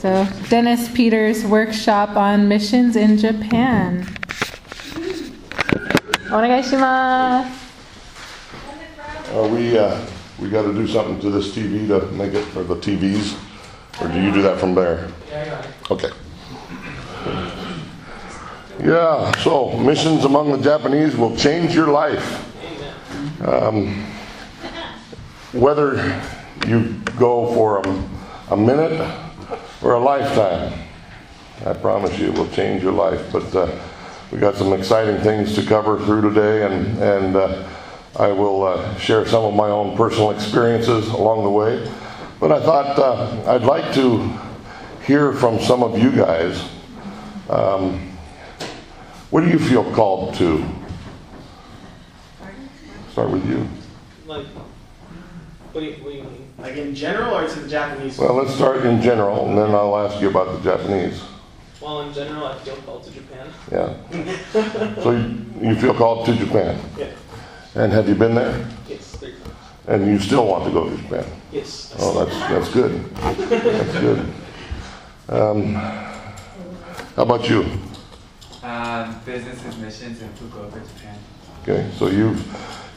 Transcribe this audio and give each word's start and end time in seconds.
So, 0.00 0.26
Dennis 0.48 0.88
Peters' 0.92 1.44
workshop 1.44 2.16
on 2.16 2.48
missions 2.48 2.96
in 2.96 3.18
Japan. 3.18 4.06
Onegaishimasu. 6.30 7.56
Are 9.34 9.48
we, 9.48 9.78
uh, 9.78 10.00
we 10.38 10.48
got 10.48 10.62
to 10.62 10.72
do 10.72 10.86
something 10.86 11.20
to 11.20 11.30
this 11.30 11.54
TV 11.54 11.86
to 11.88 12.06
make 12.12 12.34
it, 12.34 12.44
for 12.46 12.64
the 12.64 12.76
TVs? 12.76 13.38
Or 14.00 14.08
do 14.08 14.20
you 14.20 14.32
do 14.32 14.40
that 14.42 14.58
from 14.58 14.74
there? 14.74 15.08
Okay. 15.90 16.10
Yeah, 18.82 19.30
so 19.38 19.76
missions 19.78 20.24
among 20.24 20.52
the 20.52 20.58
Japanese 20.58 21.14
will 21.16 21.36
change 21.36 21.74
your 21.74 21.88
life. 21.88 22.46
Um, 23.42 24.06
whether 25.52 26.20
you 26.66 26.94
go 27.18 27.52
for 27.54 27.80
a, 27.80 28.54
a 28.54 28.56
minute 28.56 29.29
or 29.82 29.94
a 29.94 29.98
lifetime, 29.98 30.78
I 31.66 31.72
promise 31.74 32.18
you 32.18 32.28
it 32.28 32.38
will 32.38 32.48
change 32.48 32.82
your 32.82 32.92
life. 32.92 33.32
But 33.32 33.54
uh, 33.54 33.78
we 34.30 34.38
got 34.38 34.56
some 34.56 34.72
exciting 34.72 35.22
things 35.22 35.54
to 35.56 35.62
cover 35.62 35.98
through 36.04 36.22
today, 36.22 36.64
and, 36.64 36.98
and 36.98 37.36
uh, 37.36 37.68
I 38.18 38.28
will 38.28 38.64
uh, 38.64 38.96
share 38.96 39.26
some 39.26 39.44
of 39.44 39.54
my 39.54 39.68
own 39.68 39.96
personal 39.96 40.30
experiences 40.30 41.08
along 41.08 41.44
the 41.44 41.50
way. 41.50 41.90
But 42.38 42.52
I 42.52 42.60
thought 42.60 42.98
uh, 42.98 43.52
I'd 43.52 43.62
like 43.64 43.92
to 43.94 44.38
hear 45.06 45.32
from 45.32 45.60
some 45.60 45.82
of 45.82 45.98
you 45.98 46.10
guys. 46.10 46.62
Um, 47.48 48.16
what 49.30 49.42
do 49.42 49.48
you 49.48 49.58
feel 49.58 49.84
called 49.92 50.34
to? 50.36 50.64
Start 53.12 53.30
with 53.30 53.46
you. 53.48 53.68
Like, 54.26 54.46
what 55.72 55.80
do 55.80 55.86
you, 55.86 55.92
what 56.02 56.10
do 56.12 56.16
you 56.16 56.22
mean? 56.22 56.49
Like 56.60 56.76
in 56.76 56.94
general 56.94 57.34
or 57.36 57.48
to 57.48 57.60
the 57.60 57.68
Japanese? 57.68 58.18
Well, 58.18 58.34
let's 58.34 58.54
start 58.54 58.84
in 58.84 59.00
general, 59.00 59.48
and 59.48 59.56
then 59.56 59.70
I'll 59.70 59.96
ask 59.96 60.20
you 60.20 60.28
about 60.28 60.62
the 60.62 60.70
Japanese. 60.70 61.22
Well, 61.80 62.02
in 62.02 62.12
general, 62.12 62.44
I 62.46 62.58
feel 62.58 62.76
called 62.76 63.04
to 63.04 63.10
Japan. 63.10 63.48
Yeah. 63.72 63.94
So 65.02 65.10
you, 65.12 65.44
you 65.62 65.74
feel 65.76 65.94
called 65.94 66.26
to 66.26 66.34
Japan, 66.36 66.78
Yeah. 66.98 67.06
and 67.74 67.92
have 67.92 68.08
you 68.08 68.14
been 68.14 68.34
there? 68.34 68.66
Yes, 68.88 69.16
three 69.16 69.32
times. 69.32 69.54
And 69.88 70.06
you 70.06 70.18
still 70.18 70.46
want 70.46 70.64
to 70.64 70.70
go 70.70 70.90
to 70.90 70.96
Japan? 70.96 71.24
Yes. 71.52 71.94
Oh, 71.98 72.24
that's 72.24 72.38
that's 72.50 72.70
good. 72.72 73.04
That's 73.16 73.98
good. 74.00 74.18
Um, 75.28 75.74
how 75.74 77.22
about 77.22 77.48
you? 77.48 77.64
Um, 78.62 79.20
businesses, 79.24 79.76
missions, 79.78 80.20
and 80.22 80.34
Fukuoka, 80.36 80.80
Japan. 80.94 81.16
Okay, 81.62 81.90
so 81.96 82.08
you've 82.08 82.40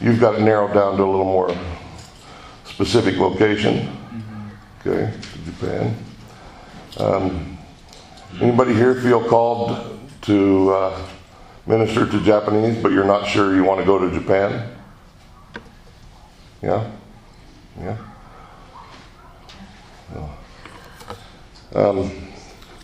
you've 0.02 0.20
got 0.20 0.36
it 0.36 0.42
narrowed 0.42 0.74
down 0.74 0.98
to 0.98 1.04
a 1.04 1.06
little 1.09 1.26
more 1.26 1.56
specific 2.86 3.17
location. 3.17 3.88
Okay, 4.86 5.14
Japan. 5.45 5.95
Um, 6.98 7.58
anybody 8.42 8.73
here 8.73 8.95
feel 8.95 9.23
called 9.23 10.00
to 10.23 10.70
uh, 10.70 11.08
minister 11.66 12.06
to 12.06 12.23
Japanese, 12.25 12.84
but 12.84 12.92
you're 12.92 13.06
not 13.06 13.25
sure 13.25 13.56
you 13.56 13.64
want 13.64 13.80
to 13.80 13.86
go 13.86 13.98
to 13.98 14.12
Japan? 14.12 14.75
Yeah, 16.62 16.92
yeah. 17.80 17.98
Oh. 20.16 20.38
Um, 21.75 22.28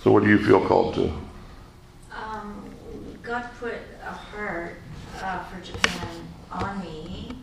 so, 0.02 0.14
what 0.14 0.24
do 0.24 0.30
you 0.30 0.40
feel 0.46 0.66
called 0.66 0.96
to? 0.96 1.12
Um, 2.16 2.72
God 3.22 3.50
put 3.60 3.76
a 4.02 4.12
heart 4.12 4.78
uh, 5.22 5.44
for 5.44 5.60
Japan 5.62 6.26
on 6.52 6.80
me 6.80 7.39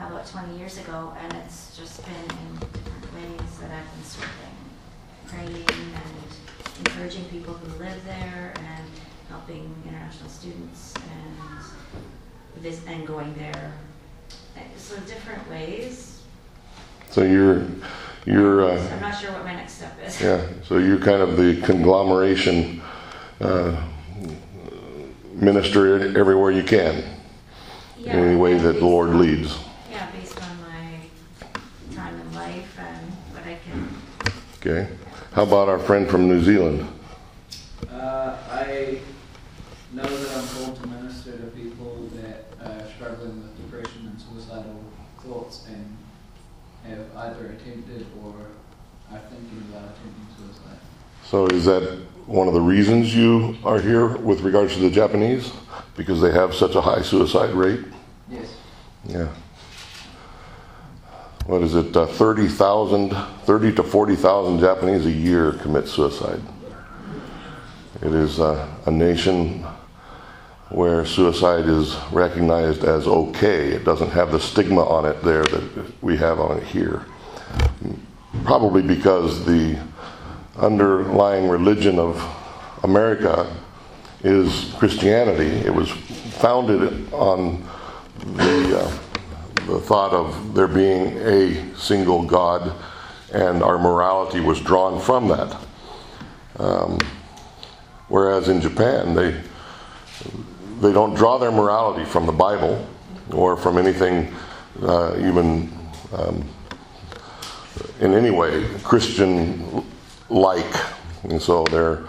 about 0.00 0.26
20 0.26 0.58
years 0.58 0.78
ago, 0.78 1.12
and 1.20 1.32
it's 1.34 1.76
just 1.76 2.04
been 2.04 2.14
in 2.14 2.54
different 2.56 3.14
ways 3.14 3.58
that 3.60 3.70
I've 3.70 3.94
been 3.94 4.04
serving, 4.04 4.56
praying 5.26 5.68
and 5.94 6.86
encouraging 6.86 7.24
people 7.26 7.54
who 7.54 7.78
live 7.82 8.04
there, 8.04 8.52
and 8.56 8.84
helping 9.28 9.74
international 9.86 10.28
students, 10.28 10.94
and 10.96 12.62
vis- 12.62 12.84
and 12.86 13.06
going 13.06 13.34
there. 13.34 13.72
So 14.76 14.96
different 15.00 15.48
ways. 15.50 16.22
So 17.10 17.22
you're 17.22 17.66
you're. 18.26 18.64
Uh, 18.70 18.88
I'm 18.92 19.00
not 19.00 19.18
sure 19.18 19.32
what 19.32 19.44
my 19.44 19.54
next 19.54 19.74
step 19.74 19.96
is. 20.04 20.20
Yeah, 20.20 20.46
so 20.64 20.78
you're 20.78 20.98
kind 20.98 21.22
of 21.22 21.36
the 21.36 21.60
conglomeration 21.62 22.80
uh, 23.40 23.80
minister 25.32 26.16
everywhere 26.18 26.50
you 26.52 26.62
can, 26.62 26.96
in 26.96 28.04
Yeah, 28.04 28.12
any 28.16 28.36
way 28.36 28.58
that 28.58 28.74
the 28.74 28.84
Lord 28.84 29.10
leads. 29.10 29.58
Yeah, 29.90 30.08
based 30.12 30.40
on 30.40 30.60
my 30.62 31.96
time 31.96 32.20
in 32.20 32.34
life 32.34 32.78
and 32.78 33.06
what 33.32 33.44
I 33.46 33.58
can 33.64 33.88
Okay. 34.66 34.88
How 35.32 35.42
about 35.42 35.68
our 35.68 35.78
friend 35.78 36.08
from 36.08 36.26
New 36.26 36.42
Zealand? 36.42 36.88
Uh, 37.92 38.34
I 38.50 38.98
know 39.92 40.04
that 40.04 40.38
I'm 40.38 40.48
called 40.48 40.80
to 40.80 40.86
minister 40.86 41.32
to 41.32 41.46
people 41.48 42.08
that 42.14 42.46
are 42.64 42.88
struggling 42.96 43.42
with 43.42 43.54
depression 43.58 44.06
and 44.06 44.18
suicidal 44.18 44.82
thoughts 45.20 45.66
and 45.68 45.98
have 46.86 47.04
either 47.14 47.48
attempted 47.48 48.06
or 48.22 48.32
are 49.12 49.18
thinking 49.28 49.66
about 49.70 49.90
attempting 49.90 50.28
suicide. 50.38 50.78
So 51.24 51.46
is 51.48 51.66
that 51.66 51.98
one 52.24 52.48
of 52.48 52.54
the 52.54 52.62
reasons 52.62 53.14
you 53.14 53.58
are 53.64 53.78
here 53.78 54.16
with 54.16 54.40
regards 54.40 54.72
to 54.76 54.80
the 54.80 54.90
Japanese? 54.90 55.52
Because 55.94 56.22
they 56.22 56.32
have 56.32 56.54
such 56.54 56.74
a 56.74 56.80
high 56.80 57.02
suicide 57.02 57.50
rate? 57.50 57.84
Yes. 58.30 58.56
Yeah. 59.04 59.28
What 61.46 61.60
is 61.60 61.74
it? 61.74 61.94
Uh, 61.94 62.06
30,000, 62.06 63.10
30 63.10 63.74
to 63.74 63.82
40,000 63.82 64.60
Japanese 64.60 65.04
a 65.04 65.10
year 65.10 65.52
commit 65.52 65.88
suicide. 65.88 66.40
It 68.00 68.14
is 68.14 68.40
uh, 68.40 68.66
a 68.86 68.90
nation 68.90 69.64
where 70.70 71.04
suicide 71.04 71.66
is 71.66 71.96
recognized 72.10 72.84
as 72.84 73.06
okay. 73.06 73.68
It 73.68 73.84
doesn't 73.84 74.10
have 74.10 74.32
the 74.32 74.40
stigma 74.40 74.84
on 74.84 75.04
it 75.04 75.22
there 75.22 75.44
that 75.44 76.02
we 76.02 76.16
have 76.16 76.40
on 76.40 76.56
it 76.56 76.64
here. 76.64 77.04
Probably 78.44 78.82
because 78.82 79.44
the 79.44 79.78
underlying 80.56 81.48
religion 81.48 81.98
of 81.98 82.22
America 82.84 83.54
is 84.22 84.72
Christianity. 84.78 85.46
It 85.46 85.74
was 85.74 85.90
founded 85.90 87.12
on 87.12 87.62
the, 88.34 88.80
uh, 88.80 88.98
the 89.66 89.80
thought 89.80 90.12
of 90.12 90.54
there 90.54 90.68
being 90.68 91.16
a 91.18 91.76
single 91.76 92.24
God, 92.24 92.72
and 93.32 93.62
our 93.62 93.78
morality 93.78 94.40
was 94.40 94.60
drawn 94.60 95.00
from 95.00 95.28
that. 95.28 95.56
Um, 96.58 96.98
whereas 98.08 98.48
in 98.48 98.60
Japan, 98.60 99.14
they 99.14 99.40
they 100.80 100.92
don't 100.92 101.14
draw 101.14 101.38
their 101.38 101.52
morality 101.52 102.04
from 102.04 102.26
the 102.26 102.32
Bible 102.32 102.86
or 103.32 103.56
from 103.56 103.78
anything 103.78 104.32
uh, 104.82 105.16
even 105.18 105.72
um, 106.12 106.44
in 108.00 108.12
any 108.12 108.30
way 108.30 108.68
Christian 108.82 109.84
like, 110.28 110.74
and 111.24 111.40
so 111.40 111.64
their 111.64 112.04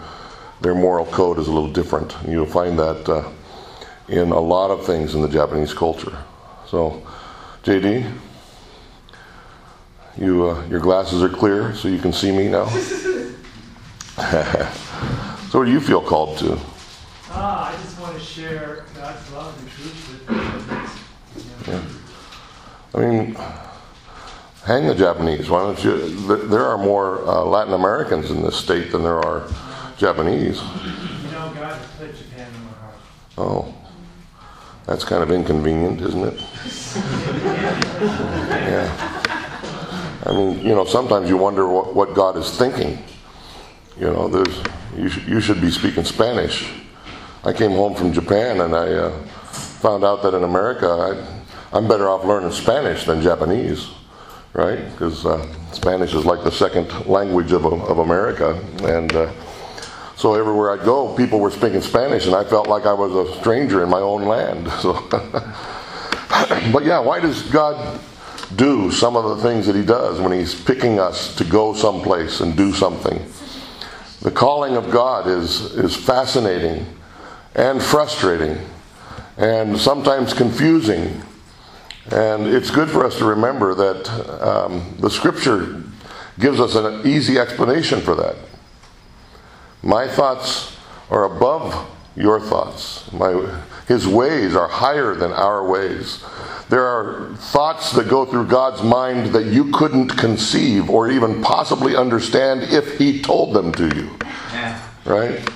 their 0.60 0.74
moral 0.74 1.06
code 1.06 1.38
is 1.38 1.48
a 1.48 1.52
little 1.52 1.72
different. 1.72 2.14
You'll 2.26 2.46
find 2.46 2.78
that 2.78 3.08
uh, 3.08 3.28
in 4.08 4.30
a 4.30 4.40
lot 4.40 4.70
of 4.70 4.86
things 4.86 5.14
in 5.14 5.22
the 5.22 5.28
Japanese 5.28 5.74
culture. 5.74 6.16
So, 6.66 7.06
JD, 7.66 8.08
you 10.18 10.48
uh, 10.48 10.64
your 10.68 10.78
glasses 10.78 11.20
are 11.20 11.28
clear, 11.28 11.74
so 11.74 11.88
you 11.88 11.98
can 11.98 12.12
see 12.12 12.30
me 12.30 12.46
now. 12.48 12.66
so, 15.48 15.58
what 15.58 15.64
do 15.64 15.72
you 15.72 15.80
feel 15.80 16.00
called 16.00 16.38
to? 16.38 16.56
Ah, 17.28 17.68
I 17.68 17.82
just 17.82 18.00
want 18.00 18.14
to 18.14 18.20
share 18.20 18.84
God's 18.94 19.32
love 19.32 19.58
and 19.58 19.68
truth 19.68 20.26
with 20.28 20.30
others. 21.66 21.82
I 22.94 22.98
mean, 23.00 23.34
hang 24.64 24.86
the 24.86 24.94
Japanese. 24.94 25.50
Why 25.50 25.62
don't 25.64 25.82
you? 25.82 25.98
th- 26.28 26.48
There 26.48 26.64
are 26.64 26.78
more 26.78 27.26
uh, 27.28 27.42
Latin 27.42 27.74
Americans 27.74 28.30
in 28.30 28.42
this 28.42 28.54
state 28.54 28.92
than 28.92 29.02
there 29.02 29.18
are 29.18 29.42
Japanese. 29.98 30.62
You 30.62 31.32
know, 31.32 31.50
God 31.52 31.74
has 31.74 31.86
put 31.98 32.16
Japan 32.16 32.46
in 32.46 32.64
my 32.64 32.70
heart. 32.78 32.94
Oh, 33.38 33.74
that's 34.86 35.04
kind 35.04 35.22
of 35.22 35.30
inconvenient, 35.30 36.00
isn't 36.00 36.24
it? 36.24 36.40
yeah. 38.62 39.22
I 40.24 40.32
mean, 40.32 40.60
you 40.60 40.74
know, 40.74 40.84
sometimes 40.84 41.28
you 41.28 41.36
wonder 41.36 41.68
what, 41.68 41.94
what 41.94 42.14
God 42.14 42.36
is 42.36 42.50
thinking. 42.56 42.98
You 43.98 44.06
know, 44.06 44.28
there's 44.28 44.62
you, 44.96 45.08
sh- 45.08 45.26
you 45.26 45.40
should 45.40 45.60
be 45.60 45.70
speaking 45.70 46.04
Spanish. 46.04 46.72
I 47.44 47.52
came 47.52 47.72
home 47.72 47.94
from 47.94 48.12
Japan 48.12 48.60
and 48.60 48.74
I 48.74 48.92
uh, 48.92 49.22
found 49.52 50.04
out 50.04 50.22
that 50.22 50.34
in 50.34 50.42
America 50.42 50.88
I, 50.88 51.76
I'm 51.76 51.86
better 51.86 52.08
off 52.08 52.24
learning 52.24 52.52
Spanish 52.52 53.04
than 53.04 53.22
Japanese, 53.22 53.88
right? 54.52 54.84
Because 54.92 55.24
uh, 55.26 55.46
Spanish 55.72 56.14
is 56.14 56.24
like 56.24 56.42
the 56.42 56.50
second 56.50 57.06
language 57.06 57.52
of, 57.52 57.64
of 57.66 57.98
America, 57.98 58.54
and 58.82 59.14
uh, 59.14 59.30
so 60.16 60.34
everywhere 60.34 60.72
I'd 60.72 60.84
go, 60.84 61.14
people 61.14 61.40
were 61.40 61.50
speaking 61.50 61.82
Spanish, 61.82 62.26
and 62.26 62.34
I 62.34 62.42
felt 62.42 62.68
like 62.68 62.86
I 62.86 62.92
was 62.94 63.14
a 63.14 63.38
stranger 63.38 63.82
in 63.82 63.90
my 63.90 64.00
own 64.00 64.24
land. 64.24 64.66
So, 66.28 66.72
but 66.72 66.84
yeah, 66.84 66.98
why 66.98 67.20
does 67.20 67.42
God 67.50 68.00
do 68.56 68.90
some 68.90 69.16
of 69.16 69.36
the 69.36 69.42
things 69.48 69.66
that 69.66 69.76
He 69.76 69.84
does 69.84 70.20
when 70.20 70.32
He's 70.32 70.60
picking 70.60 70.98
us 70.98 71.34
to 71.36 71.44
go 71.44 71.72
someplace 71.72 72.40
and 72.40 72.56
do 72.56 72.72
something? 72.72 73.24
The 74.22 74.30
calling 74.30 74.76
of 74.76 74.90
God 74.90 75.28
is, 75.28 75.60
is 75.76 75.94
fascinating 75.94 76.86
and 77.54 77.82
frustrating 77.82 78.58
and 79.36 79.78
sometimes 79.78 80.32
confusing. 80.32 81.22
And 82.10 82.46
it's 82.46 82.70
good 82.70 82.90
for 82.90 83.04
us 83.04 83.18
to 83.18 83.24
remember 83.24 83.74
that 83.74 84.42
um, 84.42 84.96
the 84.98 85.10
scripture 85.10 85.82
gives 86.38 86.60
us 86.60 86.74
an 86.74 87.06
easy 87.06 87.38
explanation 87.38 88.00
for 88.00 88.14
that. 88.16 88.36
My 89.86 90.08
thoughts 90.08 90.76
are 91.10 91.36
above 91.36 91.88
your 92.16 92.40
thoughts. 92.40 93.10
My, 93.12 93.62
his 93.86 94.04
ways 94.04 94.56
are 94.56 94.66
higher 94.66 95.14
than 95.14 95.30
our 95.30 95.64
ways. 95.64 96.24
There 96.68 96.84
are 96.84 97.32
thoughts 97.36 97.92
that 97.92 98.08
go 98.08 98.24
through 98.24 98.48
God's 98.48 98.82
mind 98.82 99.32
that 99.32 99.44
you 99.44 99.70
couldn't 99.70 100.08
conceive 100.08 100.90
or 100.90 101.08
even 101.08 101.40
possibly 101.40 101.94
understand 101.94 102.64
if 102.64 102.98
He 102.98 103.22
told 103.22 103.54
them 103.54 103.70
to 103.74 103.86
you. 103.94 104.10
Yeah. 104.52 104.82
Right? 105.04 105.48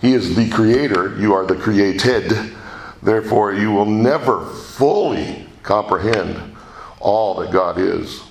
He 0.00 0.14
is 0.14 0.36
the 0.36 0.48
creator, 0.50 1.18
you 1.18 1.34
are 1.34 1.44
the 1.44 1.56
created. 1.56 2.54
Therefore, 3.02 3.52
you 3.52 3.72
will 3.72 3.86
never 3.86 4.46
fully 4.46 5.48
comprehend 5.64 6.56
all 7.00 7.34
that 7.40 7.50
God 7.50 7.78
is. 7.78 8.22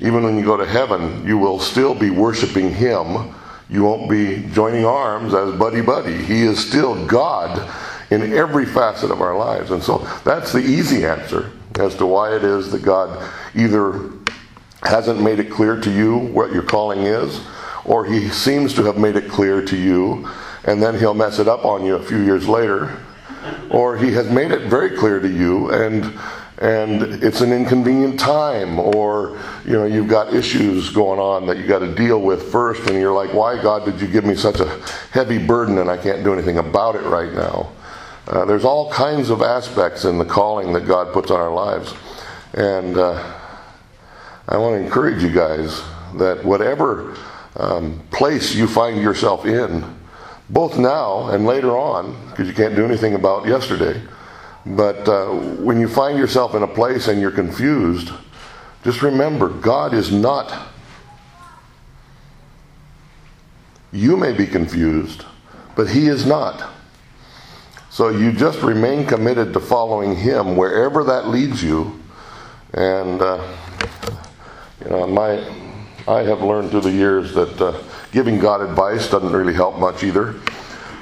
Even 0.00 0.22
when 0.22 0.38
you 0.38 0.44
go 0.44 0.56
to 0.56 0.64
heaven, 0.64 1.26
you 1.26 1.36
will 1.36 1.60
still 1.60 1.94
be 1.94 2.08
worshiping 2.08 2.72
Him. 2.72 3.34
You 3.68 3.82
won't 3.82 4.08
be 4.08 4.48
joining 4.52 4.84
arms 4.84 5.34
as 5.34 5.58
buddy 5.58 5.80
buddy. 5.80 6.16
He 6.16 6.42
is 6.42 6.64
still 6.64 7.06
God 7.06 7.68
in 8.10 8.32
every 8.32 8.64
facet 8.64 9.10
of 9.10 9.20
our 9.20 9.36
lives. 9.36 9.72
And 9.72 9.82
so 9.82 9.98
that's 10.24 10.52
the 10.52 10.60
easy 10.60 11.04
answer 11.04 11.50
as 11.78 11.94
to 11.96 12.06
why 12.06 12.36
it 12.36 12.44
is 12.44 12.70
that 12.70 12.82
God 12.82 13.28
either 13.54 14.10
hasn't 14.82 15.20
made 15.20 15.40
it 15.40 15.50
clear 15.50 15.80
to 15.80 15.90
you 15.90 16.16
what 16.16 16.52
your 16.52 16.62
calling 16.62 17.00
is, 17.00 17.40
or 17.84 18.04
He 18.04 18.28
seems 18.28 18.72
to 18.74 18.84
have 18.84 18.98
made 18.98 19.16
it 19.16 19.28
clear 19.28 19.62
to 19.62 19.76
you, 19.76 20.28
and 20.64 20.82
then 20.82 20.98
He'll 20.98 21.14
mess 21.14 21.38
it 21.38 21.48
up 21.48 21.64
on 21.64 21.84
you 21.84 21.96
a 21.96 22.02
few 22.02 22.22
years 22.22 22.48
later, 22.48 22.96
or 23.70 23.96
He 23.96 24.12
has 24.12 24.30
made 24.30 24.52
it 24.52 24.68
very 24.68 24.96
clear 24.96 25.18
to 25.18 25.28
you, 25.28 25.70
and 25.70 26.18
and 26.58 27.02
it's 27.22 27.42
an 27.42 27.52
inconvenient 27.52 28.18
time 28.18 28.78
or 28.78 29.38
you 29.66 29.72
know 29.72 29.84
you've 29.84 30.08
got 30.08 30.32
issues 30.32 30.88
going 30.88 31.20
on 31.20 31.46
that 31.46 31.58
you 31.58 31.66
got 31.66 31.80
to 31.80 31.94
deal 31.94 32.22
with 32.22 32.50
first 32.50 32.88
and 32.88 32.98
you're 32.98 33.12
like 33.12 33.32
why 33.34 33.60
god 33.62 33.84
did 33.84 34.00
you 34.00 34.06
give 34.06 34.24
me 34.24 34.34
such 34.34 34.60
a 34.60 34.66
heavy 35.10 35.38
burden 35.38 35.78
and 35.78 35.90
i 35.90 35.96
can't 35.98 36.24
do 36.24 36.32
anything 36.32 36.58
about 36.58 36.94
it 36.94 37.02
right 37.02 37.32
now? 37.32 37.70
Uh, 38.26 38.44
there's 38.44 38.64
all 38.64 38.90
kinds 38.90 39.30
of 39.30 39.40
aspects 39.40 40.04
in 40.04 40.16
the 40.16 40.24
calling 40.24 40.72
that 40.72 40.86
god 40.86 41.12
puts 41.12 41.30
on 41.30 41.38
our 41.38 41.52
lives 41.52 41.92
and 42.54 42.96
uh, 42.96 43.38
i 44.48 44.56
want 44.56 44.74
to 44.74 44.82
encourage 44.82 45.22
you 45.22 45.30
guys 45.30 45.82
that 46.14 46.42
whatever 46.42 47.14
um, 47.56 48.00
place 48.10 48.54
you 48.54 48.66
find 48.66 49.02
yourself 49.02 49.44
in 49.44 49.84
both 50.48 50.78
now 50.78 51.28
and 51.28 51.44
later 51.44 51.76
on 51.76 52.16
because 52.30 52.48
you 52.48 52.54
can't 52.54 52.74
do 52.74 52.84
anything 52.84 53.14
about 53.14 53.46
yesterday 53.46 54.00
but 54.66 55.08
uh, 55.08 55.28
when 55.28 55.78
you 55.78 55.86
find 55.86 56.18
yourself 56.18 56.54
in 56.56 56.62
a 56.64 56.66
place 56.66 57.06
and 57.06 57.20
you're 57.20 57.30
confused, 57.30 58.10
just 58.82 59.00
remember 59.00 59.48
God 59.48 59.94
is 59.94 60.10
not. 60.10 60.70
You 63.92 64.16
may 64.16 64.32
be 64.32 64.46
confused, 64.46 65.24
but 65.76 65.88
He 65.88 66.08
is 66.08 66.26
not. 66.26 66.72
So 67.90 68.08
you 68.08 68.32
just 68.32 68.60
remain 68.62 69.06
committed 69.06 69.52
to 69.52 69.60
following 69.60 70.16
Him 70.16 70.56
wherever 70.56 71.04
that 71.04 71.28
leads 71.28 71.62
you. 71.62 72.00
And, 72.74 73.22
uh, 73.22 73.56
you 74.84 74.90
know, 74.90 75.06
my, 75.06 75.48
I 76.08 76.22
have 76.24 76.42
learned 76.42 76.72
through 76.72 76.82
the 76.82 76.92
years 76.92 77.32
that 77.34 77.60
uh, 77.60 77.80
giving 78.10 78.40
God 78.40 78.60
advice 78.60 79.08
doesn't 79.08 79.32
really 79.32 79.54
help 79.54 79.78
much 79.78 80.02
either. 80.02 80.34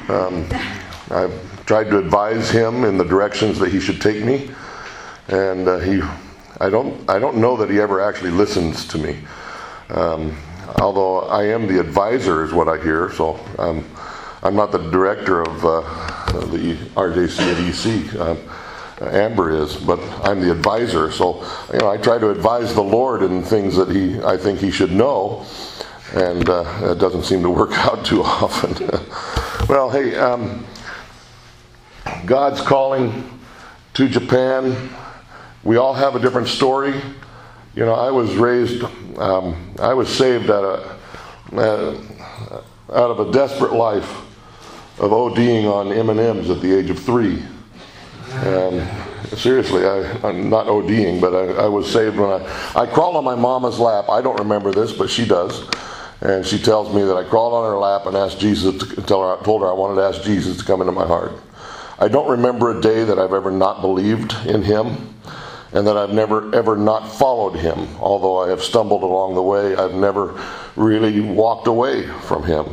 Um, 0.09 0.47
I've 1.11 1.54
tried 1.67 1.91
to 1.91 1.99
advise 1.99 2.51
him 2.51 2.85
in 2.85 2.99
the 2.99 3.05
directions 3.05 3.59
that 3.59 3.71
he 3.71 3.81
should 3.81 4.01
take 4.01 4.23
me, 4.25 4.51
and 5.29 5.67
uh, 5.67 5.79
he, 5.79 6.03
I 6.61 6.69
don't, 6.69 7.09
I 7.09 7.19
don't 7.19 7.39
know 7.39 7.57
that 7.57 7.71
he 7.71 7.81
ever 7.81 8.01
actually 8.01 8.31
listens 8.31 8.87
to 8.89 8.99
me. 8.99 9.19
Um, 9.89 10.37
although 10.81 11.21
I 11.21 11.45
am 11.45 11.67
the 11.67 11.81
advisor, 11.81 12.45
is 12.45 12.53
what 12.53 12.69
I 12.69 12.83
hear. 12.83 13.11
So 13.13 13.39
um, 13.59 13.85
I'm 14.43 14.57
not 14.57 14.73
the 14.73 14.91
director 14.91 15.43
of 15.43 15.65
uh, 15.65 15.81
the 16.47 16.77
RJC 16.97 17.41
at 17.41 18.15
EC. 18.15 18.21
Um, 18.21 18.39
Amber 19.01 19.51
is, 19.51 19.77
but 19.77 19.99
I'm 20.23 20.41
the 20.41 20.53
advisor. 20.53 21.11
So 21.11 21.43
you 21.73 21.79
know, 21.81 21.91
I 21.91 21.97
try 21.97 22.19
to 22.19 22.31
advise 22.31 22.75
the 22.75 22.83
Lord 22.83 23.23
in 23.23 23.43
things 23.43 23.75
that 23.77 23.91
he, 23.91 24.23
I 24.23 24.37
think 24.37 24.61
he 24.61 24.71
should 24.71 24.93
know, 24.93 25.45
and 26.15 26.49
uh, 26.49 26.93
it 26.93 26.99
doesn't 26.99 27.25
seem 27.25 27.43
to 27.43 27.51
work 27.51 27.73
out 27.79 28.05
too 28.05 28.23
often. 28.23 28.89
well, 29.69 29.91
hey. 29.91 30.15
Um, 30.17 30.67
God's 32.27 32.61
calling 32.61 33.41
to 33.95 34.09
Japan. 34.09 34.91
We 35.63 35.77
all 35.77 35.95
have 35.95 36.17
a 36.17 36.19
different 36.19 36.49
story. 36.49 36.95
You 37.75 37.85
know, 37.85 37.95
I 37.95 38.11
was 38.11 38.35
raised, 38.37 38.85
um, 39.19 39.75
I 39.81 39.95
was 39.95 40.09
saved 40.09 40.51
out 40.51 40.65
of, 40.65 41.55
uh, 41.55 42.61
out 42.93 43.11
of 43.11 43.21
a 43.29 43.33
desperate 43.33 43.73
life 43.73 44.09
of 44.99 45.11
ODing 45.11 45.65
on 45.65 45.93
M&Ms 45.93 46.51
at 46.51 46.61
the 46.61 46.73
age 46.73 46.91
of 46.91 46.99
three. 46.99 47.43
And 48.31 48.87
seriously, 49.37 49.87
I, 49.87 50.29
am 50.29 50.49
not 50.49 50.67
ODing, 50.67 51.21
but 51.21 51.35
I, 51.35 51.65
I, 51.65 51.69
was 51.69 51.91
saved 51.91 52.17
when 52.17 52.31
I, 52.31 52.73
I 52.77 52.87
crawled 52.87 53.17
on 53.17 53.25
my 53.25 53.35
mama's 53.35 53.79
lap. 53.79 54.09
I 54.09 54.21
don't 54.21 54.39
remember 54.39 54.73
this, 54.73 54.93
but 54.93 55.11
she 55.11 55.27
does. 55.27 55.69
And 56.21 56.47
she 56.47 56.59
tells 56.59 56.95
me 56.95 57.03
that 57.03 57.17
I 57.17 57.25
crawled 57.25 57.55
on 57.55 57.71
her 57.71 57.79
lap 57.79 58.07
and 58.07 58.17
asked 58.17 58.41
Jesus 58.41 58.79
to 58.79 59.03
tell 59.03 59.37
her, 59.37 59.43
told 59.45 59.63
her 59.63 59.69
I 59.69 59.73
wanted 59.73 59.97
to 59.97 60.03
ask 60.03 60.23
Jesus 60.23 60.59
to 60.59 60.65
come 60.65 60.81
into 60.81 60.93
my 60.93 61.07
heart. 61.07 61.33
I 61.99 62.09
don't 62.09 62.29
remember 62.29 62.77
a 62.77 62.81
day 62.81 63.05
that 63.05 63.19
I've 63.19 63.33
ever 63.33 63.51
not 63.51 63.81
believed 63.81 64.35
in 64.47 64.63
him 64.63 65.15
and 65.73 65.87
that 65.87 65.97
I've 65.97 66.13
never 66.13 66.55
ever 66.55 66.77
not 66.77 67.07
followed 67.09 67.57
him. 67.57 67.89
Although 67.99 68.39
I 68.39 68.49
have 68.49 68.63
stumbled 68.63 69.03
along 69.03 69.35
the 69.35 69.43
way, 69.43 69.75
I've 69.77 69.95
never 69.95 70.41
really 70.77 71.21
walked 71.21 71.67
away 71.67 72.07
from 72.07 72.45
him. 72.45 72.67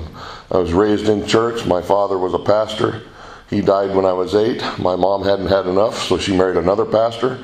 I 0.51 0.57
was 0.57 0.73
raised 0.73 1.09
in 1.09 1.25
church. 1.25 1.65
My 1.65 1.81
father 1.81 2.17
was 2.17 2.33
a 2.33 2.39
pastor. 2.39 3.03
He 3.49 3.61
died 3.61 3.95
when 3.95 4.05
I 4.05 4.13
was 4.13 4.33
eight. 4.35 4.61
My 4.79 4.95
mom 4.95 5.23
hadn't 5.23 5.47
had 5.47 5.65
enough, 5.65 5.97
so 6.03 6.17
she 6.17 6.35
married 6.37 6.57
another 6.57 6.85
pastor. 6.85 7.43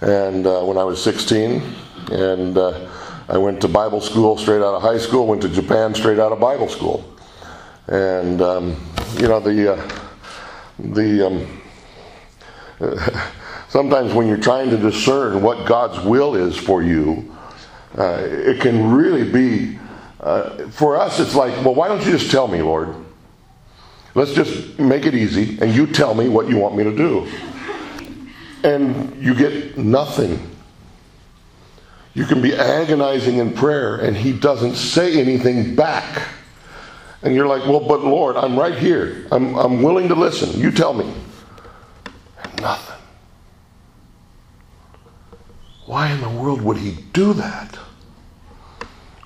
And 0.00 0.46
uh, 0.46 0.62
when 0.62 0.78
I 0.78 0.84
was 0.84 1.02
16, 1.02 1.62
and 2.10 2.56
uh, 2.56 2.88
I 3.28 3.38
went 3.38 3.60
to 3.60 3.68
Bible 3.68 4.00
school 4.00 4.36
straight 4.36 4.62
out 4.62 4.74
of 4.74 4.82
high 4.82 4.98
school. 4.98 5.26
Went 5.26 5.42
to 5.42 5.48
Japan 5.48 5.94
straight 5.94 6.18
out 6.18 6.32
of 6.32 6.40
Bible 6.40 6.68
school. 6.68 7.04
And 7.88 8.40
um, 8.40 8.76
you 9.18 9.28
know 9.28 9.40
the 9.40 9.74
uh, 9.74 10.08
the 10.82 11.26
um, 11.26 11.62
sometimes 13.68 14.12
when 14.12 14.26
you're 14.26 14.36
trying 14.36 14.70
to 14.70 14.76
discern 14.76 15.42
what 15.42 15.66
God's 15.66 16.04
will 16.04 16.34
is 16.34 16.56
for 16.56 16.82
you, 16.82 17.34
uh, 17.96 18.18
it 18.20 18.60
can 18.60 18.92
really 18.92 19.30
be. 19.30 19.78
Uh, 20.20 20.68
for 20.68 20.96
us, 20.96 21.18
it's 21.18 21.34
like, 21.34 21.52
well, 21.64 21.74
why 21.74 21.88
don't 21.88 22.04
you 22.04 22.12
just 22.12 22.30
tell 22.30 22.46
me, 22.46 22.62
Lord? 22.62 22.94
Let's 24.14 24.34
just 24.34 24.78
make 24.78 25.06
it 25.06 25.14
easy, 25.14 25.58
and 25.60 25.74
you 25.74 25.86
tell 25.86 26.14
me 26.14 26.28
what 26.28 26.48
you 26.48 26.58
want 26.58 26.76
me 26.76 26.84
to 26.84 26.94
do. 26.94 27.28
And 28.62 29.20
you 29.22 29.34
get 29.34 29.78
nothing. 29.78 30.50
You 32.14 32.26
can 32.26 32.42
be 32.42 32.54
agonizing 32.54 33.38
in 33.38 33.52
prayer, 33.52 33.96
and 33.96 34.16
He 34.16 34.32
doesn't 34.32 34.74
say 34.74 35.18
anything 35.20 35.74
back. 35.74 36.28
And 37.22 37.34
you're 37.34 37.46
like, 37.46 37.64
well, 37.66 37.80
but 37.80 38.02
Lord, 38.02 38.36
I'm 38.36 38.58
right 38.58 38.76
here. 38.76 39.26
I'm, 39.30 39.54
I'm 39.54 39.82
willing 39.82 40.08
to 40.08 40.14
listen. 40.14 40.58
You 40.58 40.72
tell 40.72 40.92
me. 40.92 41.12
And 42.42 42.60
nothing. 42.60 42.98
Why 45.86 46.10
in 46.10 46.20
the 46.20 46.28
world 46.28 46.62
would 46.62 46.78
he 46.78 46.96
do 47.12 47.32
that? 47.34 47.78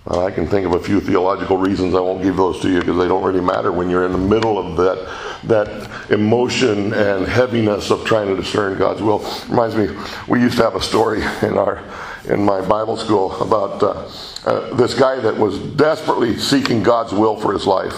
Well, 0.07 0.25
I 0.25 0.31
can 0.31 0.47
think 0.47 0.67
of 0.67 0.73
a 0.73 0.79
few 0.79 1.01
theological 1.01 1.57
reasons. 1.57 1.95
I 1.95 2.01
won't 2.01 2.23
give 2.23 2.37
those 2.37 2.61
to 2.61 2.71
you 2.71 2.79
because 2.79 2.97
they 2.97 3.09
don't 3.09 3.25
really 3.25 3.41
matter 3.41 3.73
when 3.73 3.91
you're 3.91 4.07
in 4.07 4.13
the 4.13 4.19
middle 4.19 4.57
of 4.57 4.77
that, 4.77 5.41
that 5.45 6.11
emotion 6.13 6.95
and 6.95 7.27
heaviness 7.27 7.91
of 7.91 8.05
trying 8.05 8.29
to 8.29 8.37
discern 8.37 8.79
God's 8.79 9.03
will. 9.03 9.19
Reminds 9.49 9.75
me, 9.75 9.89
we 10.29 10.41
used 10.41 10.59
to 10.59 10.63
have 10.63 10.77
a 10.77 10.83
story 10.83 11.23
in 11.43 11.59
our 11.59 11.83
in 12.29 12.45
my 12.45 12.61
Bible 12.67 12.97
school 12.97 13.41
about 13.41 13.83
uh, 13.83 14.11
uh, 14.49 14.75
this 14.75 14.95
guy 14.95 15.17
that 15.21 15.37
was 15.37 15.59
desperately 15.59 16.37
seeking 16.37 16.83
God's 16.83 17.13
will 17.13 17.37
for 17.37 17.53
his 17.53 17.67
life. 17.67 17.95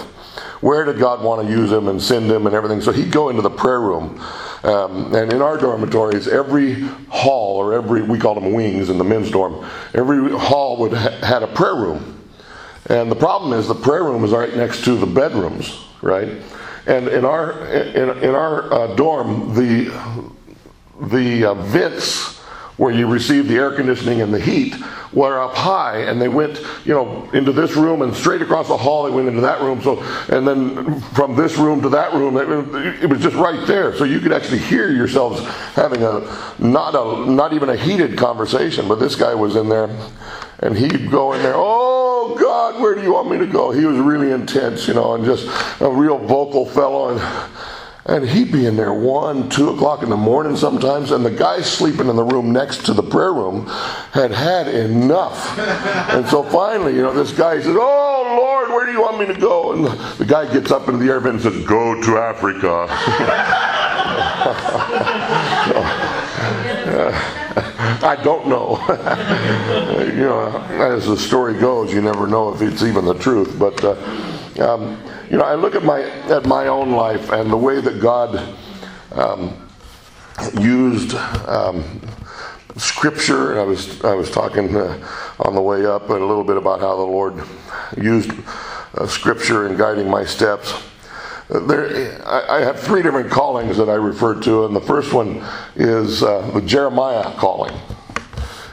Where 0.60 0.84
did 0.84 0.98
God 0.98 1.22
want 1.22 1.46
to 1.46 1.52
use 1.52 1.70
him 1.70 1.88
and 1.88 2.02
send 2.02 2.30
him 2.30 2.46
and 2.46 2.54
everything? 2.54 2.80
So 2.80 2.90
he'd 2.90 3.12
go 3.12 3.28
into 3.28 3.42
the 3.42 3.50
prayer 3.50 3.80
room. 3.80 4.20
Um, 4.64 5.14
and 5.14 5.32
in 5.32 5.40
our 5.40 5.56
dormitories, 5.56 6.26
every 6.26 6.74
hall, 7.08 7.56
or 7.56 7.74
every, 7.74 8.02
we 8.02 8.18
called 8.18 8.38
them 8.38 8.52
wings 8.52 8.90
in 8.90 8.98
the 8.98 9.04
men's 9.04 9.30
dorm, 9.30 9.64
every 9.94 10.30
hall 10.36 10.76
would 10.78 10.92
ha- 10.92 11.16
had 11.24 11.42
a 11.42 11.46
prayer 11.46 11.76
room. 11.76 12.20
And 12.86 13.10
the 13.10 13.16
problem 13.16 13.52
is 13.52 13.68
the 13.68 13.74
prayer 13.74 14.02
room 14.02 14.24
is 14.24 14.32
right 14.32 14.54
next 14.56 14.84
to 14.84 14.96
the 14.96 15.06
bedrooms, 15.06 15.84
right? 16.02 16.42
And 16.86 17.06
in 17.08 17.24
our, 17.24 17.66
in, 17.68 18.18
in 18.24 18.34
our 18.34 18.72
uh, 18.72 18.94
dorm, 18.96 19.54
the, 19.54 19.92
the 21.02 21.50
uh, 21.50 21.54
vents 21.54 22.37
where 22.78 22.92
you 22.92 23.06
receive 23.06 23.48
the 23.48 23.56
air 23.56 23.72
conditioning 23.72 24.22
and 24.22 24.32
the 24.32 24.40
heat 24.40 24.74
were 25.12 25.40
up 25.40 25.54
high 25.54 25.98
and 25.98 26.20
they 26.20 26.28
went 26.28 26.58
you 26.84 26.94
know 26.94 27.28
into 27.32 27.52
this 27.52 27.76
room 27.76 28.02
and 28.02 28.14
straight 28.14 28.40
across 28.40 28.68
the 28.68 28.76
hall 28.76 29.04
they 29.04 29.10
went 29.10 29.26
into 29.28 29.40
that 29.40 29.60
room 29.60 29.82
so 29.82 30.00
and 30.28 30.46
then 30.46 31.00
from 31.00 31.34
this 31.34 31.56
room 31.56 31.80
to 31.82 31.88
that 31.88 32.12
room 32.12 32.36
it, 32.36 33.04
it 33.04 33.06
was 33.06 33.20
just 33.20 33.36
right 33.36 33.66
there 33.66 33.94
so 33.96 34.04
you 34.04 34.20
could 34.20 34.32
actually 34.32 34.58
hear 34.58 34.90
yourselves 34.90 35.44
having 35.74 36.02
a 36.02 36.20
not 36.58 36.94
a 36.94 37.30
not 37.30 37.52
even 37.52 37.68
a 37.68 37.76
heated 37.76 38.16
conversation 38.16 38.86
but 38.86 38.96
this 38.96 39.14
guy 39.14 39.34
was 39.34 39.56
in 39.56 39.68
there 39.68 39.88
and 40.60 40.76
he'd 40.76 41.10
go 41.10 41.32
in 41.32 41.42
there 41.42 41.54
oh 41.56 42.36
god 42.38 42.80
where 42.80 42.94
do 42.94 43.02
you 43.02 43.12
want 43.12 43.30
me 43.30 43.38
to 43.38 43.46
go? 43.46 43.70
He 43.70 43.84
was 43.84 43.98
really 43.98 44.30
intense 44.30 44.86
you 44.86 44.94
know 44.94 45.14
and 45.14 45.24
just 45.24 45.48
a 45.80 45.90
real 45.90 46.18
vocal 46.18 46.66
fellow 46.66 47.10
and 47.10 47.20
and 48.08 48.26
he'd 48.26 48.50
be 48.50 48.64
in 48.64 48.74
there 48.74 48.94
one, 48.94 49.50
two 49.50 49.68
o'clock 49.68 50.02
in 50.02 50.08
the 50.08 50.16
morning 50.16 50.56
sometimes, 50.56 51.10
and 51.10 51.24
the 51.24 51.30
guy 51.30 51.60
sleeping 51.60 52.08
in 52.08 52.16
the 52.16 52.24
room 52.24 52.52
next 52.52 52.86
to 52.86 52.94
the 52.94 53.02
prayer 53.02 53.34
room 53.34 53.66
had 54.12 54.30
had 54.30 54.66
enough. 54.66 55.58
And 55.58 56.26
so 56.26 56.42
finally, 56.42 56.94
you 56.94 57.02
know, 57.02 57.12
this 57.12 57.32
guy 57.32 57.58
says, 57.58 57.76
Oh 57.78 58.38
Lord, 58.40 58.70
where 58.70 58.86
do 58.86 58.92
you 58.92 59.02
want 59.02 59.20
me 59.20 59.26
to 59.26 59.38
go? 59.38 59.72
And 59.72 59.84
the 59.84 60.24
guy 60.24 60.50
gets 60.50 60.70
up 60.70 60.88
into 60.88 61.04
the 61.04 61.10
air 61.10 61.20
vent 61.20 61.34
and 61.34 61.42
says, 61.42 61.66
Go 61.66 62.02
to 62.02 62.16
Africa. 62.16 62.86
I 68.00 68.16
don't 68.22 68.48
know. 68.48 68.78
you 70.06 70.24
know, 70.24 70.56
as 70.70 71.06
the 71.06 71.16
story 71.16 71.58
goes, 71.58 71.92
you 71.92 72.00
never 72.00 72.26
know 72.26 72.54
if 72.54 72.62
it's 72.62 72.82
even 72.82 73.04
the 73.04 73.14
truth. 73.14 73.58
But 73.58 73.82
uh, 73.84 74.37
um, 74.60 75.00
you 75.30 75.36
know, 75.36 75.44
I 75.44 75.54
look 75.54 75.74
at 75.74 75.84
my 75.84 76.02
at 76.02 76.46
my 76.46 76.68
own 76.68 76.92
life 76.92 77.30
and 77.30 77.50
the 77.50 77.56
way 77.56 77.80
that 77.80 78.00
God 78.00 78.56
um, 79.12 79.68
used 80.60 81.14
um, 81.14 82.00
Scripture. 82.76 83.60
I 83.60 83.64
was 83.64 84.02
I 84.04 84.14
was 84.14 84.30
talking 84.30 84.74
uh, 84.76 85.06
on 85.40 85.54
the 85.54 85.60
way 85.60 85.86
up 85.86 86.08
a 86.10 86.12
little 86.12 86.44
bit 86.44 86.56
about 86.56 86.80
how 86.80 86.96
the 86.96 87.02
Lord 87.02 87.42
used 87.96 88.32
uh, 88.94 89.06
Scripture 89.06 89.66
in 89.66 89.76
guiding 89.76 90.08
my 90.08 90.24
steps. 90.24 90.82
There, 91.48 92.22
I, 92.26 92.58
I, 92.58 92.60
have 92.60 92.78
three 92.78 93.02
different 93.02 93.30
callings 93.30 93.78
that 93.78 93.88
I 93.88 93.94
refer 93.94 94.38
to, 94.42 94.66
and 94.66 94.76
the 94.76 94.82
first 94.82 95.14
one 95.14 95.42
is 95.76 96.22
uh, 96.22 96.50
the 96.52 96.60
Jeremiah 96.60 97.32
calling. 97.36 97.74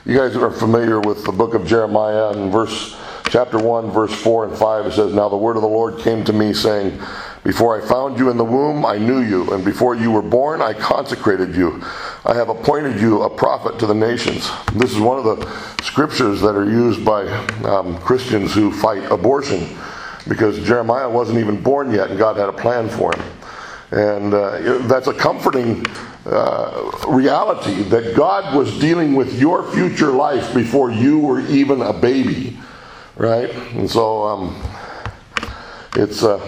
You 0.06 0.18
guys 0.18 0.36
are 0.36 0.52
familiar 0.52 1.00
with 1.00 1.24
the 1.24 1.32
book 1.32 1.54
of 1.54 1.66
Jeremiah 1.66 2.32
and 2.32 2.52
verse 2.52 2.98
chapter 3.36 3.58
1, 3.58 3.92
verse 3.92 4.14
4 4.14 4.46
and 4.46 4.58
5, 4.58 4.86
it 4.86 4.94
says, 4.94 5.14
Now 5.14 5.28
the 5.28 5.36
word 5.36 5.58
of 5.58 5.62
the 5.62 5.68
Lord 5.68 6.00
came 6.00 6.24
to 6.24 6.32
me, 6.32 6.54
saying, 6.54 6.98
Before 7.44 7.78
I 7.78 7.86
found 7.86 8.18
you 8.18 8.30
in 8.30 8.38
the 8.38 8.46
womb, 8.46 8.86
I 8.86 8.98
knew 8.98 9.20
you, 9.20 9.54
and 9.54 9.66
before 9.66 9.94
you 9.94 10.10
were 10.10 10.22
born, 10.22 10.62
I 10.62 10.72
consecrated 10.72 11.54
you. 11.54 11.84
I 12.24 12.34
have 12.34 12.48
appointed 12.48 13.02
you 13.02 13.24
a 13.24 13.30
prophet 13.30 13.78
to 13.80 13.88
the 13.88 13.94
nations. 13.94 14.50
This 14.76 14.94
is 14.94 15.02
one 15.02 15.20
of 15.20 15.26
the 15.26 15.84
scriptures 15.84 16.40
that 16.40 16.56
are 16.56 16.64
used 16.64 17.04
by 17.04 17.28
um, 17.66 17.98
Christians 17.98 18.54
who 18.54 18.72
fight 18.72 19.04
abortion, 19.12 19.68
because 20.30 20.66
Jeremiah 20.66 21.10
wasn't 21.10 21.40
even 21.40 21.62
born 21.62 21.92
yet, 21.92 22.12
and 22.12 22.18
God 22.18 22.38
had 22.38 22.48
a 22.48 22.54
plan 22.54 22.88
for 22.88 23.14
him. 23.14 23.26
And 23.92 24.34
uh, 24.34 24.78
that's 24.88 25.08
a 25.08 25.14
comforting 25.14 25.86
uh, 26.26 27.04
reality 27.10 27.84
that 27.84 28.16
God 28.16 28.56
was 28.56 28.80
dealing 28.80 29.14
with 29.14 29.38
your 29.38 29.70
future 29.74 30.12
life 30.12 30.54
before 30.54 30.90
you 30.90 31.20
were 31.20 31.42
even 31.42 31.82
a 31.82 31.92
baby 31.92 32.58
right? 33.18 33.50
And 33.74 33.90
so 33.90 34.24
um, 34.24 34.64
it's. 35.96 36.24
Uh, 36.24 36.46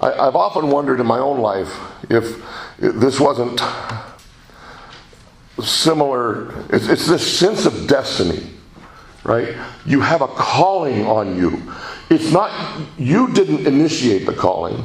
I, 0.00 0.26
have 0.26 0.36
often 0.36 0.68
wondered 0.70 1.00
in 1.00 1.06
my 1.06 1.18
own 1.18 1.40
life 1.40 1.76
if 2.08 2.40
this 2.78 3.18
wasn't 3.18 3.60
similar. 5.62 6.52
It's, 6.72 6.88
it's 6.88 7.06
this 7.06 7.38
sense 7.38 7.66
of 7.66 7.88
destiny, 7.88 8.48
right? 9.24 9.56
You 9.84 10.00
have 10.00 10.22
a 10.22 10.28
calling 10.28 11.04
on 11.06 11.36
you. 11.36 11.62
It's 12.10 12.32
not 12.32 12.80
you 12.96 13.32
didn't 13.32 13.66
initiate 13.66 14.24
the 14.24 14.32
calling. 14.32 14.84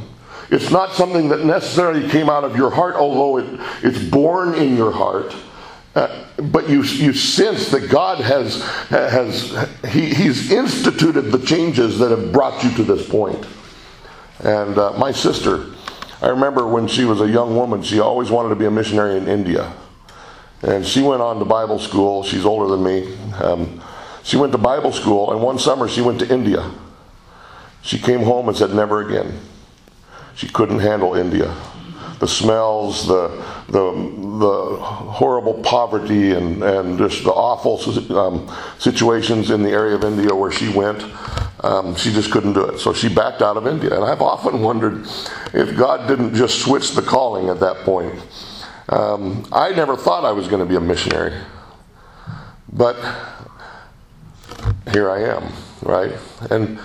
It's 0.49 0.71
not 0.71 0.93
something 0.93 1.29
that 1.29 1.45
necessarily 1.45 2.07
came 2.09 2.29
out 2.29 2.43
of 2.43 2.55
your 2.55 2.69
heart, 2.69 2.95
although 2.95 3.37
it, 3.37 3.59
it's 3.81 3.97
born 3.97 4.55
in 4.55 4.75
your 4.75 4.91
heart. 4.91 5.35
Uh, 5.95 6.25
but 6.37 6.67
you, 6.69 6.81
you 6.81 7.13
sense 7.13 7.69
that 7.69 7.89
God 7.89 8.19
has, 8.19 8.63
has 8.89 9.51
he, 9.89 10.13
He's 10.13 10.51
instituted 10.51 11.23
the 11.31 11.45
changes 11.45 11.99
that 11.99 12.09
have 12.09 12.31
brought 12.31 12.63
you 12.63 12.71
to 12.77 12.83
this 12.83 13.07
point. 13.07 13.45
And 14.39 14.77
uh, 14.77 14.93
my 14.97 15.11
sister, 15.11 15.67
I 16.21 16.29
remember 16.29 16.67
when 16.67 16.87
she 16.87 17.05
was 17.05 17.21
a 17.21 17.29
young 17.29 17.55
woman, 17.55 17.83
she 17.83 17.99
always 17.99 18.31
wanted 18.31 18.49
to 18.49 18.55
be 18.55 18.65
a 18.65 18.71
missionary 18.71 19.17
in 19.17 19.27
India. 19.27 19.71
And 20.63 20.85
she 20.85 21.01
went 21.01 21.21
on 21.21 21.37
to 21.39 21.45
Bible 21.45 21.77
school. 21.77 22.23
She's 22.23 22.45
older 22.45 22.71
than 22.75 22.83
me. 22.83 23.15
Um, 23.35 23.81
she 24.23 24.37
went 24.37 24.51
to 24.53 24.57
Bible 24.57 24.93
school, 24.93 25.31
and 25.31 25.41
one 25.41 25.59
summer 25.59 25.87
she 25.87 26.01
went 26.01 26.19
to 26.19 26.33
India. 26.33 26.71
She 27.81 27.99
came 27.99 28.21
home 28.21 28.47
and 28.47 28.57
said, 28.57 28.73
Never 28.73 29.05
again. 29.05 29.39
She 30.35 30.47
couldn't 30.47 30.79
handle 30.79 31.13
India 31.13 31.55
the 32.23 32.27
smells, 32.29 33.05
the, 33.05 33.27
the, 33.67 33.91
the 34.39 34.77
horrible 34.79 35.55
poverty, 35.63 36.31
and, 36.31 36.61
and 36.63 36.97
just 36.97 37.23
the 37.23 37.31
awful 37.31 37.79
um, 38.17 38.49
situations 38.79 39.51
in 39.51 39.63
the 39.63 39.69
area 39.69 39.95
of 39.95 40.03
India 40.03 40.33
where 40.35 40.51
she 40.51 40.69
went. 40.69 41.03
Um, 41.63 41.95
she 41.95 42.11
just 42.11 42.29
couldn't 42.29 42.53
do 42.53 42.65
it. 42.65 42.79
So 42.79 42.93
she 42.93 43.07
backed 43.07 43.41
out 43.41 43.55
of 43.55 43.65
India. 43.67 43.95
And 43.95 44.03
I've 44.03 44.21
often 44.21 44.61
wondered 44.61 45.07
if 45.53 45.77
God 45.77 46.07
didn't 46.09 46.35
just 46.35 46.59
switch 46.59 46.91
the 46.91 47.01
calling 47.01 47.47
at 47.47 47.61
that 47.61 47.77
point. 47.77 48.21
Um, 48.89 49.47
I 49.51 49.71
never 49.71 49.95
thought 49.95 50.25
I 50.25 50.33
was 50.33 50.47
going 50.47 50.59
to 50.59 50.65
be 50.65 50.75
a 50.75 50.81
missionary. 50.81 51.33
But 52.73 52.97
here 54.91 55.09
I 55.09 55.21
am, 55.23 55.53
right? 55.83 56.11
And 56.49 56.79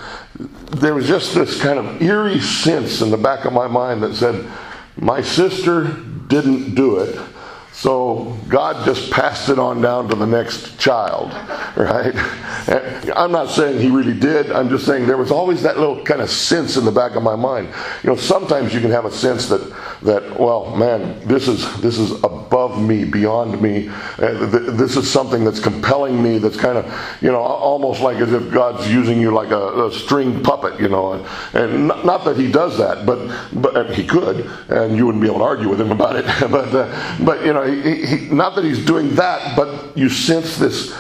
there 0.71 0.95
was 0.95 1.09
just 1.09 1.35
this 1.35 1.61
kind 1.61 1.79
of 1.79 2.01
eerie 2.01 2.41
sense 2.41 3.01
in 3.01 3.11
the 3.11 3.17
back 3.17 3.47
of 3.47 3.53
my 3.53 3.67
mind 3.67 4.03
that 4.05 4.15
said, 4.15 4.49
my 4.97 5.23
sister 5.23 5.85
didn't 6.29 6.75
do 6.75 6.99
it, 6.99 7.19
so 7.79 8.37
God 8.49 8.85
just 8.85 9.09
passed 9.13 9.51
it 9.51 9.59
on 9.61 9.81
down 9.81 10.09
to 10.09 10.17
the 10.17 10.27
next 10.27 10.81
child, 10.81 11.33
right? 11.77 12.13
I'm 13.17 13.31
not 13.31 13.51
saying 13.51 13.81
he 13.81 13.89
really 13.89 14.19
did. 14.19 14.51
I'm 14.51 14.69
just 14.69 14.85
saying 14.85 15.07
there 15.07 15.17
was 15.17 15.31
always 15.31 15.63
that 15.63 15.79
little 15.79 16.03
kind 16.05 16.21
of 16.21 16.29
sense 16.29 16.77
in 16.77 16.85
the 16.85 16.91
back 16.91 17.15
of 17.15 17.23
my 17.23 17.37
mind. 17.37 17.69
You 18.03 18.11
know, 18.11 18.17
sometimes 18.17 18.75
you 18.75 18.81
can 18.81 18.91
have 18.91 19.05
a 19.05 19.13
sense 19.13 19.47
that 19.47 19.61
that 20.03 20.39
well, 20.39 20.77
man, 20.77 21.27
this 21.27 21.49
is 21.49 21.81
this 21.81 21.99
is 21.99 22.13
above 22.23 22.81
me, 22.81 23.05
beyond 23.05 23.61
me. 23.61 23.89
Uh, 23.89 24.47
this 24.47 24.97
is 24.97 25.11
something 25.11 25.45
that's 25.45 25.61
compelling 25.61 26.23
me. 26.23 26.39
That's 26.39 26.57
kind 26.57 26.79
of 26.79 26.87
you 27.21 27.31
know 27.31 27.41
almost 27.41 28.01
like 28.01 28.19
as 28.19 28.33
if 28.33 28.53
God's 28.53 28.91
using 28.91 29.21
you 29.21 29.33
like 29.33 29.51
a, 29.51 29.87
a 29.87 29.93
string 29.93 30.43
puppet. 30.43 30.81
You 30.81 30.89
know, 30.89 31.15
and, 31.15 31.27
and 31.55 31.89
not, 31.89 32.05
not, 32.05 32.25
that 32.25 32.37
he 32.37 32.51
does 32.51 32.79
that, 32.79 33.07
but 33.07 33.29
but 33.53 33.95
he 33.95 34.07
could, 34.07 34.49
and 34.69 34.97
you 34.97 35.07
wouldn't 35.07 35.23
be 35.23 35.29
able 35.29 35.39
to 35.39 35.45
argue 35.45 35.69
with 35.69 35.81
him 35.81 35.91
about 35.91 36.17
it. 36.17 36.25
but 36.51 36.75
uh, 36.75 37.25
but 37.25 37.45
you 37.45 37.53
know 37.53 37.65
he, 37.65 38.07
he, 38.07 38.17
not 38.27 38.55
that 38.55 38.65
he's 38.65 38.85
doing 38.85 39.15
that, 39.17 39.57
but 39.57 39.97
you 39.97 40.09
sense 40.09 40.57
this, 40.59 40.97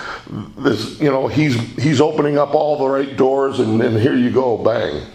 this, 0.56 1.00
you 1.00 1.10
know, 1.10 1.28
he's 1.28 1.54
he's 1.76 2.00
opening 2.00 2.36
up 2.36 2.54
all 2.54 2.78
the 2.78 2.88
right 2.88 3.16
doors, 3.16 3.60
and, 3.60 3.80
and 3.80 3.96
here 3.96 4.16
you 4.16 4.30
go, 4.30 4.56
bang. 4.56 5.06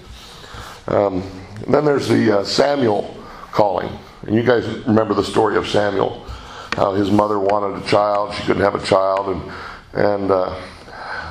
Um, 0.87 1.23
then 1.67 1.85
there's 1.85 2.07
the 2.07 2.39
uh, 2.39 2.43
Samuel 2.43 3.15
calling, 3.53 3.87
and 4.23 4.35
you 4.35 4.41
guys 4.41 4.67
remember 4.87 5.13
the 5.13 5.23
story 5.23 5.55
of 5.57 5.67
Samuel, 5.67 6.25
how 6.73 6.93
his 6.93 7.11
mother 7.11 7.39
wanted 7.39 7.83
a 7.83 7.87
child, 7.87 8.33
she 8.33 8.41
couldn't 8.43 8.63
have 8.63 8.75
a 8.75 8.83
child, 8.83 9.29
and 9.35 9.51
and 9.93 10.31
uh, 10.31 10.59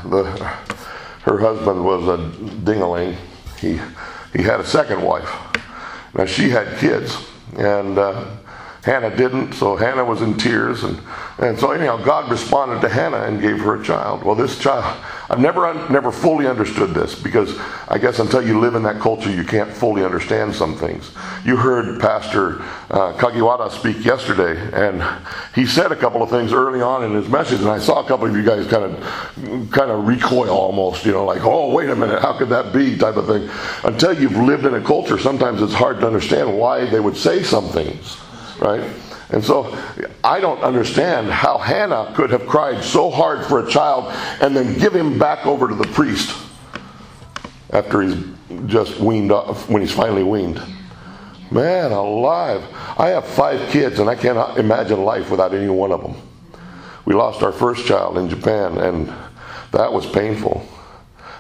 the 0.05 0.25
her 1.25 1.39
husband 1.39 1.85
was 1.85 2.07
a 2.07 2.19
dingaling. 2.65 3.17
He 3.59 3.81
he 4.33 4.45
had 4.45 4.61
a 4.61 4.67
second 4.67 5.03
wife. 5.03 5.31
Now 6.15 6.25
she 6.27 6.49
had 6.49 6.79
kids, 6.79 7.17
and 7.57 7.99
uh, 7.99 8.25
Hannah 8.85 9.17
didn't, 9.17 9.53
so 9.53 9.77
Hannah 9.77 10.05
was 10.05 10.23
in 10.23 10.37
tears. 10.37 10.83
And, 10.83 10.99
and 11.39 11.57
so, 11.57 11.71
anyhow, 11.71 11.99
God 11.99 12.29
responded 12.29 12.81
to 12.81 12.89
Hannah 12.89 13.23
and 13.23 13.41
gave 13.41 13.61
her 13.61 13.81
a 13.81 13.85
child. 13.85 14.25
Well, 14.25 14.35
this 14.35 14.59
child, 14.59 15.01
I've 15.31 15.39
never, 15.39 15.73
never 15.89 16.11
fully 16.11 16.49
understood 16.49 16.91
this 16.91 17.15
because 17.15 17.57
I 17.87 17.99
guess 17.99 18.19
until 18.19 18.45
you 18.45 18.59
live 18.59 18.75
in 18.75 18.83
that 18.83 18.99
culture, 18.99 19.31
you 19.31 19.45
can't 19.45 19.73
fully 19.73 20.05
understand 20.05 20.53
some 20.53 20.75
things. 20.75 21.13
You 21.45 21.57
heard 21.57 22.01
Pastor 22.01 22.61
uh, 22.91 23.13
Kagiwara 23.13 23.71
speak 23.71 24.05
yesterday, 24.05 24.61
and 24.73 25.01
he 25.55 25.65
said 25.65 25.93
a 25.93 25.97
couple 25.97 26.21
of 26.21 26.31
things 26.31 26.53
early 26.53 26.81
on 26.83 27.05
in 27.05 27.13
his 27.15 27.29
message, 27.29 27.61
and 27.61 27.69
I 27.69 27.79
saw 27.79 28.05
a 28.05 28.09
couple 28.09 28.27
of 28.27 28.35
you 28.35 28.43
guys 28.43 28.67
kind 28.67 28.83
of, 28.83 29.71
kind 29.71 29.93
of 29.93 30.09
recoil 30.09 30.51
almost, 30.51 31.07
you 31.07 31.13
know, 31.13 31.25
like, 31.25 31.45
oh, 31.45 31.73
wait 31.73 31.89
a 31.89 31.95
minute, 31.95 32.21
how 32.21 32.37
could 32.37 32.49
that 32.49 32.73
be, 32.73 32.99
type 32.99 33.17
of 33.17 33.29
thing. 33.29 33.49
Until 33.85 34.21
you've 34.21 34.37
lived 34.37 34.67
in 34.67 34.75
a 34.75 34.81
culture, 34.81 35.19
sometimes 35.19 35.63
it's 35.63 35.73
hard 35.73 36.01
to 36.01 36.07
understand 36.09 36.59
why 36.59 36.85
they 36.85 36.99
would 36.99 37.17
say 37.17 37.45
some 37.45 37.69
things 37.69 38.17
right? 38.63 38.89
And 39.31 39.43
so 39.43 39.77
I 40.23 40.41
don't 40.41 40.61
understand 40.61 41.31
how 41.31 41.59
Hannah 41.59 42.13
could 42.15 42.31
have 42.31 42.47
cried 42.47 42.85
so 42.85 43.11
hard 43.11 43.45
for 43.47 43.67
a 43.67 43.71
child 43.71 44.13
and 44.41 44.55
then 44.55 44.79
give 44.79 44.95
him 44.95 45.19
back 45.19 45.47
over 45.47 45.69
to 45.69 45.75
the 45.75 45.87
priest 45.89 46.37
after 47.71 48.03
he's 48.03 48.17
just 48.67 49.01
weaned 49.01 49.33
off, 49.33 49.69
when 49.69 49.83
he's 49.83 49.93
finally 49.93 50.23
weaned. 50.23 50.61
Man 51.51 51.93
alive. 51.93 52.63
I 52.99 53.09
have 53.09 53.27
five 53.27 53.71
kids 53.71 53.99
and 53.99 54.09
I 54.09 54.15
cannot 54.15 54.59
imagine 54.59 55.03
life 55.03 55.31
without 55.31 55.55
any 55.55 55.69
one 55.69 55.93
of 55.93 56.03
them. 56.03 56.15
we 57.05 57.15
lost 57.15 57.43
our 57.43 57.53
first 57.53 57.87
child 57.87 58.17
in 58.19 58.29
Japan, 58.29 58.79
and 58.79 59.13
that 59.73 59.93
was 59.93 60.07
painful. 60.07 60.67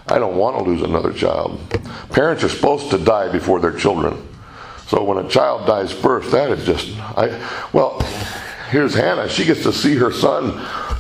I 0.08 0.18
don't 0.18 0.36
want 0.36 0.58
to 0.58 0.64
lose 0.64 0.82
another 0.82 1.12
child. 1.12 1.60
Parents 2.10 2.42
are 2.42 2.48
supposed 2.48 2.90
to 2.90 2.98
die 2.98 3.30
before 3.30 3.60
their 3.60 3.72
children. 3.72 4.28
So 4.92 5.02
when 5.02 5.16
a 5.16 5.26
child 5.26 5.66
dies 5.66 5.90
first, 5.90 6.32
that 6.32 6.50
is 6.50 6.66
just 6.66 6.94
I 7.16 7.28
well, 7.72 7.98
here's 8.68 8.92
Hannah. 8.92 9.26
She 9.26 9.46
gets 9.46 9.62
to 9.62 9.72
see 9.72 9.94
her 9.94 10.12
son, 10.12 10.48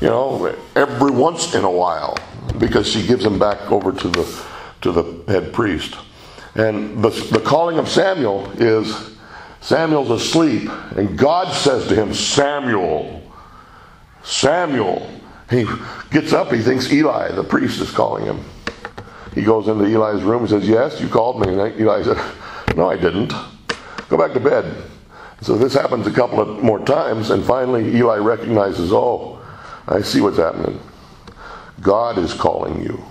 you 0.00 0.08
know, 0.08 0.56
every 0.74 1.10
once 1.10 1.54
in 1.54 1.62
a 1.62 1.70
while 1.70 2.16
because 2.56 2.88
she 2.88 3.06
gives 3.06 3.22
him 3.22 3.38
back 3.38 3.70
over 3.70 3.92
to 3.92 4.08
the 4.08 4.44
to 4.80 4.92
the 4.92 5.30
head 5.30 5.52
priest. 5.52 5.94
And 6.54 7.04
the, 7.04 7.10
the 7.10 7.40
calling 7.40 7.76
of 7.76 7.86
Samuel 7.86 8.50
is 8.52 9.14
Samuel's 9.60 10.10
asleep, 10.10 10.70
and 10.96 11.18
God 11.18 11.52
says 11.54 11.86
to 11.88 11.94
him, 11.94 12.14
Samuel, 12.14 13.30
Samuel. 14.22 15.06
He 15.50 15.66
gets 16.10 16.32
up, 16.32 16.50
he 16.50 16.62
thinks 16.62 16.90
Eli, 16.90 17.32
the 17.32 17.44
priest, 17.44 17.78
is 17.82 17.90
calling 17.90 18.24
him. 18.24 18.42
He 19.34 19.42
goes 19.42 19.68
into 19.68 19.84
Eli's 19.84 20.22
room 20.22 20.40
and 20.40 20.48
says, 20.48 20.66
Yes, 20.66 20.98
you 20.98 21.08
called 21.08 21.42
me. 21.42 21.52
And 21.52 21.78
Eli 21.78 22.04
said, 22.04 22.16
No, 22.74 22.88
I 22.88 22.96
didn't. 22.96 23.34
Go 24.12 24.18
back 24.18 24.34
to 24.34 24.40
bed. 24.40 24.70
So 25.40 25.56
this 25.56 25.72
happens 25.72 26.06
a 26.06 26.10
couple 26.10 26.38
of 26.38 26.62
more 26.62 26.78
times, 26.84 27.30
and 27.30 27.42
finally 27.42 27.96
Eli 27.96 28.18
recognizes, 28.18 28.92
Oh, 28.92 29.42
I 29.88 30.02
see 30.02 30.20
what's 30.20 30.36
happening. 30.36 30.78
God 31.80 32.18
is 32.18 32.34
calling 32.34 32.82
you. 32.82 33.02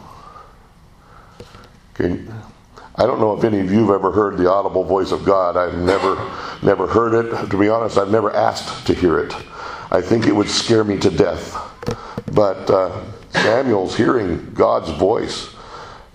Okay. 1.96 2.24
I 2.98 3.08
don't 3.08 3.20
know 3.20 3.36
if 3.36 3.44
any 3.44 3.62
of 3.62 3.72
you 3.72 3.80
have 3.88 3.96
ever 3.96 4.12
heard 4.12 4.38
the 4.38 4.48
audible 4.48 4.84
voice 4.84 5.12
of 5.12 5.26
God. 5.26 5.58
I've 5.58 5.76
never, 5.80 6.14
never 6.62 6.86
heard 6.86 7.26
it. 7.26 7.50
To 7.50 7.58
be 7.58 7.68
honest, 7.68 7.98
I've 7.98 8.12
never 8.12 8.32
asked 8.36 8.86
to 8.86 8.94
hear 8.94 9.18
it. 9.18 9.34
I 9.90 10.02
think 10.02 10.28
it 10.28 10.36
would 10.36 10.50
scare 10.50 10.84
me 10.84 11.00
to 11.00 11.10
death. 11.10 11.58
But 12.32 12.70
uh, 12.70 13.04
Samuel's 13.32 13.98
hearing 13.98 14.54
God's 14.54 14.92
voice. 14.92 15.50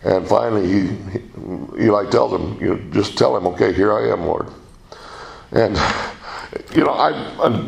And 0.04 0.28
finally, 0.28 0.68
he, 0.68 0.86
he, 0.86 1.86
Eli 1.86 2.08
tells 2.08 2.40
him, 2.40 2.62
you 2.62 2.76
know, 2.76 2.90
just 2.92 3.18
tell 3.18 3.36
him, 3.36 3.48
okay, 3.48 3.72
here 3.72 3.92
I 3.92 4.12
am, 4.12 4.24
Lord. 4.24 4.46
And, 5.52 5.76
you 6.74 6.84
know, 6.84 6.92
I, 6.92 7.10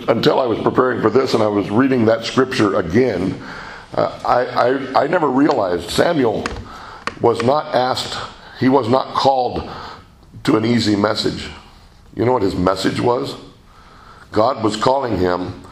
until 0.09 0.41
I 0.41 0.47
was 0.47 0.59
preparing 0.61 1.01
for 1.01 1.11
this 1.11 1.35
and 1.35 1.43
I 1.43 1.47
was 1.47 1.71
reading 1.71 2.05
that 2.07 2.25
scripture 2.25 2.77
again, 2.79 3.41
uh, 3.95 4.21
I, 4.25 4.45
I, 4.45 5.05
I 5.05 5.07
never 5.07 5.29
realized 5.29 5.91
Samuel 5.91 6.45
was 7.21 7.43
not 7.43 7.75
asked, 7.75 8.19
he 8.61 8.69
was 8.69 8.89
not 8.89 9.15
called 9.15 9.69
to 10.45 10.57
an 10.57 10.65
easy 10.65 10.97
message. 10.97 11.49
You 12.15 12.25
know 12.25 12.33
what 12.33 12.43
his 12.43 12.55
message 12.55 13.01
was? 13.01 13.37
God 14.33 14.63
was 14.63 14.77
calling 14.77 15.19
him 15.19 15.63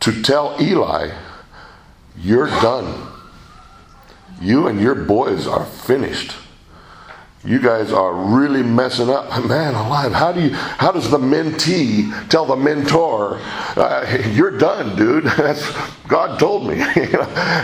to 0.00 0.22
tell 0.22 0.56
Eli, 0.60 1.10
You're 2.18 2.48
done. 2.48 3.08
You 4.40 4.66
and 4.66 4.80
your 4.80 4.94
boys 4.94 5.46
are 5.46 5.64
finished. 5.64 6.34
You 7.44 7.58
guys 7.58 7.92
are 7.92 8.12
really 8.12 8.62
messing 8.62 9.10
up. 9.10 9.28
Man 9.46 9.74
alive, 9.74 10.12
how 10.12 10.32
do 10.32 10.40
you 10.40 10.50
how 10.54 10.92
does 10.92 11.10
the 11.10 11.18
mentee 11.18 12.28
tell 12.28 12.46
the 12.46 12.56
mentor, 12.56 13.38
uh, 13.76 14.22
you're 14.32 14.56
done, 14.56 14.96
dude? 14.96 15.24
That's 15.36 15.72
God 16.06 16.38
told 16.38 16.68
me. 16.68 16.76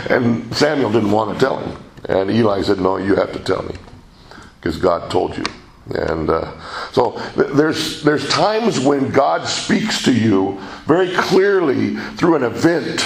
and 0.09 0.53
Samuel 0.55 0.91
didn't 0.91 1.11
want 1.11 1.33
to 1.33 1.45
tell 1.45 1.59
him. 1.59 1.81
And 2.09 2.29
Eli 2.29 2.61
said, 2.61 2.79
No, 2.79 2.97
you 2.97 3.15
have 3.15 3.31
to 3.33 3.39
tell 3.39 3.63
me. 3.63 3.75
Because 4.59 4.77
God 4.77 5.09
told 5.09 5.37
you. 5.37 5.45
And 5.95 6.29
uh, 6.29 6.51
so 6.91 7.11
th- 7.35 7.51
there's 7.53 8.03
there's 8.03 8.27
times 8.29 8.79
when 8.79 9.11
God 9.11 9.47
speaks 9.47 10.03
to 10.03 10.13
you 10.13 10.59
very 10.85 11.15
clearly 11.15 11.95
through 12.15 12.35
an 12.35 12.43
event 12.43 13.01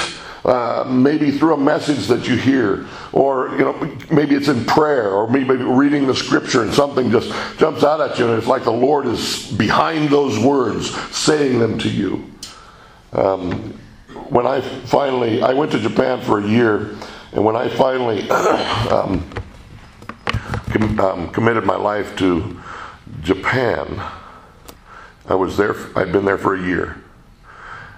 uh, 0.46 0.84
maybe 0.90 1.32
through 1.32 1.54
a 1.54 1.58
message 1.58 2.08
that 2.08 2.28
you 2.28 2.36
hear, 2.36 2.86
or 3.14 3.50
you 3.52 3.60
know, 3.60 3.98
maybe 4.12 4.36
it's 4.36 4.50
in 4.50 4.66
prayer, 4.66 5.10
or 5.12 5.30
maybe 5.30 5.56
reading 5.56 6.06
the 6.06 6.16
scripture 6.16 6.64
and 6.64 6.74
something 6.74 7.10
just 7.12 7.32
jumps 7.58 7.84
out 7.84 8.02
at 8.02 8.20
you, 8.20 8.28
and 8.28 8.38
it's 8.38 8.48
like 8.48 8.64
the 8.64 8.72
Lord 8.72 9.06
is 9.06 9.52
behind 9.54 10.10
those 10.10 10.38
words, 10.38 10.94
saying 11.16 11.60
them 11.60 11.79
to 11.79 11.90
you. 11.90 12.29
Um, 13.14 13.79
when 14.29 14.46
I 14.46 14.60
finally, 14.60 15.42
I 15.42 15.53
went 15.53 15.72
to 15.72 15.79
Japan 15.79 16.20
for 16.22 16.40
a 16.40 16.48
year, 16.48 16.98
and 17.32 17.46
when 17.46 17.56
I 17.56 17.70
finally 17.70 18.29
um, 18.29 19.25
com- 20.72 21.00
um, 21.00 21.29
committed 21.32 21.64
my 21.64 21.77
life 21.77 22.18
to 22.18 22.60
Japan, 23.22 24.01
I 25.25 25.36
was 25.36 25.56
there. 25.56 25.75
I'd 25.98 26.12
been 26.12 26.25
there 26.25 26.38
for 26.38 26.56
a 26.56 26.62
year 26.62 27.03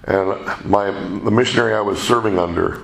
and 0.05 0.65
my 0.65 0.91
the 0.91 1.31
missionary 1.31 1.73
I 1.73 1.81
was 1.81 2.01
serving 2.01 2.37
under 2.37 2.83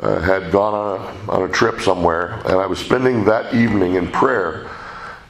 uh, 0.00 0.20
had 0.20 0.50
gone 0.50 0.74
on 0.74 1.00
a, 1.00 1.30
on 1.30 1.48
a 1.48 1.52
trip 1.52 1.80
somewhere, 1.80 2.40
and 2.46 2.54
I 2.54 2.66
was 2.66 2.78
spending 2.78 3.24
that 3.24 3.54
evening 3.54 3.94
in 3.94 4.08
prayer, 4.10 4.70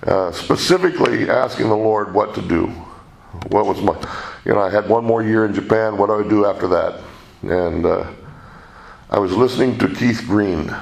uh, 0.06 0.32
specifically 0.32 1.28
asking 1.28 1.68
the 1.68 1.76
Lord 1.76 2.14
what 2.14 2.34
to 2.34 2.42
do. 2.42 2.66
What 3.48 3.66
was 3.66 3.80
my, 3.80 3.94
you 4.44 4.52
know, 4.52 4.60
I 4.60 4.70
had 4.70 4.88
one 4.88 5.04
more 5.04 5.22
year 5.22 5.44
in 5.44 5.54
Japan. 5.54 5.96
What 5.96 6.06
do 6.06 6.24
I 6.24 6.28
do 6.28 6.46
after 6.46 6.68
that? 6.68 7.00
And 7.42 7.86
uh, 7.86 8.10
I 9.08 9.18
was 9.18 9.32
listening 9.36 9.78
to 9.78 9.88
Keith 9.88 10.24
Green, 10.26 10.74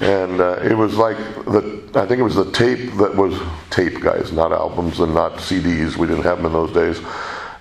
and 0.00 0.40
uh, 0.40 0.60
it 0.62 0.76
was 0.76 0.96
like 0.96 1.16
the 1.46 1.82
I 1.94 2.06
think 2.06 2.20
it 2.20 2.24
was 2.24 2.36
the 2.36 2.50
tape 2.52 2.92
that 2.94 3.14
was 3.16 3.40
tape, 3.70 4.00
guys, 4.00 4.32
not 4.32 4.52
albums 4.52 5.00
and 5.00 5.14
not 5.14 5.34
CDs. 5.34 5.96
We 5.96 6.06
didn't 6.06 6.22
have 6.22 6.38
them 6.38 6.46
in 6.46 6.52
those 6.52 6.72
days 6.72 7.04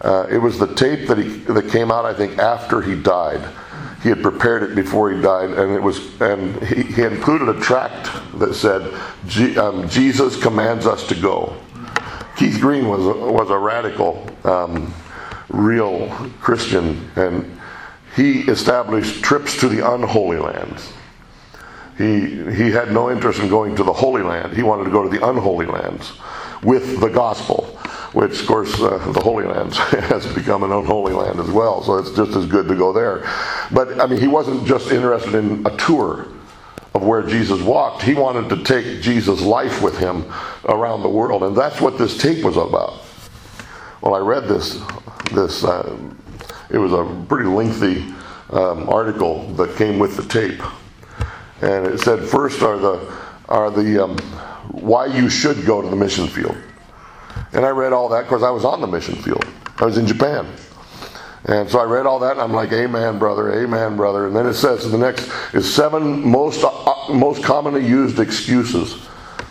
uh, 0.02 0.28
it 0.30 0.38
was 0.38 0.60
the 0.60 0.74
tape 0.76 1.08
that 1.08 1.18
he 1.18 1.30
that 1.54 1.70
came 1.70 1.92
out, 1.92 2.06
I 2.06 2.14
think, 2.14 2.38
after 2.38 2.82
he 2.82 2.96
died. 2.96 3.42
He 4.04 4.10
had 4.10 4.22
prepared 4.22 4.64
it 4.64 4.76
before 4.76 5.12
he 5.12 5.20
died, 5.22 5.50
and 5.52 5.74
it 5.74 5.82
was 5.82 6.22
and 6.22 6.62
he, 6.64 6.84
he 6.84 7.02
included 7.02 7.50
a 7.50 7.60
tract 7.60 8.10
that 8.40 8.54
said, 8.54 8.82
um, 9.58 9.90
"Jesus 9.90 10.42
commands 10.42 10.86
us 10.86 11.08
to 11.08 11.16
go." 11.16 11.58
Keith 12.38 12.62
Green 12.62 12.88
was 12.88 13.04
a, 13.04 13.14
was 13.14 13.50
a 13.50 13.58
radical, 13.58 14.24
um, 14.44 14.94
real 15.50 16.08
Christian, 16.40 17.10
and 17.16 17.60
he 18.16 18.42
established 18.42 19.24
trips 19.24 19.60
to 19.60 19.68
the 19.68 19.92
unholy 19.94 20.38
lands. 20.38 20.94
He 21.98 22.44
he 22.54 22.70
had 22.70 22.92
no 22.92 23.10
interest 23.10 23.40
in 23.40 23.50
going 23.50 23.76
to 23.76 23.84
the 23.84 23.94
Holy 23.94 24.22
Land. 24.22 24.54
He 24.56 24.62
wanted 24.62 24.84
to 24.84 24.92
go 24.92 25.02
to 25.02 25.10
the 25.10 25.28
unholy 25.28 25.66
lands 25.66 26.14
with 26.62 27.00
the 27.00 27.10
gospel 27.10 27.77
which, 28.14 28.42
of 28.42 28.48
course, 28.48 28.74
uh, 28.80 28.98
the 29.14 29.20
Holy 29.20 29.46
Land 29.46 29.74
has 29.76 30.32
become 30.34 30.64
an 30.64 30.72
unholy 30.72 31.14
land 31.14 31.40
as 31.40 31.50
well, 31.50 31.84
so 31.84 31.98
it's 31.98 32.12
just 32.12 32.36
as 32.36 32.46
good 32.46 32.68
to 32.68 32.76
go 32.76 32.94
there. 32.94 33.30
But, 33.72 34.00
I 34.00 34.08
mean, 34.08 34.20
he 34.20 34.28
wasn't 34.28 34.66
just 34.66 34.92
interested 34.92 35.36
in 35.36 35.66
a 35.66 35.76
tour 35.78 36.28
of 36.94 37.04
where 37.04 37.22
Jesus 37.22 37.62
walked, 37.62 38.02
he 38.02 38.16
wanted 38.16 38.50
to 38.50 38.64
take 38.64 39.02
Jesus' 39.02 39.42
life 39.42 39.84
with 39.84 39.98
him 40.00 40.26
around 40.66 41.04
the 41.04 41.10
world, 41.10 41.44
and 41.44 41.56
that's 41.56 41.80
what 41.80 41.98
this 41.98 42.18
tape 42.18 42.44
was 42.44 42.58
about. 42.58 43.02
Well, 44.02 44.16
I 44.16 44.20
read 44.20 44.48
this, 44.48 44.82
this 45.32 45.64
uh, 45.64 45.96
it 46.70 46.78
was 46.78 46.94
a 46.94 47.26
pretty 47.28 47.48
lengthy 47.48 48.06
um, 48.50 48.90
article 48.90 49.48
that 49.54 49.76
came 49.76 50.00
with 50.00 50.18
the 50.18 50.24
tape. 50.24 50.62
And 51.62 51.88
it 51.88 52.00
said, 52.00 52.24
first 52.28 52.62
are 52.62 52.78
the, 52.78 53.14
are 53.50 53.72
the 53.72 54.04
um, 54.04 54.18
why 54.72 55.08
you 55.08 55.30
should 55.30 55.66
go 55.66 55.82
to 55.82 55.90
the 55.90 55.96
mission 55.96 56.28
field. 56.28 56.58
And 57.58 57.66
I 57.66 57.70
read 57.70 57.92
all 57.92 58.08
that 58.10 58.26
because 58.26 58.44
I 58.44 58.52
was 58.52 58.64
on 58.64 58.82
the 58.82 58.88
mission 58.88 59.16
field. 59.16 59.44
I 59.78 59.86
was 59.86 59.98
in 59.98 60.06
Japan. 60.06 60.46
And 61.46 61.68
so 61.68 61.80
I 61.80 61.86
read 61.86 62.06
all 62.06 62.20
that 62.20 62.34
and 62.34 62.42
I'm 62.42 62.54
like, 62.54 62.72
Amen, 62.72 63.18
brother, 63.18 63.52
Amen, 63.64 63.98
brother. 63.98 64.28
And 64.28 64.36
then 64.36 64.46
it 64.46 64.54
says 64.54 64.92
the 64.92 64.98
next 64.98 65.28
is 65.56 65.74
seven 65.74 66.24
most, 66.24 66.64
uh, 66.64 67.12
most 67.12 67.44
commonly 67.44 67.84
used 67.84 68.20
excuses 68.20 68.94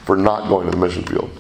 for 0.05 0.17
not 0.17 0.49
going 0.49 0.67
to 0.67 0.71
the 0.71 0.77
mission 0.77 1.03
field. 1.03 1.31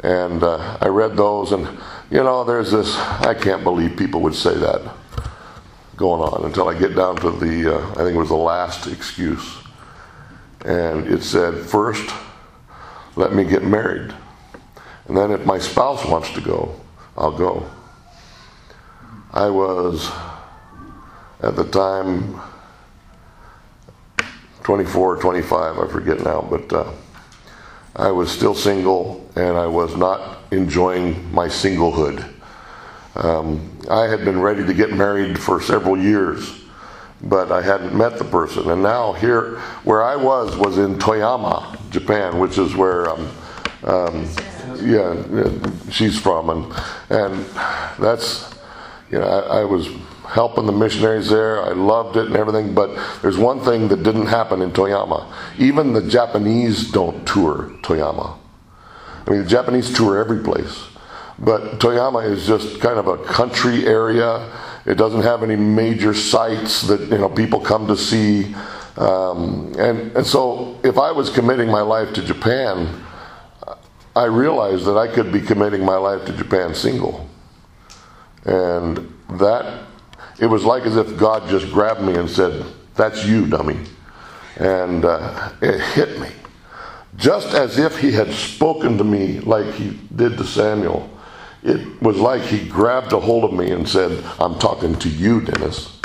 And 0.00 0.42
uh, 0.42 0.76
I 0.82 0.88
read 0.88 1.16
those 1.16 1.52
and, 1.52 1.66
you 2.10 2.22
know, 2.22 2.44
there's 2.44 2.70
this, 2.70 2.94
I 2.98 3.32
can't 3.32 3.64
believe 3.64 3.96
people 3.96 4.20
would 4.20 4.34
say 4.34 4.54
that 4.54 4.82
going 5.96 6.20
on 6.20 6.44
until 6.44 6.68
I 6.68 6.78
get 6.78 6.94
down 6.94 7.16
to 7.16 7.30
the, 7.30 7.78
uh, 7.78 7.90
I 7.92 8.04
think 8.04 8.16
it 8.16 8.18
was 8.18 8.28
the 8.28 8.36
last 8.36 8.86
excuse. 8.86 9.56
And 10.62 11.06
it 11.06 11.22
said, 11.22 11.54
first, 11.64 12.14
let 13.16 13.32
me 13.32 13.44
get 13.44 13.64
married. 13.64 14.12
And 15.10 15.16
then 15.16 15.32
if 15.32 15.44
my 15.44 15.58
spouse 15.58 16.06
wants 16.06 16.30
to 16.34 16.40
go, 16.40 16.72
I'll 17.18 17.36
go. 17.36 17.68
I 19.32 19.50
was 19.50 20.08
at 21.42 21.56
the 21.56 21.64
time 21.64 22.40
24 24.62 25.16
or 25.16 25.20
25, 25.20 25.78
I 25.80 25.88
forget 25.88 26.20
now, 26.22 26.46
but 26.48 26.72
uh, 26.72 26.92
I 27.96 28.12
was 28.12 28.30
still 28.30 28.54
single 28.54 29.28
and 29.34 29.56
I 29.56 29.66
was 29.66 29.96
not 29.96 30.44
enjoying 30.52 31.34
my 31.34 31.48
singlehood. 31.48 32.24
Um, 33.16 33.80
I 33.90 34.04
had 34.04 34.24
been 34.24 34.40
ready 34.40 34.64
to 34.64 34.72
get 34.72 34.92
married 34.92 35.40
for 35.40 35.60
several 35.60 35.98
years, 35.98 36.62
but 37.20 37.50
I 37.50 37.62
hadn't 37.62 37.96
met 37.96 38.16
the 38.16 38.24
person. 38.24 38.70
And 38.70 38.80
now, 38.80 39.14
here, 39.14 39.58
where 39.82 40.04
I 40.04 40.14
was, 40.14 40.56
was 40.56 40.78
in 40.78 41.00
Toyama, 41.00 41.76
Japan, 41.90 42.38
which 42.38 42.58
is 42.58 42.76
where 42.76 43.10
um, 43.10 43.28
um, 43.82 44.28
yeah, 44.82 45.90
she's 45.90 46.18
from, 46.18 46.50
and 46.50 46.72
and 47.10 47.44
that's 47.98 48.52
you 49.10 49.18
know 49.18 49.26
I, 49.26 49.60
I, 49.60 49.64
was 49.64 49.88
helping 50.26 50.66
the 50.66 50.72
missionaries 50.72 51.28
there. 51.28 51.62
I 51.62 51.72
loved 51.72 52.16
it 52.16 52.26
and 52.26 52.36
everything, 52.36 52.74
but 52.74 52.94
there's 53.20 53.38
one 53.38 53.60
thing 53.60 53.88
that 53.88 54.02
didn't 54.02 54.26
happen 54.26 54.62
in 54.62 54.70
Toyama. 54.70 55.32
Even 55.58 55.92
the 55.92 56.02
Japanese 56.02 56.90
don't 56.90 57.26
tour 57.26 57.72
Toyama. 57.82 58.38
I 59.26 59.30
mean, 59.30 59.42
the 59.42 59.48
Japanese 59.48 59.92
tour 59.94 60.18
every 60.18 60.42
place, 60.42 60.86
but 61.38 61.78
Toyama 61.78 62.24
is 62.24 62.46
just 62.46 62.80
kind 62.80 62.98
of 62.98 63.06
a 63.08 63.18
country 63.24 63.86
area. 63.86 64.50
It 64.86 64.94
doesn't 64.94 65.22
have 65.22 65.42
any 65.42 65.56
major 65.56 66.14
sites 66.14 66.82
that 66.82 67.00
you 67.00 67.18
know 67.18 67.28
people 67.28 67.60
come 67.60 67.86
to 67.86 67.96
see, 67.96 68.54
um, 68.96 69.72
and 69.78 70.16
and 70.16 70.26
so 70.26 70.78
if 70.82 70.98
I 70.98 71.12
was 71.12 71.30
committing 71.30 71.68
my 71.68 71.82
life 71.82 72.14
to 72.14 72.22
Japan, 72.22 72.88
I 74.16 74.24
realized 74.24 74.84
that 74.86 74.96
I 74.96 75.06
could 75.06 75.32
be 75.32 75.40
committing 75.40 75.84
my 75.84 75.96
life 75.96 76.24
to 76.26 76.32
Japan 76.32 76.74
single, 76.74 77.28
and 78.44 79.12
that 79.30 79.84
it 80.38 80.46
was 80.46 80.64
like 80.64 80.84
as 80.84 80.96
if 80.96 81.16
God 81.16 81.48
just 81.48 81.70
grabbed 81.72 82.02
me 82.02 82.14
and 82.14 82.28
said, 82.28 82.64
"That's 82.96 83.24
you, 83.24 83.46
dummy," 83.46 83.78
and 84.56 85.04
uh, 85.04 85.52
it 85.60 85.80
hit 85.80 86.20
me 86.20 86.28
just 87.20 87.54
as 87.54 87.78
if 87.78 87.98
he 87.98 88.12
had 88.12 88.32
spoken 88.32 88.96
to 88.98 89.04
me 89.04 89.40
like 89.40 89.74
he 89.74 89.98
did 90.16 90.38
to 90.38 90.44
Samuel. 90.44 91.08
It 91.62 92.00
was 92.00 92.16
like 92.18 92.42
he 92.42 92.66
grabbed 92.66 93.12
a 93.12 93.20
hold 93.20 93.44
of 93.44 93.52
me 93.52 93.70
and 93.70 93.86
said, 93.86 94.24
I'm 94.38 94.58
talking 94.58 94.96
to 94.96 95.08
you, 95.08 95.42
Dennis. 95.42 95.98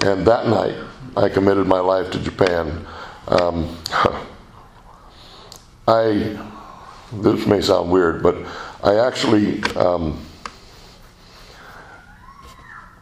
And 0.00 0.26
that 0.26 0.48
night, 0.48 0.74
I 1.16 1.28
committed 1.28 1.66
my 1.66 1.78
life 1.78 2.10
to 2.12 2.18
Japan. 2.18 2.84
Um, 3.28 3.76
I, 5.88 6.36
this 7.12 7.46
may 7.46 7.60
sound 7.60 7.90
weird, 7.90 8.22
but 8.22 8.36
I 8.82 9.06
actually, 9.06 9.62
um, 9.74 10.24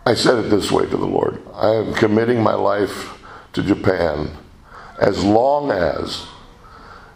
I 0.04 0.14
said 0.14 0.44
it 0.44 0.48
this 0.48 0.70
way 0.70 0.84
to 0.86 0.96
the 0.96 1.06
Lord 1.06 1.42
I 1.54 1.70
am 1.74 1.94
committing 1.94 2.42
my 2.42 2.54
life 2.54 3.22
to 3.54 3.62
Japan 3.62 4.30
as 5.00 5.24
long 5.24 5.70
as 5.70 6.26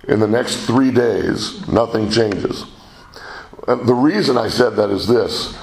in 0.09 0.19
the 0.19 0.27
next 0.27 0.67
three 0.67 0.91
days, 0.91 1.67
nothing 1.69 2.11
changes. 2.11 2.65
The 3.67 3.95
reason 3.95 4.37
I 4.37 4.49
said 4.49 4.71
that 4.71 4.91
is 4.91 5.07
this 5.07 5.57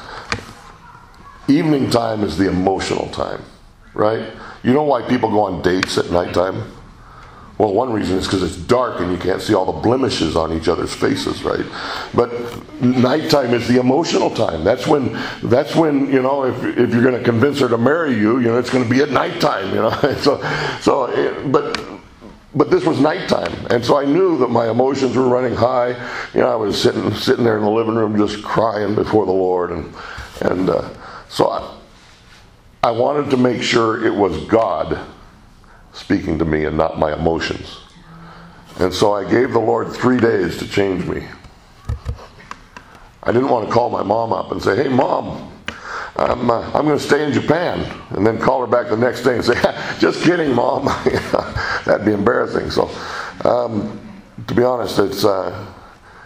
evening 1.47 1.89
time 1.89 2.23
is 2.23 2.37
the 2.37 2.47
emotional 2.47 3.09
time, 3.09 3.43
right? 3.93 4.31
You 4.63 4.73
know 4.73 4.83
why 4.83 5.01
people 5.01 5.29
go 5.29 5.41
on 5.41 5.61
dates 5.61 5.97
at 5.97 6.11
nighttime? 6.11 6.71
Well, 7.57 7.73
one 7.73 7.91
reason 7.91 8.17
is 8.17 8.25
because 8.27 8.43
it's 8.43 8.55
dark 8.55 8.99
and 8.99 9.11
you 9.11 9.17
can't 9.17 9.41
see 9.41 9.55
all 9.55 9.65
the 9.65 9.79
blemishes 9.79 10.35
on 10.35 10.53
each 10.53 10.67
other's 10.67 10.93
faces, 10.93 11.43
right? 11.43 11.65
But 12.13 12.31
nighttime 12.81 13.53
is 13.55 13.67
the 13.67 13.79
emotional 13.79 14.29
time. 14.29 14.63
That's 14.63 14.85
when, 14.85 15.19
that's 15.41 15.75
when 15.75 16.11
you 16.13 16.21
know, 16.21 16.43
if, 16.43 16.63
if 16.77 16.91
you're 16.91 17.01
going 17.01 17.17
to 17.17 17.23
convince 17.23 17.59
her 17.59 17.67
to 17.67 17.77
marry 17.77 18.13
you, 18.13 18.37
you 18.39 18.47
know, 18.47 18.59
it's 18.59 18.69
going 18.69 18.83
to 18.83 18.89
be 18.89 19.01
at 19.01 19.09
nighttime, 19.09 19.69
you 19.69 19.81
know. 19.81 19.89
so, 20.21 20.39
so, 20.81 21.05
it, 21.05 21.51
but 21.51 21.83
but 22.55 22.71
this 22.71 22.85
was 22.85 22.99
nighttime, 22.99 23.53
and 23.69 23.85
so 23.85 23.99
I 23.99 24.05
knew 24.05 24.37
that 24.39 24.47
my 24.47 24.69
emotions 24.69 25.15
were 25.15 25.27
running 25.27 25.53
high. 25.53 25.89
You 26.33 26.41
know, 26.41 26.47
I 26.47 26.55
was 26.55 26.81
sitting 26.81 27.13
sitting 27.13 27.43
there 27.43 27.57
in 27.57 27.63
the 27.63 27.69
living 27.69 27.93
room 27.93 28.17
just 28.17 28.43
crying 28.43 28.95
before 28.95 29.25
the 29.25 29.31
Lord, 29.31 29.71
and 29.71 29.93
and 30.41 30.69
uh, 30.69 30.89
so 31.29 31.49
I, 31.49 31.77
I 32.83 32.91
wanted 32.91 33.29
to 33.31 33.37
make 33.37 33.61
sure 33.61 34.03
it 34.03 34.13
was 34.13 34.43
God 34.45 34.97
speaking 35.97 36.37
to 36.39 36.45
me 36.45 36.65
and 36.65 36.77
not 36.77 36.99
my 36.99 37.13
emotions. 37.13 37.79
And 38.79 38.93
so 38.93 39.13
I 39.13 39.29
gave 39.29 39.51
the 39.51 39.59
Lord 39.59 39.91
three 39.91 40.19
days 40.19 40.57
to 40.57 40.67
change 40.67 41.05
me. 41.05 41.27
I 43.23 43.31
didn't 43.31 43.49
want 43.49 43.67
to 43.67 43.73
call 43.73 43.89
my 43.89 44.03
mom 44.03 44.31
up 44.31 44.51
and 44.51 44.61
say, 44.61 44.75
"Hey, 44.75 44.89
mom." 44.89 45.53
I'm, 46.15 46.49
uh, 46.49 46.71
I'm 46.73 46.85
going 46.85 46.97
to 46.97 47.03
stay 47.03 47.23
in 47.23 47.31
Japan, 47.31 47.79
and 48.09 48.25
then 48.25 48.39
call 48.39 48.61
her 48.61 48.65
back 48.65 48.89
the 48.89 48.97
next 48.97 49.21
day 49.21 49.35
and 49.35 49.45
say, 49.45 49.53
"Just 49.99 50.23
kidding, 50.23 50.53
mom." 50.53 50.85
That'd 51.85 52.05
be 52.05 52.13
embarrassing. 52.13 52.71
So, 52.71 52.89
um, 53.45 53.99
to 54.47 54.53
be 54.53 54.63
honest, 54.63 54.97
it's 54.99 55.25
uh, 55.25 55.73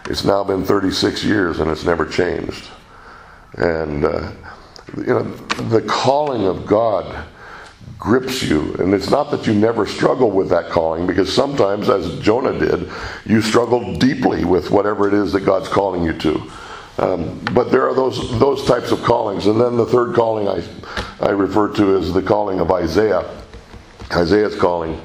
it's 0.08 0.24
now 0.24 0.44
been 0.44 0.64
36 0.64 1.24
years 1.24 1.60
and 1.60 1.70
it's 1.70 1.84
never 1.84 2.06
changed. 2.06 2.68
And 3.54 4.04
uh, 4.04 4.32
you 4.96 5.04
know, 5.04 5.22
the 5.68 5.82
calling 5.82 6.46
of 6.46 6.66
God 6.66 7.26
grips 8.02 8.42
you, 8.42 8.74
and 8.80 8.92
it's 8.92 9.10
not 9.10 9.30
that 9.30 9.46
you 9.46 9.54
never 9.54 9.86
struggle 9.86 10.28
with 10.28 10.48
that 10.48 10.68
calling, 10.68 11.06
because 11.06 11.32
sometimes, 11.32 11.88
as 11.88 12.18
Jonah 12.18 12.58
did, 12.58 12.90
you 13.24 13.40
struggle 13.40 13.94
deeply 13.94 14.44
with 14.44 14.72
whatever 14.72 15.06
it 15.06 15.14
is 15.14 15.32
that 15.32 15.42
God's 15.42 15.68
calling 15.68 16.02
you 16.02 16.12
to. 16.14 16.42
Um, 16.98 17.38
but 17.54 17.70
there 17.70 17.88
are 17.88 17.94
those 17.94 18.36
those 18.40 18.64
types 18.64 18.90
of 18.90 19.04
callings, 19.04 19.46
and 19.46 19.60
then 19.60 19.76
the 19.76 19.86
third 19.86 20.16
calling 20.16 20.48
I 20.48 20.64
I 21.20 21.30
refer 21.30 21.72
to 21.74 21.96
is 21.96 22.12
the 22.12 22.22
calling 22.22 22.58
of 22.58 22.72
Isaiah, 22.72 23.24
Isaiah's 24.10 24.56
calling, 24.56 25.00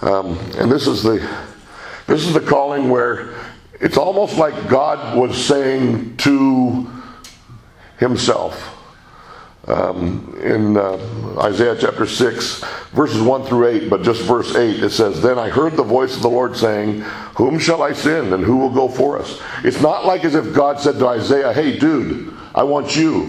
um, 0.00 0.38
and 0.56 0.72
this 0.72 0.86
is 0.86 1.02
the 1.02 1.20
this 2.06 2.26
is 2.26 2.32
the 2.32 2.40
calling 2.40 2.88
where 2.88 3.34
it's 3.82 3.98
almost 3.98 4.38
like 4.38 4.66
God 4.66 5.14
was 5.14 5.36
saying 5.36 6.16
to 6.18 6.88
Himself. 7.98 8.79
Um, 9.66 10.34
in 10.42 10.76
uh, 10.76 10.96
Isaiah 11.38 11.76
chapter 11.78 12.06
6, 12.06 12.64
verses 12.92 13.20
1 13.20 13.44
through 13.44 13.66
8, 13.68 13.90
but 13.90 14.02
just 14.02 14.22
verse 14.22 14.54
8, 14.54 14.82
it 14.82 14.90
says, 14.90 15.20
Then 15.20 15.38
I 15.38 15.48
heard 15.48 15.76
the 15.76 15.82
voice 15.82 16.16
of 16.16 16.22
the 16.22 16.30
Lord 16.30 16.56
saying, 16.56 17.02
Whom 17.36 17.58
shall 17.58 17.82
I 17.82 17.92
send 17.92 18.32
and 18.32 18.42
who 18.42 18.56
will 18.56 18.70
go 18.70 18.88
for 18.88 19.18
us? 19.18 19.40
It's 19.62 19.80
not 19.80 20.06
like 20.06 20.24
as 20.24 20.34
if 20.34 20.54
God 20.54 20.80
said 20.80 20.98
to 20.98 21.06
Isaiah, 21.08 21.52
Hey, 21.52 21.78
dude, 21.78 22.34
I 22.54 22.62
want 22.62 22.96
you. 22.96 23.28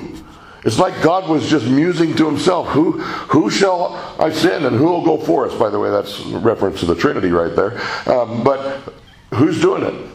It's 0.63 0.79
like 0.79 1.01
God 1.01 1.27
was 1.27 1.49
just 1.49 1.65
musing 1.65 2.15
to 2.15 2.25
himself, 2.25 2.67
Who, 2.69 2.99
who 3.01 3.49
shall 3.49 3.93
I 4.19 4.31
send 4.31 4.65
and 4.65 4.77
who 4.77 4.85
will 4.85 5.03
go 5.03 5.17
for 5.17 5.45
us? 5.47 5.53
By 5.55 5.69
the 5.69 5.79
way, 5.79 5.89
that's 5.89 6.21
reference 6.21 6.79
to 6.79 6.85
the 6.85 6.95
Trinity 6.95 7.29
right 7.29 7.55
there. 7.55 7.79
Um, 8.07 8.43
but 8.43 8.93
who's 9.33 9.59
doing 9.59 9.83
it? 9.83 10.11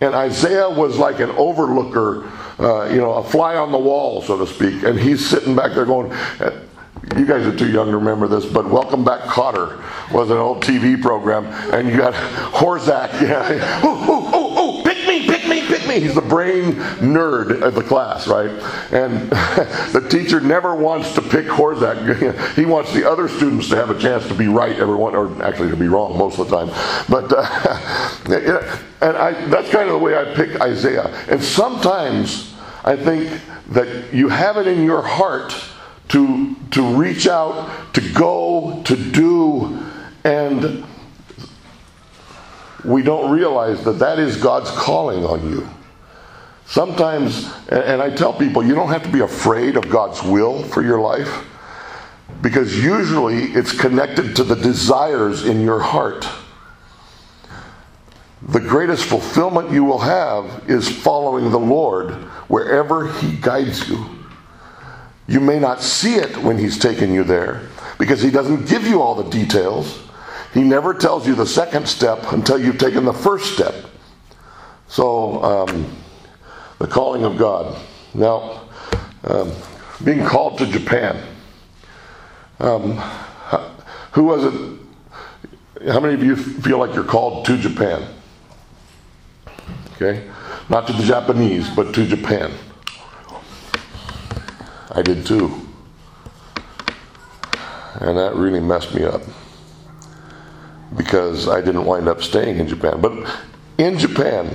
And 0.00 0.14
Isaiah 0.14 0.68
was 0.68 0.98
like 0.98 1.20
an 1.20 1.30
overlooker, 1.30 2.30
uh, 2.58 2.88
you 2.90 2.98
know, 2.98 3.14
a 3.14 3.24
fly 3.24 3.56
on 3.56 3.72
the 3.72 3.78
wall, 3.78 4.22
so 4.22 4.38
to 4.38 4.46
speak. 4.46 4.82
And 4.82 4.98
he's 4.98 5.26
sitting 5.26 5.54
back 5.56 5.72
there 5.74 5.84
going, 5.84 6.10
you 7.16 7.26
guys 7.26 7.46
are 7.46 7.56
too 7.56 7.70
young 7.70 7.90
to 7.90 7.96
remember 7.98 8.26
this, 8.26 8.46
but 8.46 8.68
Welcome 8.68 9.04
Back 9.04 9.22
Kotter 9.22 9.82
was 10.12 10.30
an 10.30 10.38
old 10.38 10.62
TV 10.62 11.00
program, 11.00 11.46
and 11.72 11.88
you 11.88 11.96
got 11.96 12.14
Horshack, 12.52 13.12
yeah, 13.20 13.84
ooh, 13.84 13.88
ooh, 13.88 14.34
ooh, 14.34 14.58
ooh, 14.58 14.82
pick 14.82 15.06
me, 15.06 15.26
pick 15.26 15.33
He's 16.00 16.14
the 16.14 16.22
brain 16.22 16.72
nerd 17.00 17.62
of 17.62 17.74
the 17.74 17.82
class, 17.82 18.26
right? 18.26 18.50
And 18.92 19.30
the 19.92 20.06
teacher 20.10 20.40
never 20.40 20.74
wants 20.74 21.14
to 21.14 21.22
pick 21.22 21.46
Horshack. 21.46 22.54
He 22.54 22.64
wants 22.64 22.92
the 22.92 23.08
other 23.08 23.28
students 23.28 23.68
to 23.70 23.76
have 23.76 23.90
a 23.90 23.98
chance 23.98 24.26
to 24.28 24.34
be 24.34 24.48
right, 24.48 24.76
everyone, 24.76 25.14
or 25.14 25.42
actually 25.42 25.70
to 25.70 25.76
be 25.76 25.88
wrong 25.88 26.16
most 26.16 26.38
of 26.38 26.48
the 26.48 26.56
time. 26.56 26.68
But 27.08 27.32
uh, 27.32 28.78
and 29.00 29.16
I, 29.16 29.32
that's 29.48 29.70
kind 29.70 29.88
of 29.88 29.98
the 29.98 29.98
way 29.98 30.16
I 30.16 30.34
pick 30.34 30.60
Isaiah. 30.60 31.06
And 31.28 31.42
sometimes 31.42 32.54
I 32.84 32.96
think 32.96 33.40
that 33.70 34.12
you 34.12 34.28
have 34.28 34.56
it 34.56 34.66
in 34.66 34.84
your 34.84 35.02
heart 35.02 35.54
to, 36.08 36.54
to 36.72 36.82
reach 36.94 37.26
out, 37.26 37.94
to 37.94 38.12
go, 38.12 38.82
to 38.84 38.96
do, 38.96 39.84
and 40.24 40.84
we 42.84 43.02
don't 43.02 43.30
realize 43.30 43.82
that 43.84 43.98
that 43.98 44.18
is 44.18 44.36
God's 44.36 44.70
calling 44.70 45.24
on 45.24 45.50
you. 45.50 45.68
Sometimes, 46.66 47.52
and 47.68 48.00
I 48.00 48.10
tell 48.10 48.32
people, 48.32 48.64
you 48.64 48.74
don't 48.74 48.88
have 48.88 49.02
to 49.02 49.10
be 49.10 49.20
afraid 49.20 49.76
of 49.76 49.88
God's 49.88 50.22
will 50.22 50.62
for 50.62 50.82
your 50.82 51.00
life 51.00 51.44
because 52.40 52.82
usually 52.82 53.44
it's 53.52 53.72
connected 53.78 54.34
to 54.36 54.44
the 54.44 54.56
desires 54.56 55.44
in 55.44 55.60
your 55.60 55.80
heart. 55.80 56.26
The 58.42 58.60
greatest 58.60 59.04
fulfillment 59.04 59.70
you 59.70 59.84
will 59.84 60.00
have 60.00 60.68
is 60.68 60.88
following 60.88 61.50
the 61.50 61.58
Lord 61.58 62.10
wherever 62.48 63.10
He 63.14 63.36
guides 63.36 63.88
you. 63.88 64.04
You 65.26 65.40
may 65.40 65.58
not 65.58 65.82
see 65.82 66.16
it 66.16 66.36
when 66.36 66.58
He's 66.58 66.78
taken 66.78 67.14
you 67.14 67.24
there 67.24 67.62
because 67.98 68.20
He 68.20 68.30
doesn't 68.30 68.68
give 68.68 68.86
you 68.86 69.00
all 69.00 69.14
the 69.14 69.30
details. 69.30 70.02
He 70.52 70.62
never 70.62 70.92
tells 70.92 71.26
you 71.26 71.34
the 71.34 71.46
second 71.46 71.88
step 71.88 72.32
until 72.32 72.58
you've 72.58 72.78
taken 72.78 73.04
the 73.04 73.14
first 73.14 73.54
step. 73.54 73.74
So, 74.88 75.42
um, 75.42 75.96
the 76.78 76.86
calling 76.86 77.24
of 77.24 77.36
God. 77.36 77.80
Now, 78.14 78.68
um, 79.24 79.52
being 80.02 80.24
called 80.24 80.58
to 80.58 80.66
Japan. 80.66 81.22
Um, 82.60 82.96
who 84.12 84.24
was 84.24 84.44
it? 84.44 85.90
How 85.90 86.00
many 86.00 86.14
of 86.14 86.22
you 86.22 86.36
feel 86.36 86.78
like 86.78 86.94
you're 86.94 87.04
called 87.04 87.44
to 87.46 87.56
Japan? 87.58 88.06
Okay? 89.94 90.28
Not 90.68 90.86
to 90.86 90.92
the 90.92 91.02
Japanese, 91.02 91.68
but 91.70 91.94
to 91.94 92.06
Japan. 92.06 92.52
I 94.90 95.02
did 95.02 95.26
too. 95.26 95.68
And 98.00 98.16
that 98.16 98.34
really 98.34 98.60
messed 98.60 98.94
me 98.94 99.04
up 99.04 99.22
because 100.96 101.48
I 101.48 101.60
didn't 101.60 101.84
wind 101.84 102.08
up 102.08 102.22
staying 102.22 102.58
in 102.58 102.68
Japan. 102.68 103.00
But 103.00 103.12
in 103.78 103.98
Japan, 103.98 104.54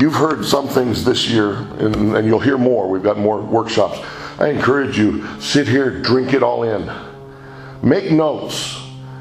you've 0.00 0.14
heard 0.14 0.44
some 0.44 0.68
things 0.68 1.04
this 1.04 1.28
year, 1.28 1.54
and, 1.78 2.16
and 2.16 2.26
you'll 2.26 2.40
hear 2.40 2.58
more. 2.58 2.88
We've 2.88 3.02
got 3.02 3.18
more 3.18 3.40
workshops. 3.40 3.98
I 4.38 4.48
encourage 4.48 4.98
you, 4.98 5.26
sit 5.40 5.66
here, 5.66 6.00
drink 6.00 6.32
it 6.32 6.42
all 6.42 6.62
in. 6.62 6.90
Make 7.82 8.10
notes. 8.10 8.80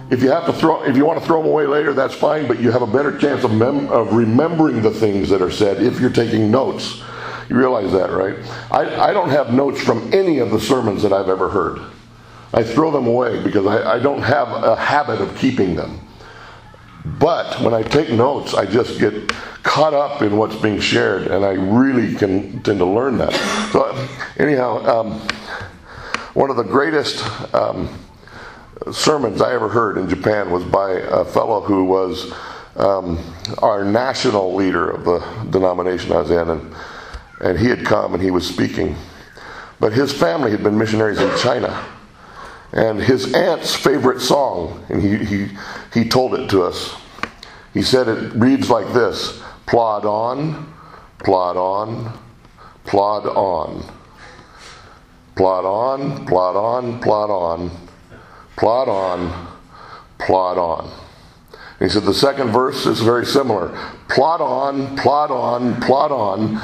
If 0.09 0.23
you 0.23 0.29
have 0.29 0.45
to 0.45 0.53
throw, 0.53 0.83
if 0.83 0.95
you 0.95 1.05
want 1.05 1.19
to 1.19 1.25
throw 1.25 1.41
them 1.41 1.51
away 1.51 1.65
later, 1.67 1.93
that's 1.93 2.13
fine. 2.13 2.47
But 2.47 2.59
you 2.59 2.71
have 2.71 2.81
a 2.81 2.87
better 2.87 3.17
chance 3.17 3.43
of, 3.43 3.53
mem- 3.53 3.89
of 3.89 4.13
remembering 4.13 4.81
the 4.81 4.91
things 4.91 5.29
that 5.29 5.41
are 5.41 5.51
said 5.51 5.83
if 5.83 5.99
you're 5.99 6.09
taking 6.09 6.49
notes. 6.49 7.01
You 7.49 7.57
realize 7.57 7.91
that, 7.91 8.11
right? 8.11 8.37
I, 8.71 9.09
I 9.09 9.13
don't 9.13 9.29
have 9.29 9.53
notes 9.53 9.81
from 9.81 10.13
any 10.13 10.39
of 10.39 10.51
the 10.51 10.59
sermons 10.59 11.01
that 11.03 11.13
I've 11.13 11.29
ever 11.29 11.49
heard. 11.49 11.81
I 12.53 12.63
throw 12.63 12.91
them 12.91 13.07
away 13.07 13.43
because 13.43 13.65
I, 13.65 13.95
I 13.95 13.99
don't 13.99 14.21
have 14.21 14.49
a 14.49 14.75
habit 14.75 15.19
of 15.21 15.37
keeping 15.37 15.75
them. 15.75 15.99
But 17.19 17.61
when 17.61 17.73
I 17.73 17.83
take 17.83 18.09
notes, 18.09 18.53
I 18.53 18.65
just 18.65 18.99
get 18.99 19.29
caught 19.63 19.93
up 19.93 20.21
in 20.21 20.37
what's 20.37 20.55
being 20.55 20.79
shared, 20.79 21.27
and 21.27 21.45
I 21.45 21.53
really 21.53 22.15
can 22.15 22.61
tend 22.63 22.79
to 22.79 22.85
learn 22.85 23.17
that. 23.19 23.33
So, 23.71 24.07
anyhow, 24.37 24.85
um, 24.85 25.19
one 26.33 26.49
of 26.49 26.57
the 26.57 26.63
greatest 26.63 27.23
um, 27.53 27.89
sermons 28.91 29.41
I 29.41 29.53
ever 29.53 29.69
heard 29.69 29.97
in 29.97 30.09
Japan 30.09 30.51
was 30.51 30.63
by 30.63 30.91
a 30.91 31.25
fellow 31.25 31.61
who 31.61 31.85
was 31.85 32.33
um, 32.75 33.17
our 33.59 33.83
national 33.83 34.53
leader 34.53 34.89
of 34.89 35.03
the 35.03 35.19
denomination 35.49 36.11
I 36.11 36.21
was 36.21 36.31
in, 36.31 36.49
and, 36.49 36.75
and 37.41 37.57
he 37.57 37.67
had 37.67 37.85
come 37.85 38.13
and 38.13 38.21
he 38.21 38.31
was 38.31 38.45
speaking. 38.45 38.95
But 39.79 39.93
his 39.93 40.11
family 40.11 40.51
had 40.51 40.63
been 40.63 40.77
missionaries 40.77 41.19
in 41.19 41.37
China. 41.37 41.85
And 42.73 42.99
his 42.99 43.33
aunt's 43.33 43.75
favorite 43.75 44.19
song, 44.19 44.85
and 44.89 45.01
he, 45.01 45.17
he, 45.17 45.47
he 45.93 46.09
told 46.09 46.33
it 46.33 46.49
to 46.49 46.63
us. 46.63 46.95
He 47.73 47.81
said 47.81 48.07
it 48.07 48.33
reads 48.33 48.69
like 48.69 48.93
this 48.93 49.41
Plod 49.67 50.05
on, 50.05 50.73
plod 51.19 51.57
on, 51.57 52.17
plod 52.85 53.25
on. 53.25 53.93
Plod 55.35 55.65
on, 55.65 56.25
plod 56.25 56.55
on, 56.55 56.99
plod 56.99 57.29
on, 57.29 57.71
plod 58.55 58.89
on, 58.89 59.47
plod 60.17 60.57
on. 60.57 60.91
He 61.79 61.89
said 61.89 62.03
the 62.03 62.13
second 62.13 62.49
verse 62.49 62.87
is 62.87 63.01
very 63.01 63.25
similar. 63.25 63.69
Plod 64.09 64.41
on, 64.41 64.97
plod 64.97 65.29
on, 65.29 65.79
plod 65.79 66.11
on, 66.11 66.57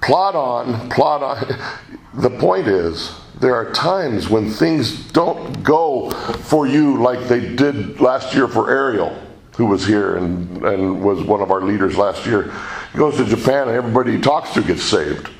plod 0.00 0.34
on, 0.34 0.90
plod 0.90 1.22
on. 1.22 1.58
The 2.14 2.30
point 2.30 2.66
is, 2.66 3.12
there 3.40 3.54
are 3.54 3.70
times 3.72 4.28
when 4.28 4.50
things 4.50 5.10
don't 5.12 5.62
go 5.62 6.10
for 6.10 6.66
you 6.66 7.00
like 7.00 7.28
they 7.28 7.54
did 7.54 8.00
last 8.00 8.34
year 8.34 8.48
for 8.48 8.70
Ariel, 8.70 9.16
who 9.56 9.66
was 9.66 9.86
here 9.86 10.16
and, 10.16 10.64
and 10.64 11.02
was 11.02 11.22
one 11.22 11.40
of 11.40 11.50
our 11.50 11.62
leaders 11.62 11.96
last 11.96 12.26
year. 12.26 12.52
He 12.92 12.98
goes 12.98 13.16
to 13.16 13.24
Japan 13.24 13.68
and 13.68 13.76
everybody 13.76 14.16
he 14.16 14.20
talks 14.20 14.52
to 14.54 14.62
gets 14.62 14.82
saved. 14.82 15.30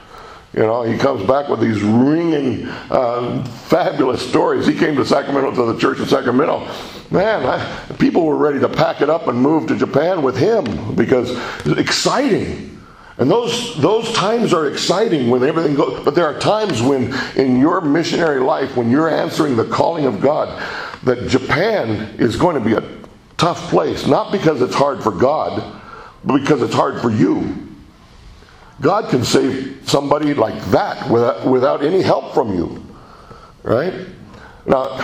You 0.55 0.61
know, 0.61 0.83
he 0.83 0.97
comes 0.97 1.27
back 1.27 1.49
with 1.49 1.61
these 1.61 1.83
ringing, 1.83 2.67
uh, 2.91 3.45
fabulous 3.45 4.27
stories. 4.27 4.67
He 4.67 4.75
came 4.75 4.97
to 4.97 5.05
Sacramento 5.05 5.55
to 5.55 5.73
the 5.73 5.79
church 5.79 5.99
in 5.99 6.07
Sacramento. 6.07 6.67
Man, 7.11 7.45
I, 7.45 7.95
people 7.99 8.25
were 8.25 8.37
ready 8.37 8.59
to 8.61 8.69
pack 8.69 9.01
it 9.01 9.11
up 9.11 9.29
and 9.29 9.39
move 9.39 9.67
to 9.69 9.77
Japan 9.77 10.23
with 10.23 10.37
him 10.37 10.95
because 10.95 11.31
it's 11.67 11.79
exciting. 11.79 12.78
And 13.19 13.29
those, 13.29 13.77
those 13.81 14.13
times 14.13 14.55
are 14.55 14.69
exciting 14.69 15.29
when 15.29 15.43
everything 15.43 15.75
goes, 15.75 16.05
but 16.05 16.15
there 16.15 16.27
are 16.27 16.39
times 16.39 16.81
when 16.81 17.13
in 17.37 17.59
your 17.59 17.81
missionary 17.81 18.41
life, 18.41 18.77
when 18.77 18.91
you're 18.91 19.11
answering 19.11 19.57
the 19.57 19.65
calling 19.65 20.07
of 20.07 20.21
God, 20.21 20.63
that 21.03 21.29
Japan 21.29 22.15
is 22.19 22.37
going 22.37 22.55
to 22.55 22.61
be 22.61 22.75
a 22.75 22.99
tough 23.37 23.59
place. 23.71 24.07
Not 24.07 24.31
because 24.31 24.63
it's 24.63 24.75
hard 24.75 25.03
for 25.03 25.11
God, 25.11 25.81
but 26.25 26.39
because 26.39 26.63
it's 26.63 26.75
hard 26.75 27.01
for 27.01 27.11
you. 27.11 27.67
God 28.81 29.11
can 29.11 29.25
save 29.25 29.81
somebody 29.85 30.35
like 30.35 30.63
that 30.67 31.11
without, 31.11 31.45
without 31.45 31.83
any 31.83 32.03
help 32.03 32.33
from 32.35 32.55
you. 32.55 32.85
Right? 33.65 34.07
Now, 34.65 34.97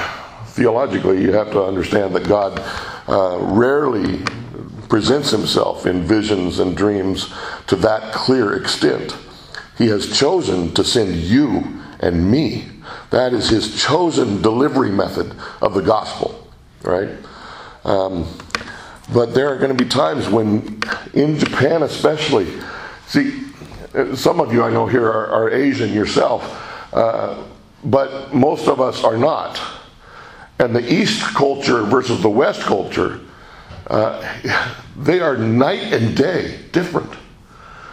theologically, 0.46 1.20
you 1.20 1.32
have 1.32 1.50
to 1.50 1.64
understand 1.64 2.14
that 2.14 2.28
God 2.28 2.62
uh, 3.08 3.38
rarely 3.40 4.22
presents 4.88 5.30
himself 5.30 5.86
in 5.86 6.02
visions 6.02 6.58
and 6.58 6.76
dreams 6.76 7.32
to 7.66 7.76
that 7.76 8.12
clear 8.12 8.54
extent. 8.54 9.16
He 9.78 9.88
has 9.88 10.16
chosen 10.16 10.72
to 10.74 10.84
send 10.84 11.16
you 11.16 11.82
and 12.00 12.30
me. 12.30 12.66
That 13.10 13.32
is 13.32 13.48
his 13.48 13.82
chosen 13.82 14.42
delivery 14.42 14.90
method 14.90 15.34
of 15.60 15.74
the 15.74 15.80
gospel, 15.80 16.48
right? 16.82 17.08
Um, 17.84 18.26
but 19.12 19.34
there 19.34 19.48
are 19.52 19.58
going 19.58 19.76
to 19.76 19.84
be 19.84 19.88
times 19.88 20.28
when, 20.28 20.80
in 21.12 21.38
Japan 21.38 21.82
especially, 21.82 22.46
see, 23.06 23.42
some 24.14 24.40
of 24.40 24.52
you 24.52 24.62
I 24.62 24.70
know 24.70 24.86
here 24.86 25.06
are, 25.06 25.26
are 25.28 25.50
Asian 25.50 25.92
yourself, 25.92 26.42
uh, 26.92 27.42
but 27.84 28.34
most 28.34 28.68
of 28.68 28.80
us 28.80 29.04
are 29.04 29.16
not. 29.16 29.60
And 30.58 30.74
the 30.74 30.92
East 30.92 31.22
culture 31.34 31.82
versus 31.82 32.22
the 32.22 32.30
West 32.30 32.62
culture 32.62 33.20
uh, 33.86 34.72
they 34.96 35.20
are 35.20 35.36
night 35.36 35.92
and 35.92 36.16
day 36.16 36.58
different. 36.72 37.12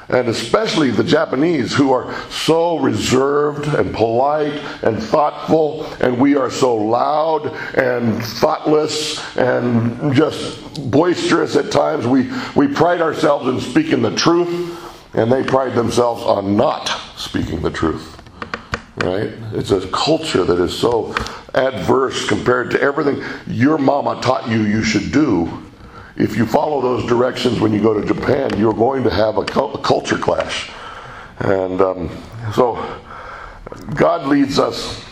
And 0.09 0.27
especially 0.27 0.91
the 0.91 1.05
Japanese, 1.05 1.73
who 1.73 1.93
are 1.93 2.13
so 2.29 2.79
reserved 2.79 3.65
and 3.67 3.93
polite 3.93 4.61
and 4.83 5.01
thoughtful, 5.01 5.85
and 6.01 6.19
we 6.19 6.35
are 6.35 6.51
so 6.51 6.75
loud 6.75 7.47
and 7.77 8.21
thoughtless 8.21 9.37
and 9.37 10.13
just 10.13 10.91
boisterous 10.91 11.55
at 11.55 11.71
times. 11.71 12.05
We, 12.05 12.29
we 12.57 12.67
pride 12.67 12.99
ourselves 12.99 13.47
in 13.47 13.61
speaking 13.61 14.01
the 14.01 14.13
truth, 14.13 14.77
and 15.13 15.31
they 15.31 15.43
pride 15.43 15.75
themselves 15.75 16.23
on 16.23 16.57
not 16.57 16.87
speaking 17.15 17.61
the 17.61 17.71
truth. 17.71 18.17
Right? 18.97 19.31
It's 19.53 19.71
a 19.71 19.87
culture 19.91 20.43
that 20.43 20.59
is 20.59 20.77
so 20.77 21.15
adverse 21.53 22.27
compared 22.27 22.71
to 22.71 22.81
everything 22.81 23.23
your 23.47 23.77
mama 23.77 24.21
taught 24.21 24.49
you 24.49 24.63
you 24.63 24.83
should 24.83 25.13
do 25.13 25.70
if 26.15 26.35
you 26.35 26.45
follow 26.45 26.81
those 26.81 27.07
directions 27.07 27.59
when 27.59 27.73
you 27.73 27.81
go 27.81 27.99
to 27.99 28.05
Japan, 28.05 28.57
you're 28.57 28.73
going 28.73 29.03
to 29.03 29.09
have 29.09 29.37
a, 29.37 29.45
culture 29.45 30.17
clash. 30.17 30.69
And 31.39 31.81
um, 31.81 32.23
so 32.53 32.99
God 33.95 34.27
leads 34.27 34.59
us 34.59 35.03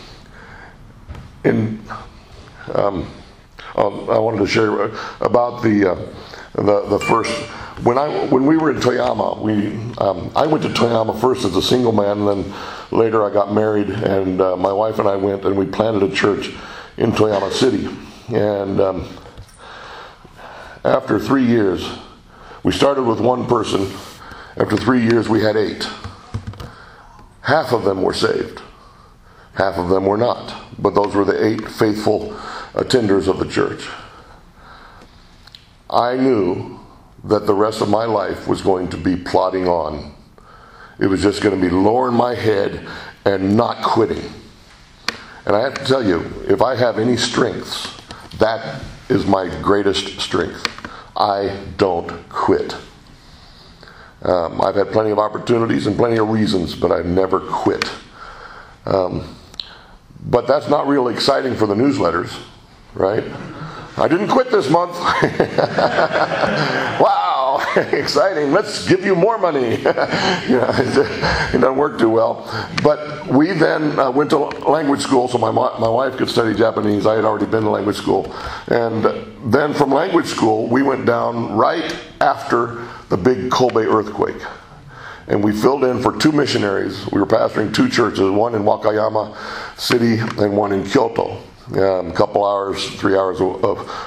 in. 1.44 1.82
Um, 2.74 3.10
I 3.76 4.18
wanted 4.18 4.38
to 4.38 4.46
share 4.46 4.90
about 5.20 5.62
the, 5.62 5.92
uh, 5.92 5.94
the, 6.54 6.86
the 6.86 6.98
first. 6.98 7.30
When, 7.84 7.96
I, 7.96 8.26
when 8.26 8.44
we 8.44 8.58
were 8.58 8.70
in 8.70 8.76
Toyama, 8.76 9.40
we, 9.40 9.68
um, 9.98 10.30
I 10.36 10.46
went 10.46 10.62
to 10.64 10.68
Toyama 10.68 11.18
first 11.18 11.44
as 11.44 11.56
a 11.56 11.62
single 11.62 11.92
man, 11.92 12.18
and 12.18 12.28
then 12.28 12.54
later 12.90 13.24
I 13.24 13.32
got 13.32 13.54
married, 13.54 13.88
and 13.88 14.40
uh, 14.40 14.56
my 14.56 14.72
wife 14.72 14.98
and 14.98 15.08
I 15.08 15.16
went 15.16 15.44
and 15.44 15.56
we 15.56 15.64
planted 15.64 16.02
a 16.02 16.14
church 16.14 16.50
in 16.98 17.12
Toyama 17.12 17.50
City. 17.52 17.88
And 18.34 18.80
um, 18.80 19.08
after 20.84 21.18
three 21.18 21.44
years, 21.44 21.88
we 22.62 22.72
started 22.72 23.02
with 23.02 23.20
one 23.20 23.46
person. 23.46 23.90
After 24.56 24.76
three 24.76 25.02
years, 25.02 25.28
we 25.28 25.42
had 25.42 25.56
eight. 25.56 25.88
Half 27.42 27.72
of 27.72 27.84
them 27.84 28.02
were 28.02 28.14
saved, 28.14 28.60
half 29.54 29.76
of 29.76 29.88
them 29.88 30.06
were 30.06 30.16
not. 30.16 30.54
But 30.78 30.94
those 30.94 31.14
were 31.14 31.24
the 31.24 31.44
eight 31.44 31.68
faithful 31.68 32.30
attenders 32.74 33.28
of 33.28 33.38
the 33.38 33.48
church. 33.48 33.88
I 35.88 36.16
knew 36.16 36.78
that 37.24 37.46
the 37.46 37.54
rest 37.54 37.80
of 37.80 37.88
my 37.88 38.04
life 38.04 38.46
was 38.46 38.62
going 38.62 38.88
to 38.90 38.96
be 38.96 39.16
plodding 39.16 39.66
on. 39.66 40.14
It 40.98 41.06
was 41.06 41.22
just 41.22 41.42
going 41.42 41.58
to 41.58 41.60
be 41.60 41.74
lowering 41.74 42.14
my 42.14 42.34
head 42.34 42.88
and 43.24 43.56
not 43.56 43.82
quitting. 43.82 44.22
And 45.44 45.56
I 45.56 45.60
have 45.60 45.74
to 45.74 45.84
tell 45.84 46.06
you, 46.06 46.20
if 46.48 46.62
I 46.62 46.76
have 46.76 46.98
any 46.98 47.16
strengths, 47.16 48.00
that 48.38 48.82
is 49.10 49.26
my 49.26 49.48
greatest 49.60 50.20
strength. 50.20 50.66
I 51.16 51.58
don't 51.76 52.28
quit. 52.28 52.76
Um, 54.22 54.60
I've 54.60 54.74
had 54.74 54.92
plenty 54.92 55.10
of 55.10 55.18
opportunities 55.18 55.86
and 55.86 55.96
plenty 55.96 56.18
of 56.18 56.28
reasons, 56.28 56.74
but 56.74 56.92
I've 56.92 57.06
never 57.06 57.40
quit. 57.40 57.90
Um, 58.86 59.36
but 60.24 60.46
that's 60.46 60.68
not 60.68 60.86
really 60.86 61.14
exciting 61.14 61.54
for 61.56 61.66
the 61.66 61.74
newsletters, 61.74 62.38
right? 62.94 63.24
I 63.96 64.08
didn't 64.08 64.28
quit 64.28 64.50
this 64.50 64.70
month. 64.70 64.92
wow, 67.00 67.29
exciting. 67.92 68.52
Let's 68.52 68.86
give 68.88 69.04
you 69.04 69.14
more 69.14 69.38
money. 69.38 69.70
you 69.76 69.84
know, 69.84 70.70
it 70.78 71.52
doesn't 71.52 71.76
work 71.76 71.98
too 71.98 72.08
well. 72.08 72.48
But 72.82 73.26
we 73.28 73.52
then 73.52 73.98
uh, 73.98 74.10
went 74.10 74.30
to 74.30 74.38
language 74.38 75.00
school 75.00 75.28
so 75.28 75.38
my, 75.38 75.50
my 75.50 75.88
wife 75.88 76.16
could 76.16 76.28
study 76.28 76.54
Japanese. 76.56 77.06
I 77.06 77.14
had 77.16 77.24
already 77.24 77.46
been 77.46 77.64
to 77.64 77.70
language 77.70 77.96
school. 77.96 78.32
And 78.68 79.04
then 79.52 79.74
from 79.74 79.92
language 79.92 80.26
school, 80.26 80.66
we 80.68 80.82
went 80.82 81.06
down 81.06 81.52
right 81.52 81.96
after 82.20 82.86
the 83.08 83.16
big 83.16 83.50
Kobe 83.50 83.84
earthquake 83.84 84.40
and 85.26 85.44
we 85.44 85.52
filled 85.52 85.84
in 85.84 86.02
for 86.02 86.18
two 86.18 86.32
missionaries. 86.32 87.06
We 87.12 87.20
were 87.20 87.26
pastoring 87.26 87.72
two 87.72 87.88
churches, 87.88 88.28
one 88.30 88.54
in 88.56 88.62
Wakayama 88.62 89.36
City 89.78 90.18
and 90.18 90.56
one 90.56 90.72
in 90.72 90.84
Kyoto 90.84 91.40
um, 91.72 92.10
a 92.10 92.12
couple 92.12 92.44
hours, 92.44 92.88
three 92.96 93.16
hours 93.16 93.40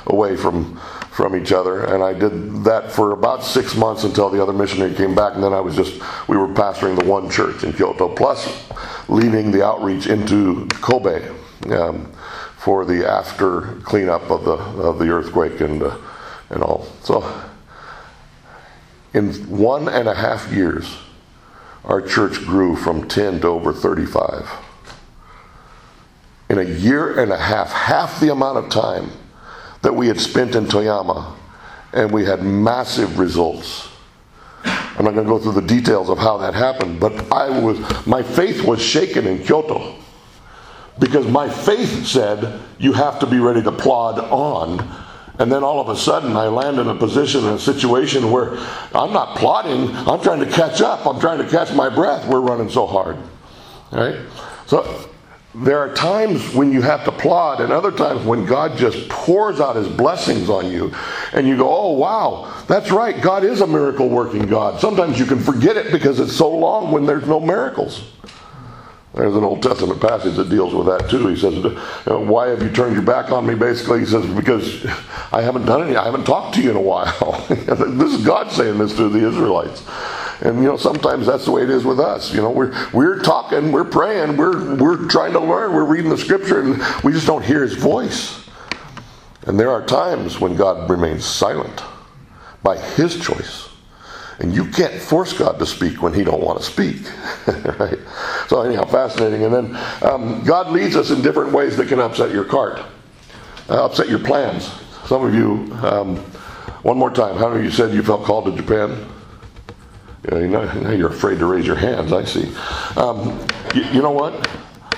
away 0.07 0.35
from 0.35 0.79
from 1.11 1.35
each 1.35 1.51
other, 1.51 1.85
and 1.85 2.03
I 2.03 2.11
did 2.11 2.63
that 2.63 2.91
for 2.91 3.11
about 3.11 3.43
six 3.43 3.75
months 3.75 4.03
until 4.03 4.31
the 4.31 4.41
other 4.41 4.51
missionary 4.51 4.95
came 4.95 5.13
back, 5.13 5.35
and 5.35 5.43
then 5.43 5.53
I 5.53 5.59
was 5.59 5.75
just 5.75 6.01
we 6.27 6.37
were 6.37 6.47
pastoring 6.47 6.99
the 6.99 7.05
one 7.05 7.29
church 7.29 7.63
in 7.63 7.71
Kyoto. 7.71 8.09
Plus, 8.09 8.67
leading 9.07 9.51
the 9.51 9.63
outreach 9.63 10.07
into 10.07 10.67
Kobe 10.81 11.29
um, 11.69 12.11
for 12.57 12.83
the 12.83 13.07
after 13.07 13.75
cleanup 13.83 14.29
of 14.31 14.43
the 14.43 14.53
of 14.53 14.97
the 14.97 15.09
earthquake 15.09 15.61
and 15.61 15.83
uh, 15.83 15.97
and 16.49 16.63
all. 16.63 16.87
So, 17.03 17.21
in 19.13 19.33
one 19.55 19.87
and 19.87 20.07
a 20.07 20.15
half 20.15 20.51
years, 20.51 20.97
our 21.85 22.01
church 22.01 22.45
grew 22.45 22.75
from 22.75 23.07
10 23.07 23.41
to 23.41 23.47
over 23.47 23.71
35. 23.71 24.49
In 26.49 26.59
a 26.59 26.63
year 26.63 27.19
and 27.19 27.31
a 27.31 27.37
half, 27.37 27.71
half 27.71 28.19
the 28.19 28.31
amount 28.31 28.57
of 28.57 28.69
time 28.69 29.09
that 29.81 29.93
we 29.93 30.07
had 30.07 30.19
spent 30.19 30.55
in 30.55 30.65
Toyama, 30.65 31.35
and 31.93 32.11
we 32.11 32.25
had 32.25 32.43
massive 32.43 33.19
results. 33.19 33.89
I'm 34.65 35.05
not 35.05 35.13
going 35.13 35.25
to 35.25 35.31
go 35.31 35.39
through 35.39 35.53
the 35.53 35.67
details 35.67 36.09
of 36.09 36.17
how 36.17 36.37
that 36.37 36.53
happened, 36.53 36.99
but 36.99 37.31
I 37.31 37.49
was 37.59 37.79
my 38.05 38.21
faith 38.21 38.63
was 38.63 38.81
shaken 38.81 39.25
in 39.25 39.43
Kyoto 39.43 39.95
because 40.99 41.27
my 41.27 41.49
faith 41.49 42.05
said 42.05 42.61
you 42.77 42.93
have 42.93 43.19
to 43.19 43.25
be 43.25 43.39
ready 43.39 43.61
to 43.63 43.71
plod 43.71 44.19
on. 44.19 44.87
And 45.39 45.51
then 45.51 45.63
all 45.63 45.81
of 45.81 45.89
a 45.89 45.97
sudden, 45.97 46.37
I 46.37 46.47
land 46.47 46.77
in 46.77 46.87
a 46.87 46.95
position, 46.95 47.43
in 47.43 47.53
a 47.55 47.59
situation 47.59 48.31
where 48.31 48.55
I'm 48.93 49.11
not 49.11 49.35
plodding, 49.35 49.89
I'm 50.07 50.21
trying 50.21 50.41
to 50.41 50.45
catch 50.45 50.79
up, 50.79 51.07
I'm 51.07 51.19
trying 51.19 51.39
to 51.39 51.49
catch 51.49 51.73
my 51.73 51.89
breath. 51.89 52.27
We're 52.27 52.39
running 52.39 52.69
so 52.69 52.85
hard. 52.85 53.17
Right? 53.91 54.15
So 54.67 55.09
there 55.55 55.79
are 55.79 55.93
times 55.93 56.53
when 56.53 56.71
you 56.71 56.81
have 56.81 57.05
to 57.05 57.11
plod, 57.11 57.61
and 57.61 57.71
other 57.71 57.91
times 57.91 58.25
when 58.25 58.45
God 58.45 58.77
just 58.77 59.07
pours 59.09 59.59
out 59.59 59.75
his 59.75 59.87
blessings 59.87 60.49
on 60.49 60.71
you, 60.71 60.93
and 61.31 61.47
you 61.47 61.57
go, 61.57 61.69
Oh, 61.69 61.91
wow, 61.91 62.63
that's 62.67 62.91
right, 62.91 63.21
God 63.21 63.43
is 63.43 63.61
a 63.61 63.67
miracle 63.67 64.09
working 64.09 64.47
God. 64.47 64.79
Sometimes 64.79 65.19
you 65.19 65.25
can 65.25 65.39
forget 65.39 65.77
it 65.77 65.91
because 65.91 66.19
it's 66.19 66.35
so 66.35 66.49
long 66.49 66.91
when 66.91 67.05
there's 67.05 67.27
no 67.27 67.39
miracles. 67.39 68.03
There's 69.13 69.35
an 69.35 69.43
Old 69.43 69.61
Testament 69.61 70.01
passage 70.01 70.35
that 70.37 70.49
deals 70.49 70.73
with 70.73 70.87
that 70.87 71.07
too. 71.07 71.27
He 71.27 71.35
says, 71.35 71.63
uh, 71.63 72.17
"Why 72.17 72.47
have 72.47 72.63
you 72.63 72.69
turned 72.71 72.95
your 72.95 73.03
back 73.03 73.31
on 73.31 73.45
me?" 73.45 73.53
Basically, 73.53 73.99
he 73.99 74.07
says, 74.07 74.25
"Because 74.25 74.87
I 75.31 75.41
haven't 75.41 75.67
done 75.67 75.83
any. 75.83 75.95
I 75.95 76.03
haven't 76.03 76.23
talked 76.23 76.55
to 76.55 76.61
you 76.63 76.71
in 76.71 76.75
a 76.75 76.81
while." 76.81 77.45
this 77.49 78.11
is 78.11 78.25
God 78.25 78.51
saying 78.51 78.79
this 78.79 78.95
to 78.95 79.09
the 79.09 79.27
Israelites. 79.27 79.83
And 80.43 80.57
you 80.57 80.65
know, 80.65 80.75
sometimes 80.75 81.25
that's 81.25 81.45
the 81.45 81.51
way 81.51 81.63
it 81.63 81.69
is 81.69 81.85
with 81.85 82.01
us. 82.01 82.33
You 82.33 82.41
know, 82.41 82.51
we're 82.51 82.73
we're 82.91 83.19
talking, 83.19 83.71
we're 83.71 83.85
praying, 83.85 84.35
we're 84.35 84.75
we're 84.75 85.07
trying 85.07 85.31
to 85.33 85.39
learn, 85.39 85.73
we're 85.73 85.85
reading 85.85 86.09
the 86.09 86.17
Scripture, 86.17 86.59
and 86.59 87.03
we 87.03 87.13
just 87.13 87.25
don't 87.25 87.43
hear 87.43 87.61
His 87.61 87.75
voice. 87.75 88.43
And 89.47 89.57
there 89.57 89.71
are 89.71 89.85
times 89.85 90.41
when 90.41 90.55
God 90.57 90.89
remains 90.89 91.23
silent 91.25 91.81
by 92.61 92.77
His 92.77 93.19
choice. 93.23 93.69
And 94.39 94.53
you 94.53 94.65
can't 94.65 94.95
force 94.95 95.31
God 95.31 95.59
to 95.59 95.65
speak 95.65 96.01
when 96.01 96.13
He 96.13 96.25
don't 96.25 96.41
want 96.41 96.59
to 96.59 96.65
speak, 96.65 96.97
right? 97.79 97.99
So 98.49 98.61
anyhow, 98.63 98.83
fascinating. 98.83 99.45
And 99.45 99.53
then 99.53 99.79
um, 100.01 100.43
God 100.43 100.71
leads 100.71 100.97
us 100.97 101.11
in 101.11 101.21
different 101.21 101.53
ways 101.53 101.77
that 101.77 101.87
can 101.87 101.99
upset 101.99 102.31
your 102.31 102.43
cart, 102.43 102.81
uh, 103.69 103.85
upset 103.85 104.09
your 104.09 104.19
plans. 104.19 104.69
Some 105.05 105.23
of 105.23 105.33
you, 105.33 105.73
um, 105.87 106.17
one 106.81 106.97
more 106.97 107.11
time, 107.11 107.37
how 107.37 107.47
many 107.47 107.59
of 107.59 107.65
you 107.65 107.71
said 107.71 107.93
you 107.93 108.03
felt 108.03 108.25
called 108.25 108.45
to 108.45 108.61
Japan? 108.61 109.07
You 110.31 110.47
know, 110.47 110.63
now 110.81 110.91
you're 110.91 111.09
afraid 111.09 111.39
to 111.39 111.45
raise 111.45 111.65
your 111.65 111.75
hands. 111.75 112.13
I 112.13 112.23
see. 112.23 112.53
Um, 112.95 113.45
you, 113.75 113.83
you 113.85 114.01
know 114.01 114.11
what? 114.11 114.47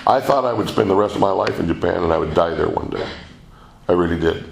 I 0.08 0.22
thought 0.22 0.46
I 0.46 0.54
would 0.54 0.70
spend 0.70 0.90
the 0.90 0.96
rest 0.96 1.16
of 1.16 1.22
my 1.22 1.32
life 1.32 1.60
in 1.60 1.68
Japan 1.68 2.04
and 2.04 2.14
I 2.14 2.18
would 2.18 2.36
die 2.36 2.54
there 2.54 2.70
one 2.70 2.90
day. 2.90 3.08
I 3.88 3.94
really 3.94 4.20
did. 4.20 4.46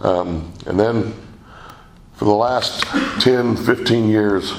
Um, 0.00 0.52
and 0.66 0.78
then 0.78 1.14
for 2.14 2.24
the 2.24 2.34
last 2.34 2.82
10, 3.20 3.56
15 3.56 4.08
years 4.08 4.52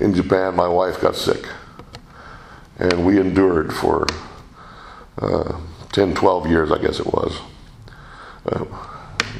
in 0.00 0.14
Japan, 0.14 0.56
my 0.56 0.68
wife 0.68 1.00
got 1.00 1.14
sick. 1.14 1.46
And 2.78 3.04
we 3.04 3.20
endured 3.20 3.74
for 3.74 4.06
uh, 5.18 5.60
10, 5.92 6.14
12 6.14 6.46
years, 6.48 6.72
I 6.72 6.78
guess 6.78 7.00
it 7.00 7.06
was. 7.06 7.38
Uh, 8.46 8.64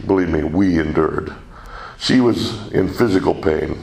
believe 0.07 0.29
me, 0.29 0.43
we 0.45 0.79
endured. 0.79 1.33
She 1.99 2.21
was 2.21 2.71
in 2.73 2.89
physical 2.89 3.35
pain. 3.35 3.79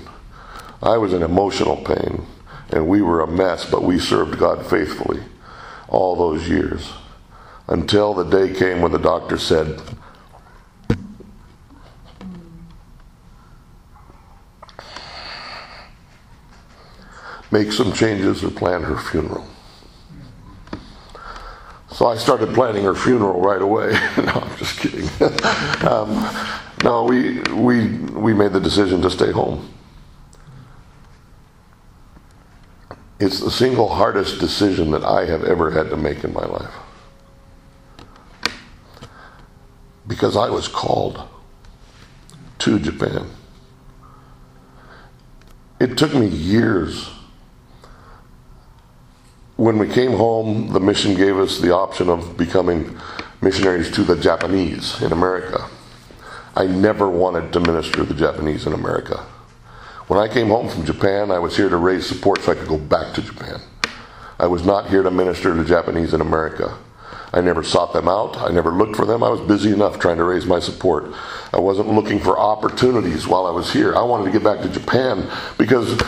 I 0.81 0.97
was 0.97 1.13
in 1.13 1.23
emotional 1.23 1.77
pain. 1.77 2.25
And 2.69 2.87
we 2.87 3.01
were 3.01 3.21
a 3.21 3.27
mess, 3.27 3.69
but 3.69 3.83
we 3.83 3.97
served 3.97 4.37
God 4.37 4.65
faithfully 4.65 5.21
all 5.87 6.15
those 6.15 6.49
years. 6.49 6.91
Until 7.67 8.13
the 8.13 8.23
day 8.23 8.53
came 8.53 8.81
when 8.81 8.91
the 8.91 8.97
doctor 8.97 9.37
said, 9.37 9.81
make 17.51 17.71
some 17.71 17.93
changes 17.93 18.43
or 18.43 18.51
plan 18.51 18.83
her 18.83 18.97
funeral. 18.97 19.45
So 21.91 22.07
I 22.07 22.17
started 22.17 22.53
planning 22.53 22.83
her 22.83 22.93
funeral 22.93 23.41
right 23.41 23.61
away. 23.61 23.91
no, 24.17 24.31
I'm 24.33 24.57
just 24.57 24.79
kidding. 24.79 25.09
um, 25.87 26.29
no, 26.83 27.05
we, 27.05 27.39
we, 27.53 27.87
we 27.97 28.33
made 28.33 28.53
the 28.53 28.59
decision 28.59 29.01
to 29.01 29.09
stay 29.09 29.31
home. 29.31 29.73
It's 33.19 33.39
the 33.39 33.51
single 33.51 33.89
hardest 33.89 34.39
decision 34.39 34.91
that 34.91 35.03
I 35.03 35.25
have 35.25 35.43
ever 35.43 35.71
had 35.71 35.89
to 35.89 35.97
make 35.97 36.23
in 36.23 36.33
my 36.33 36.45
life. 36.45 36.73
Because 40.07 40.37
I 40.37 40.49
was 40.49 40.67
called 40.67 41.21
to 42.59 42.79
Japan. 42.79 43.27
It 45.79 45.97
took 45.97 46.13
me 46.13 46.27
years 46.27 47.09
when 49.57 49.79
we 49.79 49.87
came 49.87 50.11
home, 50.11 50.71
the 50.71 50.79
mission 50.79 51.15
gave 51.15 51.37
us 51.37 51.59
the 51.59 51.73
option 51.73 52.09
of 52.09 52.37
becoming 52.37 52.95
missionaries 53.41 53.89
to 53.91 54.03
the 54.03 54.15
Japanese 54.15 55.01
in 55.01 55.11
America. 55.11 55.67
I 56.55 56.67
never 56.67 57.09
wanted 57.09 57.51
to 57.53 57.59
minister 57.59 57.97
to 57.97 58.03
the 58.03 58.13
Japanese 58.13 58.67
in 58.67 58.73
America. 58.73 59.25
When 60.07 60.19
I 60.19 60.27
came 60.29 60.47
home 60.47 60.69
from 60.69 60.85
Japan, 60.85 61.31
I 61.31 61.39
was 61.39 61.57
here 61.57 61.67
to 61.67 61.75
raise 61.75 62.05
support 62.05 62.41
so 62.41 62.53
I 62.53 62.55
could 62.55 62.67
go 62.67 62.77
back 62.77 63.13
to 63.15 63.21
Japan. 63.21 63.59
I 64.39 64.47
was 64.47 64.65
not 64.65 64.89
here 64.89 65.03
to 65.03 65.11
minister 65.11 65.53
to 65.53 65.65
Japanese 65.65 66.13
in 66.13 66.21
America. 66.21 66.77
I 67.33 67.41
never 67.41 67.61
sought 67.61 67.91
them 67.91 68.07
out. 68.07 68.37
I 68.37 68.49
never 68.49 68.71
looked 68.71 68.95
for 68.95 69.05
them. 69.05 69.21
I 69.21 69.29
was 69.29 69.41
busy 69.41 69.73
enough 69.73 69.99
trying 69.99 70.17
to 70.17 70.23
raise 70.23 70.45
my 70.45 70.59
support. 70.59 71.11
I 71.51 71.59
wasn't 71.59 71.89
looking 71.89 72.19
for 72.19 72.39
opportunities 72.39 73.27
while 73.27 73.45
I 73.45 73.51
was 73.51 73.73
here. 73.73 73.95
I 73.95 74.01
wanted 74.01 74.25
to 74.25 74.31
get 74.31 74.43
back 74.43 74.61
to 74.61 74.69
Japan 74.69 75.29
because 75.57 75.99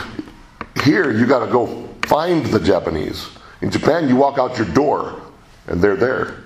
here 0.82 1.12
you 1.12 1.26
got 1.26 1.44
to 1.44 1.52
go 1.52 1.86
find 2.06 2.46
the 2.46 2.60
Japanese. 2.60 3.28
In 3.60 3.70
Japan, 3.70 4.08
you 4.08 4.16
walk 4.16 4.38
out 4.38 4.56
your 4.56 4.68
door 4.68 5.20
and 5.66 5.82
they're 5.82 5.96
there. 5.96 6.44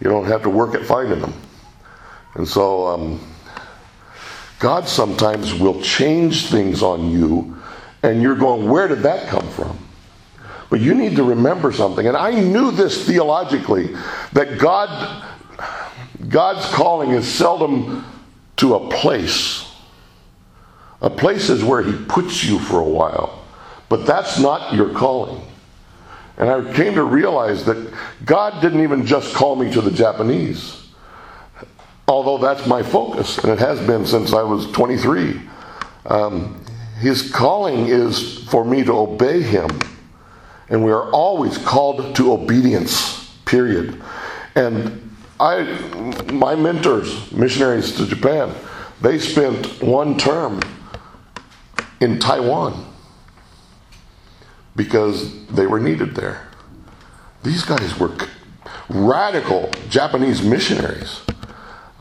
You 0.00 0.08
don't 0.08 0.26
have 0.26 0.42
to 0.44 0.50
work 0.50 0.76
at 0.76 0.86
finding 0.86 1.20
them. 1.20 1.34
And 2.34 2.46
so, 2.46 2.86
um, 2.86 3.31
God 4.62 4.86
sometimes 4.86 5.52
will 5.52 5.82
change 5.82 6.46
things 6.46 6.84
on 6.84 7.10
you, 7.10 7.56
and 8.04 8.22
you're 8.22 8.36
going, 8.36 8.70
Where 8.70 8.86
did 8.86 9.00
that 9.00 9.26
come 9.26 9.48
from? 9.48 9.76
But 10.70 10.80
you 10.80 10.94
need 10.94 11.16
to 11.16 11.24
remember 11.24 11.72
something. 11.72 12.06
And 12.06 12.16
I 12.16 12.30
knew 12.30 12.70
this 12.70 13.04
theologically 13.04 13.96
that 14.34 14.58
God, 14.58 15.26
God's 16.28 16.64
calling 16.72 17.10
is 17.10 17.26
seldom 17.26 18.06
to 18.58 18.76
a 18.76 18.88
place. 18.88 19.68
A 21.00 21.10
place 21.10 21.50
is 21.50 21.64
where 21.64 21.82
He 21.82 21.92
puts 22.04 22.44
you 22.44 22.60
for 22.60 22.78
a 22.78 22.88
while, 22.88 23.42
but 23.88 24.06
that's 24.06 24.38
not 24.38 24.76
your 24.76 24.90
calling. 24.94 25.42
And 26.36 26.48
I 26.48 26.72
came 26.72 26.94
to 26.94 27.02
realize 27.02 27.64
that 27.64 27.92
God 28.24 28.62
didn't 28.62 28.84
even 28.84 29.06
just 29.06 29.34
call 29.34 29.56
me 29.56 29.72
to 29.72 29.80
the 29.80 29.90
Japanese, 29.90 30.81
although 32.08 32.38
that's 32.38 32.66
my 32.66 32.82
focus, 32.82 33.38
and 33.38 33.52
it 33.52 33.58
has 33.58 33.84
been 33.86 34.06
since 34.06 34.32
I 34.32 34.42
was 34.42 34.70
23. 34.72 35.40
Um, 36.06 36.62
his 37.02 37.32
calling 37.32 37.88
is 37.88 38.44
for 38.44 38.64
me 38.64 38.84
to 38.84 38.92
obey 38.92 39.42
Him. 39.42 39.68
And 40.68 40.84
we 40.84 40.92
are 40.92 41.10
always 41.10 41.58
called 41.58 42.14
to 42.16 42.32
obedience, 42.32 43.36
period. 43.44 44.00
And 44.54 45.10
I, 45.40 45.64
my 46.32 46.54
mentors, 46.54 47.32
missionaries 47.32 47.96
to 47.96 48.06
Japan, 48.06 48.54
they 49.00 49.18
spent 49.18 49.82
one 49.82 50.16
term 50.16 50.60
in 52.00 52.20
Taiwan 52.20 52.86
because 54.76 55.44
they 55.48 55.66
were 55.66 55.80
needed 55.80 56.14
there. 56.14 56.46
These 57.42 57.64
guys 57.64 57.98
were 57.98 58.16
radical 58.88 59.70
Japanese 59.88 60.42
missionaries. 60.42 61.20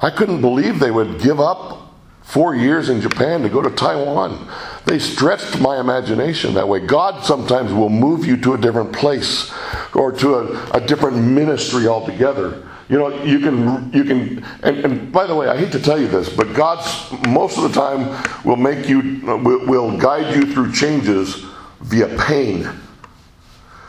I 0.02 0.10
couldn't 0.10 0.42
believe 0.42 0.80
they 0.80 0.92
would 0.92 1.22
give 1.22 1.40
up 1.40 1.94
four 2.24 2.56
years 2.56 2.90
in 2.90 3.02
Japan 3.02 3.42
to 3.44 3.50
go 3.50 3.62
to 3.62 3.70
Taiwan. 3.70 4.48
They 4.86 5.00
stretched 5.00 5.60
my 5.60 5.80
imagination 5.80 6.54
that 6.56 6.68
way. 6.68 6.80
God 6.80 7.24
sometimes 7.24 7.72
will 7.72 7.90
move 7.90 8.26
you 8.26 8.38
to 8.38 8.54
a 8.54 8.58
different 8.58 8.94
place 8.94 9.54
or 9.94 10.12
to 10.14 10.36
a, 10.36 10.72
a 10.72 10.82
different 10.82 11.18
ministry 11.18 11.88
altogether. 11.88 12.68
You 12.90 12.98
know, 12.98 13.24
you 13.24 13.40
can, 13.40 13.94
you 13.94 14.04
can, 14.04 14.46
and, 14.64 14.86
and, 14.86 15.12
by 15.12 15.28
the 15.28 15.36
way, 15.36 15.48
I 15.48 15.58
hate 15.58 15.72
to 15.74 15.80
tell 15.80 16.00
you 16.00 16.08
this, 16.08 16.30
but 16.30 16.54
God's 16.54 17.12
most 17.28 17.58
of 17.58 17.64
the 17.64 17.70
time 17.70 18.24
will 18.44 18.58
make 18.58 18.90
you, 18.90 19.22
will, 19.24 19.66
will 19.66 19.98
guide 19.98 20.36
you 20.36 20.52
through 20.52 20.74
changes 20.74 21.46
via 21.82 22.08
pain. 22.18 22.68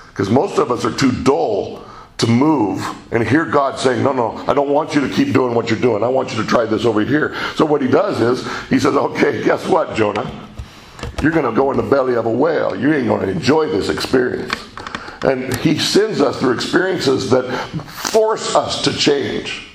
Because 0.09 0.31
most 0.31 0.59
of 0.59 0.71
us 0.71 0.85
are 0.85 0.95
too 0.95 1.11
dull 1.25 1.85
to 2.23 2.29
move 2.29 2.81
and 3.13 3.27
hear 3.27 3.45
God 3.45 3.79
saying, 3.79 4.03
No, 4.03 4.13
no, 4.13 4.37
I 4.49 4.55
don't 4.55 4.71
want 4.71 4.95
you 4.95 5.07
to 5.07 5.13
keep 5.13 5.35
doing 5.35 5.55
what 5.55 5.69
you're 5.69 5.79
doing. 5.79 6.03
I 6.05 6.09
want 6.09 6.31
you 6.31 6.41
to 6.41 6.49
try 6.49 6.65
this 6.65 6.85
over 6.85 7.01
here. 7.01 7.35
So 7.57 7.67
what 7.67 7.83
he 7.83 7.89
does 7.89 8.21
is, 8.21 8.69
he 8.69 8.79
says, 8.79 8.95
Okay, 8.95 9.43
guess 9.45 9.67
what, 9.67 9.95
Jonah? 9.97 10.49
You're 11.21 11.33
going 11.33 11.45
to 11.45 11.53
go 11.53 11.71
in 11.73 11.77
the 11.77 11.83
belly 11.83 12.15
of 12.15 12.27
a 12.27 12.31
whale. 12.31 12.79
You 12.79 12.93
ain't 12.95 13.09
going 13.09 13.23
to 13.23 13.29
enjoy 13.29 13.67
this 13.67 13.89
experience. 13.89 14.55
And 15.23 15.55
he 15.57 15.79
sends 15.79 16.21
us 16.21 16.39
through 16.39 16.55
experiences 16.55 17.31
that 17.31 17.45
force 17.87 18.55
us 18.55 18.83
to 18.83 18.93
change. 18.93 19.69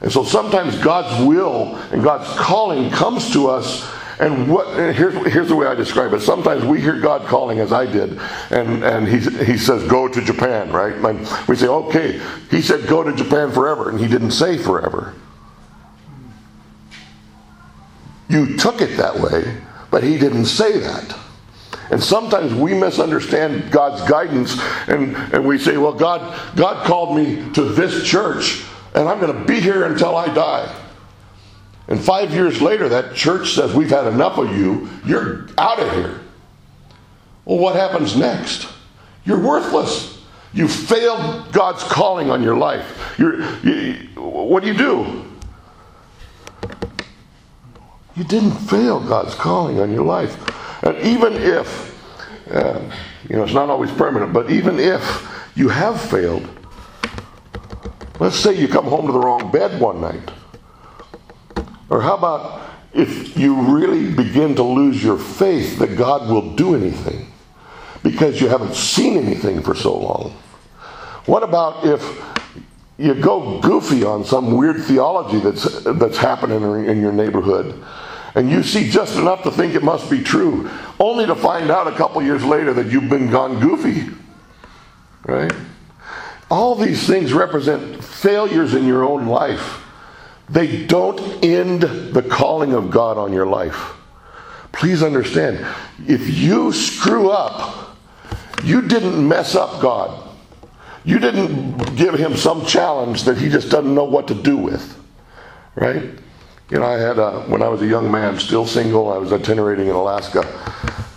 And 0.00 0.10
so 0.10 0.24
sometimes 0.24 0.78
God's 0.78 1.24
will 1.24 1.76
and 1.92 2.02
God's 2.02 2.28
calling 2.38 2.90
comes 2.90 3.32
to 3.32 3.48
us 3.48 3.88
and 4.20 4.50
what 4.50 4.66
and 4.78 4.96
here's 4.96 5.14
here's 5.32 5.48
the 5.48 5.56
way 5.56 5.66
I 5.66 5.74
describe 5.74 6.12
it. 6.12 6.20
Sometimes 6.20 6.64
we 6.64 6.80
hear 6.80 6.98
God 6.98 7.26
calling, 7.26 7.60
as 7.60 7.72
I 7.72 7.86
did, 7.86 8.18
and 8.50 8.82
and 8.82 9.06
he 9.06 9.18
he 9.44 9.56
says 9.56 9.88
go 9.88 10.08
to 10.08 10.20
Japan, 10.20 10.72
right? 10.72 10.94
And 10.94 11.20
we 11.46 11.54
say 11.54 11.68
okay. 11.68 12.20
He 12.50 12.60
said 12.60 12.88
go 12.88 13.04
to 13.04 13.14
Japan 13.14 13.52
forever, 13.52 13.90
and 13.90 13.98
he 13.98 14.08
didn't 14.08 14.32
say 14.32 14.58
forever. 14.58 15.14
You 18.28 18.56
took 18.56 18.80
it 18.80 18.96
that 18.96 19.18
way, 19.18 19.56
but 19.90 20.02
he 20.02 20.18
didn't 20.18 20.46
say 20.46 20.78
that. 20.78 21.16
And 21.90 22.02
sometimes 22.02 22.52
we 22.52 22.74
misunderstand 22.74 23.70
God's 23.70 24.02
guidance, 24.10 24.60
and 24.88 25.16
and 25.32 25.46
we 25.46 25.58
say, 25.58 25.76
well, 25.76 25.94
God 25.94 26.56
God 26.56 26.84
called 26.84 27.16
me 27.16 27.50
to 27.52 27.62
this 27.62 28.04
church, 28.04 28.64
and 28.94 29.08
I'm 29.08 29.20
going 29.20 29.32
to 29.32 29.44
be 29.44 29.60
here 29.60 29.84
until 29.84 30.16
I 30.16 30.26
die. 30.34 30.87
And 31.88 31.98
five 31.98 32.32
years 32.32 32.60
later, 32.60 32.88
that 32.90 33.14
church 33.14 33.54
says, 33.54 33.74
We've 33.74 33.90
had 33.90 34.06
enough 34.06 34.36
of 34.36 34.56
you. 34.56 34.88
You're 35.06 35.48
out 35.56 35.80
of 35.80 35.90
here. 35.92 36.20
Well, 37.46 37.58
what 37.58 37.76
happens 37.76 38.14
next? 38.14 38.68
You're 39.24 39.40
worthless. 39.40 40.22
You 40.52 40.68
failed 40.68 41.50
God's 41.50 41.82
calling 41.84 42.30
on 42.30 42.42
your 42.42 42.56
life. 42.56 43.14
You're, 43.18 43.40
you, 43.64 43.94
what 44.16 44.62
do 44.62 44.68
you 44.68 44.76
do? 44.76 45.24
You 48.16 48.24
didn't 48.24 48.52
fail 48.52 49.00
God's 49.00 49.34
calling 49.34 49.80
on 49.80 49.92
your 49.92 50.04
life. 50.04 50.36
And 50.82 50.98
even 50.98 51.34
if, 51.34 52.50
uh, 52.50 52.80
you 53.28 53.36
know, 53.36 53.44
it's 53.44 53.54
not 53.54 53.70
always 53.70 53.90
permanent, 53.92 54.32
but 54.32 54.50
even 54.50 54.78
if 54.78 55.26
you 55.54 55.68
have 55.68 56.00
failed, 56.00 56.46
let's 58.18 58.36
say 58.36 58.58
you 58.58 58.68
come 58.68 58.84
home 58.84 59.06
to 59.06 59.12
the 59.12 59.18
wrong 59.18 59.50
bed 59.50 59.80
one 59.80 60.00
night 60.00 60.30
or 61.90 62.02
how 62.02 62.16
about 62.16 62.70
if 62.92 63.36
you 63.36 63.60
really 63.74 64.10
begin 64.12 64.54
to 64.56 64.62
lose 64.62 65.02
your 65.02 65.18
faith 65.18 65.78
that 65.78 65.96
God 65.96 66.30
will 66.30 66.54
do 66.54 66.74
anything 66.74 67.30
because 68.02 68.40
you 68.40 68.48
haven't 68.48 68.74
seen 68.74 69.16
anything 69.16 69.62
for 69.62 69.74
so 69.74 69.96
long? 69.96 70.30
What 71.26 71.42
about 71.42 71.84
if 71.84 72.02
you 72.98 73.14
go 73.14 73.60
goofy 73.60 74.04
on 74.04 74.24
some 74.24 74.56
weird 74.56 74.82
theology 74.82 75.38
that's, 75.38 75.82
that's 75.84 76.16
happening 76.16 76.86
in 76.86 77.00
your 77.00 77.12
neighborhood 77.12 77.82
and 78.34 78.50
you 78.50 78.62
see 78.62 78.90
just 78.90 79.16
enough 79.16 79.42
to 79.42 79.50
think 79.50 79.74
it 79.74 79.82
must 79.82 80.10
be 80.10 80.22
true, 80.22 80.70
only 81.00 81.26
to 81.26 81.34
find 81.34 81.70
out 81.70 81.86
a 81.86 81.92
couple 81.92 82.22
years 82.22 82.44
later 82.44 82.72
that 82.74 82.86
you've 82.86 83.08
been 83.08 83.30
gone 83.30 83.58
goofy? 83.60 84.14
Right? 85.24 85.52
All 86.50 86.74
these 86.74 87.06
things 87.06 87.32
represent 87.32 88.02
failures 88.02 88.74
in 88.74 88.86
your 88.86 89.04
own 89.04 89.26
life 89.26 89.84
they 90.48 90.86
don't 90.86 91.20
end 91.44 91.82
the 91.82 92.22
calling 92.22 92.72
of 92.72 92.90
God 92.90 93.18
on 93.18 93.32
your 93.32 93.46
life. 93.46 93.92
Please 94.72 95.02
understand, 95.02 95.64
if 96.06 96.38
you 96.38 96.72
screw 96.72 97.30
up, 97.30 97.96
you 98.64 98.82
didn't 98.82 99.26
mess 99.26 99.54
up 99.54 99.80
God. 99.80 100.26
You 101.04 101.18
didn't 101.18 101.96
give 101.96 102.14
him 102.14 102.36
some 102.36 102.64
challenge 102.64 103.24
that 103.24 103.38
he 103.38 103.48
just 103.48 103.70
doesn't 103.70 103.94
know 103.94 104.04
what 104.04 104.28
to 104.28 104.34
do 104.34 104.56
with. 104.56 104.96
Right? 105.74 106.02
You 106.70 106.78
know, 106.78 106.84
I 106.84 106.98
had 106.98 107.18
a, 107.18 107.40
when 107.42 107.62
I 107.62 107.68
was 107.68 107.82
a 107.82 107.86
young 107.86 108.10
man, 108.10 108.38
still 108.38 108.66
single, 108.66 109.12
I 109.12 109.16
was 109.16 109.32
itinerating 109.32 109.88
in 109.88 109.94
Alaska. 109.94 110.42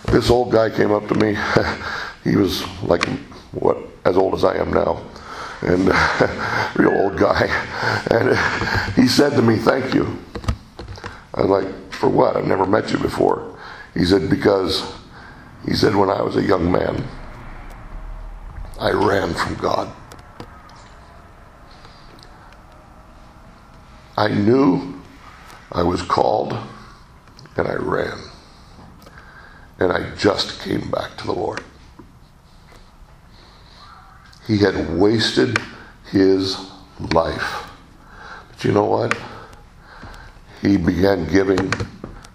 This 0.06 0.30
old 0.30 0.50
guy 0.50 0.70
came 0.70 0.92
up 0.92 1.08
to 1.08 1.14
me. 1.14 1.36
he 2.24 2.36
was 2.36 2.66
like, 2.82 3.04
what, 3.52 3.78
as 4.04 4.16
old 4.16 4.34
as 4.34 4.44
I 4.44 4.56
am 4.56 4.72
now 4.72 5.02
and 5.62 5.86
real 6.76 6.96
old 7.02 7.16
guy. 7.16 7.46
And 8.10 8.94
he 8.94 9.06
said 9.06 9.30
to 9.30 9.42
me, 9.42 9.56
Thank 9.56 9.94
you. 9.94 10.18
I 11.34 11.42
was 11.42 11.50
like, 11.50 11.92
For 11.92 12.08
what? 12.08 12.36
I've 12.36 12.46
never 12.46 12.66
met 12.66 12.92
you 12.92 12.98
before. 12.98 13.58
He 13.94 14.04
said, 14.04 14.28
Because 14.28 14.92
he 15.66 15.74
said, 15.74 15.94
when 15.94 16.10
I 16.10 16.22
was 16.22 16.36
a 16.36 16.42
young 16.42 16.70
man, 16.70 17.04
I 18.80 18.90
ran 18.90 19.32
from 19.32 19.54
God. 19.56 19.92
I 24.16 24.28
knew 24.28 25.00
I 25.70 25.82
was 25.82 26.02
called 26.02 26.56
and 27.56 27.68
I 27.68 27.74
ran. 27.74 28.18
And 29.78 29.92
I 29.92 30.14
just 30.16 30.60
came 30.60 30.90
back 30.90 31.16
to 31.18 31.26
the 31.26 31.32
Lord. 31.32 31.62
He 34.46 34.58
had 34.58 34.98
wasted 34.98 35.58
his 36.10 36.56
life. 36.98 37.70
But 38.48 38.64
you 38.64 38.72
know 38.72 38.84
what? 38.84 39.16
He 40.60 40.76
began 40.76 41.26
giving 41.26 41.72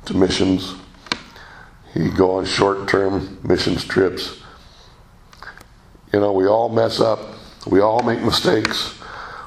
to 0.05 0.13
missions. 0.13 0.75
He'd 1.93 2.15
go 2.15 2.31
on 2.31 2.45
short 2.45 2.87
term 2.87 3.37
missions 3.43 3.85
trips. 3.85 4.41
You 6.13 6.19
know, 6.21 6.31
we 6.31 6.47
all 6.47 6.69
mess 6.69 6.99
up. 6.99 7.19
We 7.65 7.81
all 7.81 8.01
make 8.03 8.21
mistakes. 8.21 8.97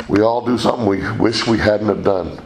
We 0.09 0.21
all 0.21 0.45
do 0.45 0.59
something 0.59 0.87
we 0.87 1.11
wish 1.13 1.47
we 1.47 1.59
hadn't 1.59 1.89
have 1.89 2.05
done. 2.05 2.41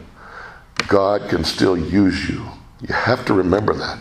God 0.87 1.29
can 1.29 1.43
still 1.43 1.77
use 1.77 2.29
you. 2.29 2.45
You 2.81 2.93
have 2.93 3.25
to 3.25 3.33
remember 3.33 3.73
that. 3.73 3.99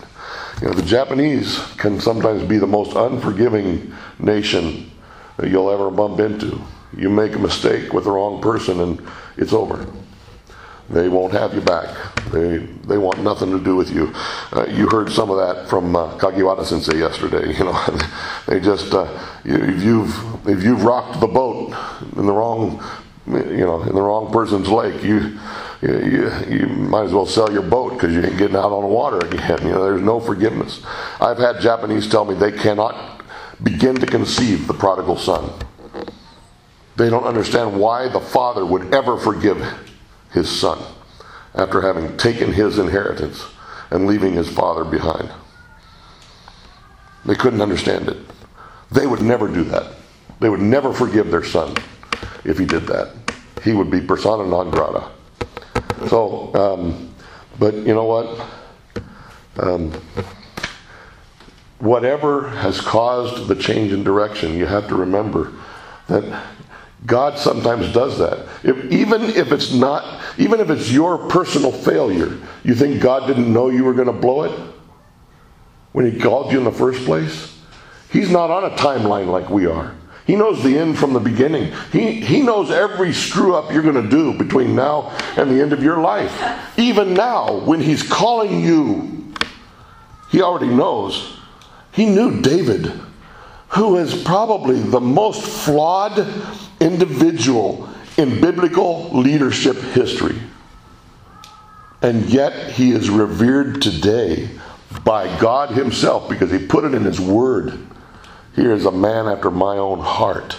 You 0.60 0.68
know, 0.68 0.74
the 0.74 0.82
Japanese 0.82 1.58
can 1.76 2.00
sometimes 2.00 2.42
be 2.44 2.58
the 2.58 2.66
most 2.66 2.94
unforgiving 2.94 3.92
nation 4.18 4.90
you'll 5.42 5.70
ever 5.70 5.90
bump 5.90 6.20
into. 6.20 6.60
You 6.96 7.10
make 7.10 7.34
a 7.34 7.38
mistake 7.38 7.92
with 7.92 8.04
the 8.04 8.10
wrong 8.10 8.40
person 8.40 8.80
and 8.80 9.02
it's 9.36 9.52
over. 9.52 9.86
They 10.90 11.08
won't 11.08 11.32
have 11.32 11.54
you 11.54 11.62
back. 11.62 11.96
They 12.30 12.58
they 12.58 12.98
want 12.98 13.22
nothing 13.22 13.50
to 13.50 13.58
do 13.62 13.74
with 13.74 13.90
you. 13.90 14.12
Uh, 14.52 14.66
you 14.68 14.86
heard 14.88 15.10
some 15.10 15.30
of 15.30 15.38
that 15.38 15.68
from 15.68 15.96
uh, 15.96 16.64
Sensei 16.64 16.98
yesterday. 16.98 17.54
You 17.58 17.64
know, 17.64 17.98
they 18.46 18.60
just 18.60 18.92
uh, 18.92 19.08
if 19.44 19.82
you've 19.82 20.14
if 20.46 20.62
you've 20.62 20.84
rocked 20.84 21.20
the 21.20 21.26
boat 21.26 21.74
in 22.16 22.26
the 22.26 22.32
wrong 22.32 22.84
you 23.26 23.64
know 23.64 23.82
in 23.82 23.94
the 23.94 24.02
wrong 24.02 24.30
person's 24.30 24.68
lake, 24.68 25.02
you 25.02 25.38
you, 25.80 26.30
you 26.48 26.66
might 26.66 27.04
as 27.04 27.12
well 27.12 27.26
sell 27.26 27.50
your 27.52 27.62
boat 27.62 27.94
because 27.94 28.12
you 28.12 28.22
ain't 28.22 28.36
getting 28.38 28.56
out 28.56 28.72
on 28.72 28.82
the 28.82 28.88
water 28.88 29.18
again. 29.26 29.58
You 29.64 29.70
know, 29.70 29.84
there's 29.84 30.02
no 30.02 30.20
forgiveness. 30.20 30.82
I've 31.20 31.38
had 31.38 31.60
Japanese 31.60 32.08
tell 32.08 32.24
me 32.24 32.34
they 32.34 32.52
cannot 32.52 33.13
begin 33.62 33.96
to 33.96 34.06
conceive 34.06 34.66
the 34.66 34.74
prodigal 34.74 35.16
son. 35.16 35.50
They 36.96 37.10
don't 37.10 37.24
understand 37.24 37.78
why 37.78 38.08
the 38.08 38.20
father 38.20 38.64
would 38.64 38.94
ever 38.94 39.18
forgive 39.18 39.62
his 40.32 40.48
son 40.48 40.78
after 41.54 41.80
having 41.80 42.16
taken 42.16 42.52
his 42.52 42.78
inheritance 42.78 43.44
and 43.90 44.06
leaving 44.06 44.32
his 44.32 44.48
father 44.48 44.84
behind. 44.84 45.30
They 47.24 47.34
couldn't 47.34 47.60
understand 47.60 48.08
it. 48.08 48.16
They 48.90 49.06
would 49.06 49.22
never 49.22 49.48
do 49.48 49.64
that. 49.64 49.92
They 50.40 50.48
would 50.48 50.60
never 50.60 50.92
forgive 50.92 51.30
their 51.30 51.44
son 51.44 51.74
if 52.44 52.58
he 52.58 52.64
did 52.66 52.86
that. 52.86 53.14
He 53.62 53.72
would 53.72 53.90
be 53.90 54.00
persona 54.00 54.44
non 54.46 54.70
grata. 54.70 55.08
So, 56.08 56.54
um, 56.54 57.14
but 57.58 57.74
you 57.74 57.94
know 57.94 58.04
what? 58.04 58.46
Um, 59.56 59.92
whatever 61.78 62.48
has 62.48 62.80
caused 62.80 63.48
the 63.48 63.54
change 63.54 63.92
in 63.92 64.04
direction, 64.04 64.56
you 64.56 64.66
have 64.66 64.88
to 64.88 64.94
remember 64.94 65.52
that 66.08 66.44
God 67.06 67.38
sometimes 67.38 67.92
does 67.92 68.18
that. 68.18 68.46
If, 68.62 68.90
even 68.90 69.22
if 69.22 69.52
it's 69.52 69.72
not, 69.72 70.22
even 70.38 70.60
if 70.60 70.70
it's 70.70 70.90
your 70.90 71.28
personal 71.28 71.72
failure, 71.72 72.38
you 72.62 72.74
think 72.74 73.02
God 73.02 73.26
didn't 73.26 73.52
know 73.52 73.68
you 73.68 73.84
were 73.84 73.92
going 73.92 74.06
to 74.06 74.12
blow 74.12 74.44
it 74.44 74.58
when 75.92 76.10
He 76.10 76.18
called 76.18 76.52
you 76.52 76.58
in 76.58 76.64
the 76.64 76.72
first 76.72 77.04
place? 77.04 77.58
He's 78.10 78.30
not 78.30 78.50
on 78.50 78.64
a 78.64 78.76
timeline 78.76 79.26
like 79.26 79.50
we 79.50 79.66
are. 79.66 79.94
He 80.26 80.36
knows 80.36 80.62
the 80.62 80.78
end 80.78 80.98
from 80.98 81.12
the 81.12 81.20
beginning. 81.20 81.74
He, 81.92 82.20
he 82.22 82.40
knows 82.40 82.70
every 82.70 83.12
screw 83.12 83.54
up 83.54 83.70
you're 83.70 83.82
going 83.82 84.02
to 84.02 84.08
do 84.08 84.32
between 84.38 84.74
now 84.74 85.10
and 85.36 85.50
the 85.50 85.60
end 85.60 85.74
of 85.74 85.82
your 85.82 85.98
life. 85.98 86.32
Even 86.78 87.12
now, 87.12 87.58
when 87.58 87.80
He's 87.80 88.02
calling 88.02 88.60
you, 88.60 89.34
He 90.30 90.40
already 90.40 90.72
knows 90.74 91.36
he 91.94 92.06
knew 92.06 92.40
David, 92.40 92.92
who 93.68 93.96
is 93.96 94.22
probably 94.22 94.80
the 94.80 95.00
most 95.00 95.42
flawed 95.64 96.26
individual 96.80 97.88
in 98.16 98.40
biblical 98.40 99.10
leadership 99.12 99.76
history. 99.76 100.36
And 102.02 102.26
yet 102.26 102.72
he 102.72 102.92
is 102.92 103.08
revered 103.08 103.80
today 103.80 104.48
by 105.02 105.38
God 105.38 105.70
Himself 105.70 106.28
because 106.28 106.50
He 106.50 106.58
put 106.58 106.84
it 106.84 106.94
in 106.94 107.04
His 107.04 107.20
Word. 107.20 107.78
He 108.54 108.62
is 108.62 108.86
a 108.86 108.92
man 108.92 109.26
after 109.26 109.50
my 109.50 109.76
own 109.76 109.98
heart. 110.00 110.56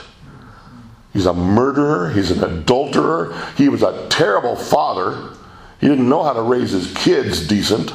He's 1.14 1.28
a 1.28 1.34
murderer. 1.34 2.10
He's 2.10 2.32
an 2.32 2.44
adulterer. 2.44 3.34
He 3.56 3.70
was 3.70 3.84
a 3.84 4.08
terrible 4.10 4.56
father. 4.56 5.36
He 5.80 5.88
didn't 5.88 6.10
know 6.10 6.24
how 6.24 6.34
to 6.34 6.42
raise 6.42 6.72
his 6.72 6.94
kids 6.94 7.48
decent. 7.48 7.94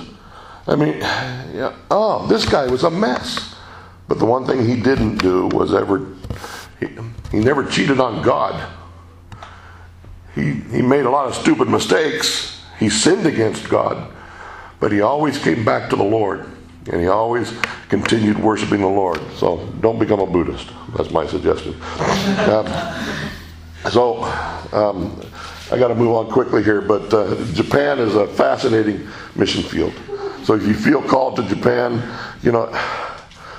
I 0.66 0.76
mean, 0.76 0.98
yeah, 0.98 1.74
oh, 1.90 2.26
this 2.26 2.46
guy 2.46 2.66
was 2.66 2.84
a 2.84 2.90
mess. 2.90 3.56
But 4.08 4.18
the 4.18 4.24
one 4.24 4.44
thing 4.44 4.66
he 4.66 4.80
didn't 4.80 5.18
do 5.18 5.46
was 5.48 5.72
ever, 5.72 6.04
he, 6.80 6.88
he 7.30 7.38
never 7.38 7.64
cheated 7.64 8.00
on 8.00 8.22
God. 8.22 8.68
He, 10.34 10.52
he 10.52 10.82
made 10.82 11.06
a 11.06 11.10
lot 11.10 11.26
of 11.26 11.34
stupid 11.34 11.68
mistakes. 11.68 12.60
He 12.78 12.88
sinned 12.88 13.26
against 13.26 13.68
God. 13.68 14.12
But 14.80 14.92
he 14.92 15.00
always 15.00 15.38
came 15.38 15.64
back 15.64 15.90
to 15.90 15.96
the 15.96 16.04
Lord. 16.04 16.46
And 16.90 17.00
he 17.00 17.08
always 17.08 17.52
continued 17.88 18.38
worshiping 18.38 18.80
the 18.80 18.88
Lord. 18.88 19.20
So 19.36 19.66
don't 19.80 19.98
become 19.98 20.20
a 20.20 20.26
Buddhist. 20.26 20.70
That's 20.96 21.10
my 21.10 21.26
suggestion. 21.26 21.76
Um, 22.50 23.90
so 23.90 24.24
um, 24.72 25.20
I 25.72 25.78
got 25.78 25.88
to 25.88 25.94
move 25.94 26.14
on 26.14 26.30
quickly 26.30 26.62
here, 26.62 26.82
but 26.82 27.12
uh, 27.14 27.34
Japan 27.52 27.98
is 27.98 28.14
a 28.14 28.26
fascinating 28.26 29.08
mission 29.36 29.62
field. 29.62 29.94
So 30.44 30.54
if 30.54 30.66
you 30.66 30.74
feel 30.74 31.02
called 31.02 31.36
to 31.36 31.42
Japan, 31.42 32.02
you 32.42 32.52
know, 32.52 32.68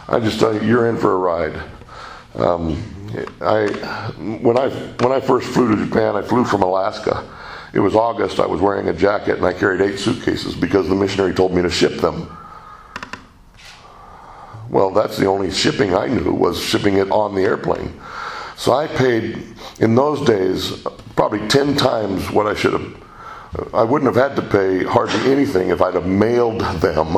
I 0.07 0.19
just 0.19 0.39
tell 0.39 0.53
you, 0.53 0.61
you're 0.61 0.87
in 0.89 0.97
for 0.97 1.13
a 1.13 1.17
ride. 1.17 1.61
Um, 2.35 2.81
I 3.41 3.67
when 4.17 4.57
I 4.57 4.69
when 4.69 5.11
I 5.11 5.19
first 5.19 5.47
flew 5.49 5.75
to 5.75 5.85
Japan, 5.85 6.15
I 6.15 6.21
flew 6.21 6.45
from 6.45 6.63
Alaska. 6.63 7.27
It 7.73 7.79
was 7.79 7.95
August. 7.95 8.39
I 8.39 8.45
was 8.45 8.61
wearing 8.61 8.89
a 8.89 8.93
jacket 8.93 9.37
and 9.37 9.45
I 9.45 9.53
carried 9.53 9.81
eight 9.81 9.97
suitcases 9.97 10.55
because 10.55 10.89
the 10.89 10.95
missionary 10.95 11.33
told 11.33 11.53
me 11.53 11.61
to 11.61 11.69
ship 11.69 11.99
them. 12.01 12.37
Well, 14.69 14.91
that's 14.91 15.17
the 15.17 15.25
only 15.25 15.51
shipping 15.51 15.93
I 15.93 16.07
knew 16.07 16.33
was 16.33 16.61
shipping 16.61 16.95
it 16.97 17.11
on 17.11 17.35
the 17.35 17.41
airplane. 17.41 17.99
So 18.55 18.73
I 18.73 18.87
paid 18.87 19.43
in 19.79 19.95
those 19.95 20.25
days 20.25 20.85
probably 21.15 21.45
ten 21.47 21.75
times 21.75 22.31
what 22.31 22.47
I 22.47 22.55
should 22.55 22.73
have. 22.73 23.03
I 23.73 23.83
wouldn't 23.83 24.13
have 24.13 24.29
had 24.29 24.35
to 24.37 24.49
pay 24.49 24.83
hardly 24.83 25.31
anything 25.31 25.69
if 25.69 25.81
I'd 25.81 25.95
have 25.95 26.05
mailed 26.05 26.61
them, 26.81 27.13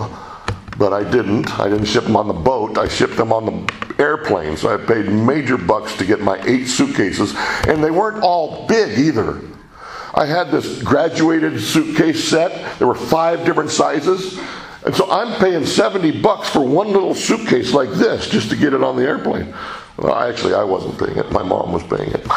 but 0.78 0.92
I 0.92 1.04
didn't. 1.04 1.60
I 1.60 1.70
didn't 1.70 1.86
ship 1.86 2.06
them 2.06 2.16
on 2.16 2.28
the 2.28 2.34
boat. 2.34 2.78
I 2.78 2.88
shipped 2.88 3.18
them 3.18 3.32
on 3.32 3.46
the 3.46 3.74
airplane. 4.02 4.58
So 4.58 4.74
I 4.74 4.84
paid 4.84 5.08
major 5.12 5.58
bucks 5.58 5.96
to 5.98 6.06
get 6.06 6.22
my 6.22 6.42
eight 6.46 6.66
suitcases, 6.66 7.36
and 7.68 7.84
they 7.84 7.92
weren't 7.92 8.24
all 8.24 8.68
big 8.68 8.98
either. 8.98 9.42
I 10.16 10.26
had 10.26 10.50
this 10.50 10.82
graduated 10.82 11.62
suitcase 11.62 12.24
set. 12.24 12.80
There 12.80 12.88
were 12.88 12.96
five 12.96 13.46
different 13.46 13.70
sizes. 13.70 14.40
And 14.86 14.94
so 14.94 15.10
I'm 15.10 15.40
paying 15.40 15.66
70 15.66 16.22
bucks 16.22 16.50
for 16.50 16.62
one 16.62 16.92
little 16.92 17.16
suitcase 17.16 17.74
like 17.74 17.90
this 17.92 18.30
just 18.30 18.50
to 18.50 18.56
get 18.56 18.74
it 18.74 18.84
on 18.84 18.96
the 18.96 19.04
airplane. 19.04 19.54
Well, 19.98 20.16
actually, 20.16 20.56
I 20.56 20.64
wasn't 20.64 21.00
paying 21.00 21.18
it. 21.18 21.32
My 21.32 21.44
mom 21.44 21.72
was 21.72 21.84
paying 21.84 22.12
it. 22.12 22.28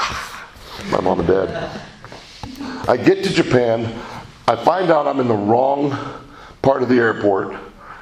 My 0.90 1.00
mom 1.00 1.20
and 1.20 1.28
dad. 1.28 1.80
I 2.60 2.96
get 2.96 3.24
to 3.24 3.32
Japan. 3.32 3.84
I 4.48 4.56
find 4.56 4.90
out 4.90 5.06
I'm 5.06 5.20
in 5.20 5.28
the 5.28 5.34
wrong 5.34 5.90
part 6.62 6.82
of 6.82 6.88
the 6.88 6.96
airport. 6.96 7.56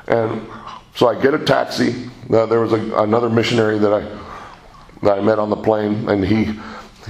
And 0.09 0.47
so 0.95 1.09
I 1.09 1.21
get 1.21 1.35
a 1.35 1.39
taxi. 1.39 2.11
Uh, 2.33 2.47
there 2.47 2.61
was 2.61 2.73
a, 2.73 3.03
another 3.03 3.29
missionary 3.29 3.79
that 3.79 3.93
I, 3.93 4.01
that 5.03 5.19
I 5.19 5.21
met 5.21 5.39
on 5.39 5.51
the 5.51 5.57
plane, 5.57 6.09
and 6.09 6.25
he, 6.25 6.53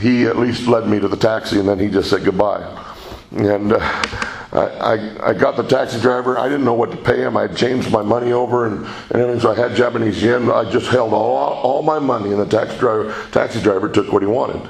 he 0.00 0.24
at 0.24 0.38
least 0.38 0.66
led 0.66 0.88
me 0.88 0.98
to 1.00 1.08
the 1.08 1.16
taxi, 1.16 1.58
and 1.58 1.68
then 1.68 1.78
he 1.78 1.88
just 1.88 2.10
said 2.10 2.24
goodbye. 2.24 2.62
And 3.32 3.72
uh, 3.72 3.78
I, 4.52 4.58
I, 4.58 5.30
I, 5.30 5.34
got 5.34 5.56
the 5.56 5.64
taxi 5.64 6.00
driver. 6.00 6.38
I 6.38 6.48
didn't 6.48 6.64
know 6.64 6.74
what 6.74 6.92
to 6.92 6.96
pay 6.96 7.16
him. 7.16 7.36
I 7.36 7.42
had 7.42 7.56
changed 7.56 7.90
my 7.90 8.02
money 8.02 8.32
over 8.32 8.66
and, 8.66 8.86
and 9.10 9.20
everything, 9.20 9.40
so 9.40 9.50
I 9.50 9.56
had 9.56 9.76
Japanese 9.76 10.22
yen. 10.22 10.50
I 10.50 10.70
just 10.70 10.86
held 10.86 11.12
all, 11.12 11.36
all 11.36 11.82
my 11.82 11.98
money, 11.98 12.30
and 12.30 12.40
the 12.40 12.46
taxi 12.46 12.78
driver, 12.78 13.14
taxi 13.32 13.60
driver 13.60 13.88
took 13.88 14.12
what 14.12 14.22
he 14.22 14.28
wanted. 14.28 14.68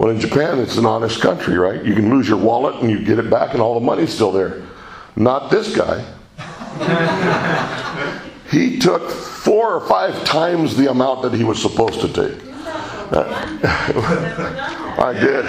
Well, 0.00 0.08
in 0.08 0.18
Japan, 0.18 0.58
it's 0.60 0.78
an 0.78 0.86
honest 0.86 1.20
country, 1.20 1.58
right? 1.58 1.84
You 1.84 1.94
can 1.94 2.08
lose 2.08 2.26
your 2.26 2.38
wallet 2.38 2.76
and 2.76 2.90
you 2.90 3.04
get 3.04 3.18
it 3.18 3.28
back, 3.28 3.52
and 3.52 3.60
all 3.60 3.74
the 3.74 3.84
money's 3.84 4.10
still 4.10 4.32
there. 4.32 4.62
Not 5.14 5.50
this 5.50 5.76
guy. 5.76 6.02
he 8.50 8.78
took 8.78 9.10
four 9.10 9.74
or 9.74 9.86
five 9.86 10.24
times 10.24 10.74
the 10.74 10.90
amount 10.90 11.20
that 11.20 11.34
he 11.34 11.44
was 11.44 11.60
supposed 11.60 12.00
to 12.00 12.08
take. 12.08 12.40
I 15.02 15.12
did 15.20 15.44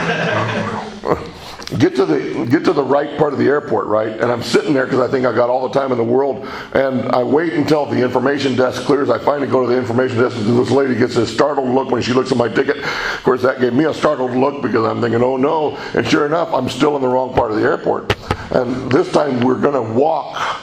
get 1.77 1.95
to 1.95 2.05
the 2.05 2.45
get 2.49 2.65
to 2.65 2.73
the 2.73 2.83
right 2.83 3.17
part 3.17 3.33
of 3.33 3.39
the 3.39 3.47
airport, 3.47 3.87
right? 3.87 4.11
And 4.11 4.31
I'm 4.31 4.43
sitting 4.43 4.73
there 4.73 4.85
because 4.85 4.99
I 4.99 5.09
think 5.09 5.25
I 5.25 5.33
got 5.33 5.49
all 5.49 5.67
the 5.67 5.79
time 5.79 5.91
in 5.91 5.97
the 5.97 6.03
world, 6.03 6.47
and 6.73 7.11
I 7.11 7.23
wait 7.23 7.53
until 7.53 7.85
the 7.85 8.01
information 8.01 8.55
desk 8.55 8.83
clears. 8.83 9.09
I 9.09 9.19
finally 9.19 9.47
go 9.47 9.61
to 9.61 9.67
the 9.67 9.77
information 9.77 10.17
desk, 10.17 10.35
and 10.37 10.59
this 10.59 10.71
lady 10.71 10.95
gets 10.95 11.15
this 11.15 11.33
startled 11.33 11.69
look 11.69 11.91
when 11.91 12.01
she 12.01 12.13
looks 12.13 12.31
at 12.31 12.37
my 12.37 12.49
ticket. 12.49 12.77
Of 12.77 13.23
course, 13.23 13.41
that 13.43 13.59
gave 13.59 13.73
me 13.73 13.85
a 13.85 13.93
startled 13.93 14.31
look 14.31 14.61
because 14.61 14.85
I'm 14.85 15.01
thinking, 15.01 15.23
oh 15.23 15.37
no! 15.37 15.77
And 15.93 16.07
sure 16.07 16.25
enough, 16.25 16.53
I'm 16.53 16.69
still 16.69 16.95
in 16.95 17.01
the 17.01 17.07
wrong 17.07 17.33
part 17.33 17.51
of 17.51 17.57
the 17.57 17.63
airport. 17.63 18.15
And 18.51 18.91
this 18.91 19.11
time, 19.11 19.41
we're 19.41 19.59
going 19.59 19.73
to 19.73 19.93
walk 19.93 20.61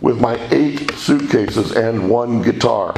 with 0.00 0.20
my 0.20 0.38
eight 0.50 0.90
suitcases 0.92 1.72
and 1.72 2.10
one 2.10 2.42
guitar. 2.42 2.94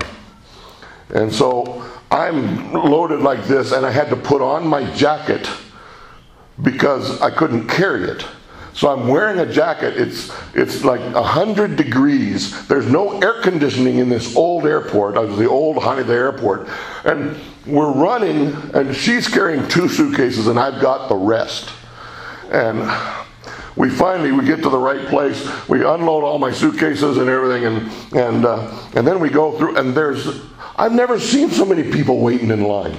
And 1.14 1.32
so 1.32 1.84
I'm 2.10 2.72
loaded 2.72 3.20
like 3.20 3.44
this, 3.44 3.72
and 3.72 3.86
I 3.86 3.90
had 3.90 4.08
to 4.10 4.16
put 4.16 4.42
on 4.42 4.66
my 4.66 4.90
jacket 4.94 5.48
because 6.62 7.20
I 7.20 7.30
couldn't 7.30 7.68
carry 7.68 8.04
it. 8.04 8.24
So 8.76 8.90
I'm 8.90 9.08
wearing 9.08 9.38
a 9.38 9.50
jacket. 9.50 9.96
It's 9.96 10.30
it's 10.54 10.84
like 10.84 11.00
hundred 11.14 11.76
degrees. 11.76 12.66
There's 12.68 12.86
no 12.86 13.18
air 13.22 13.40
conditioning 13.40 13.98
in 13.98 14.10
this 14.10 14.36
old 14.36 14.66
airport. 14.66 15.16
I 15.16 15.20
was 15.20 15.38
the 15.38 15.48
old 15.48 15.78
Haneda 15.78 16.10
airport, 16.10 16.68
and 17.06 17.38
we're 17.66 17.92
running, 17.92 18.54
and 18.74 18.94
she's 18.94 19.28
carrying 19.28 19.66
two 19.68 19.88
suitcases, 19.88 20.46
and 20.46 20.58
I've 20.58 20.80
got 20.82 21.08
the 21.08 21.16
rest. 21.16 21.70
And 22.50 22.80
we 23.76 23.88
finally 23.88 24.30
we 24.30 24.44
get 24.44 24.62
to 24.62 24.68
the 24.68 24.78
right 24.78 25.06
place. 25.06 25.48
We 25.68 25.82
unload 25.82 26.22
all 26.22 26.38
my 26.38 26.52
suitcases 26.52 27.16
and 27.16 27.30
everything, 27.30 27.64
and 27.64 27.90
and 28.14 28.44
uh, 28.44 28.78
and 28.94 29.06
then 29.06 29.20
we 29.20 29.30
go 29.30 29.56
through. 29.56 29.76
And 29.78 29.94
there's 29.94 30.42
I've 30.76 30.92
never 30.92 31.18
seen 31.18 31.50
so 31.50 31.64
many 31.64 31.82
people 31.82 32.18
waiting 32.18 32.50
in 32.50 32.62
line. 32.62 32.94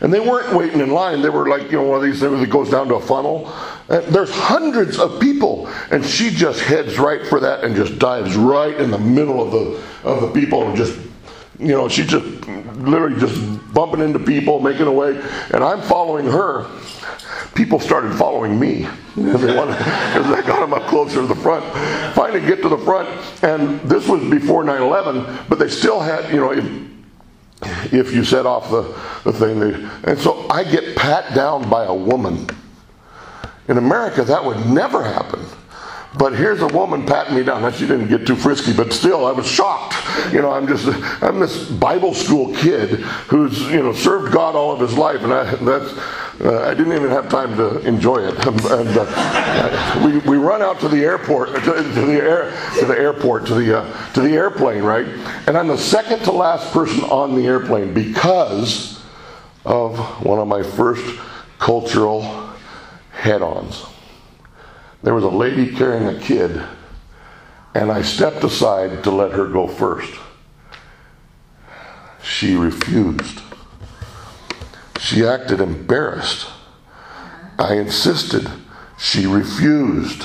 And 0.00 0.12
they 0.12 0.20
weren't 0.20 0.54
waiting 0.54 0.80
in 0.80 0.90
line. 0.90 1.20
They 1.20 1.28
were 1.28 1.48
like, 1.48 1.70
you 1.70 1.78
know, 1.78 1.82
one 1.82 1.98
of 1.98 2.02
these 2.02 2.20
things 2.20 2.40
that 2.40 2.48
goes 2.48 2.70
down 2.70 2.88
to 2.88 2.94
a 2.94 3.00
funnel. 3.00 3.52
And 3.88 4.04
there's 4.06 4.30
hundreds 4.30 4.98
of 4.98 5.20
people. 5.20 5.68
And 5.90 6.04
she 6.04 6.30
just 6.30 6.60
heads 6.60 6.98
right 6.98 7.26
for 7.26 7.38
that 7.40 7.64
and 7.64 7.76
just 7.76 7.98
dives 7.98 8.34
right 8.36 8.74
in 8.80 8.90
the 8.90 8.98
middle 8.98 9.42
of 9.42 9.52
the 9.52 9.82
of 10.02 10.22
the 10.22 10.40
people 10.40 10.66
and 10.66 10.76
just 10.76 10.98
you 11.60 11.68
know, 11.68 11.88
she 11.88 12.04
just 12.04 12.24
literally 12.78 13.20
just 13.20 13.38
bumping 13.74 14.00
into 14.00 14.18
people, 14.18 14.60
making 14.60 14.86
a 14.86 14.92
way, 14.92 15.20
and 15.52 15.62
I'm 15.62 15.82
following 15.82 16.24
her. 16.24 16.66
People 17.54 17.78
started 17.78 18.14
following 18.14 18.58
me 18.58 18.88
because 19.14 19.44
I 19.44 20.42
got 20.46 20.60
them 20.60 20.72
up 20.72 20.88
closer 20.88 21.20
to 21.20 21.26
the 21.26 21.34
front. 21.34 21.64
Finally, 22.14 22.40
get 22.46 22.62
to 22.62 22.68
the 22.70 22.78
front, 22.78 23.08
and 23.42 23.78
this 23.82 24.08
was 24.08 24.22
before 24.30 24.64
9/11, 24.64 25.48
but 25.48 25.58
they 25.58 25.68
still 25.68 26.00
had, 26.00 26.32
you 26.32 26.40
know, 26.40 26.52
if 26.52 26.64
you 27.92 28.24
set 28.24 28.46
off 28.46 28.70
the, 28.70 28.82
the 29.24 29.32
thing. 29.32 29.62
And 30.04 30.18
so 30.18 30.48
I 30.48 30.64
get 30.64 30.96
pat 30.96 31.34
down 31.34 31.68
by 31.68 31.84
a 31.84 31.94
woman. 31.94 32.48
In 33.68 33.78
America, 33.78 34.24
that 34.24 34.44
would 34.44 34.66
never 34.66 35.04
happen. 35.04 35.44
But 36.18 36.34
here's 36.34 36.60
a 36.60 36.66
woman 36.66 37.06
patting 37.06 37.36
me 37.36 37.44
down. 37.44 37.62
Now, 37.62 37.70
she 37.70 37.86
didn't 37.86 38.08
get 38.08 38.26
too 38.26 38.34
frisky, 38.34 38.72
but 38.72 38.92
still, 38.92 39.26
I 39.26 39.30
was 39.30 39.46
shocked. 39.46 39.94
You 40.32 40.42
know, 40.42 40.50
I'm 40.50 40.66
just, 40.66 40.88
I'm 41.22 41.38
this 41.38 41.70
Bible 41.70 42.14
school 42.14 42.52
kid 42.56 42.98
who's, 43.28 43.60
you 43.70 43.80
know, 43.80 43.92
served 43.92 44.32
God 44.32 44.56
all 44.56 44.72
of 44.72 44.80
his 44.80 44.98
life, 44.98 45.22
and 45.22 45.32
I, 45.32 45.54
that's, 45.54 45.96
uh, 46.40 46.66
I 46.68 46.74
didn't 46.74 46.94
even 46.94 47.10
have 47.10 47.28
time 47.28 47.56
to 47.56 47.78
enjoy 47.86 48.26
it. 48.26 48.34
and 48.46 48.90
uh, 48.98 50.02
we, 50.04 50.18
we 50.28 50.36
run 50.36 50.62
out 50.62 50.80
to 50.80 50.88
the 50.88 50.98
airport, 50.98 51.54
to, 51.54 51.60
to, 51.60 51.82
the 51.82 52.20
air, 52.20 52.58
to 52.80 52.86
the 52.86 52.98
airport, 52.98 53.46
to 53.46 53.54
the, 53.54 53.78
uh, 53.78 54.12
to 54.14 54.20
the 54.20 54.32
airplane, 54.32 54.82
right? 54.82 55.06
And 55.46 55.56
I'm 55.56 55.68
the 55.68 55.78
second 55.78 56.24
to 56.24 56.32
last 56.32 56.72
person 56.72 57.04
on 57.04 57.36
the 57.36 57.46
airplane 57.46 57.94
because 57.94 59.00
of 59.64 59.96
one 60.24 60.40
of 60.40 60.48
my 60.48 60.64
first 60.64 61.20
cultural 61.60 62.50
head-ons 63.12 63.89
there 65.02 65.14
was 65.14 65.24
a 65.24 65.28
lady 65.28 65.74
carrying 65.74 66.06
a 66.06 66.20
kid, 66.20 66.62
and 67.74 67.90
I 67.90 68.02
stepped 68.02 68.44
aside 68.44 69.04
to 69.04 69.10
let 69.10 69.32
her 69.32 69.46
go 69.46 69.66
first. 69.66 70.12
She 72.22 72.54
refused. 72.54 73.40
She 74.98 75.26
acted 75.26 75.60
embarrassed. 75.60 76.48
I 77.58 77.74
insisted. 77.74 78.50
She 78.98 79.26
refused. 79.26 80.24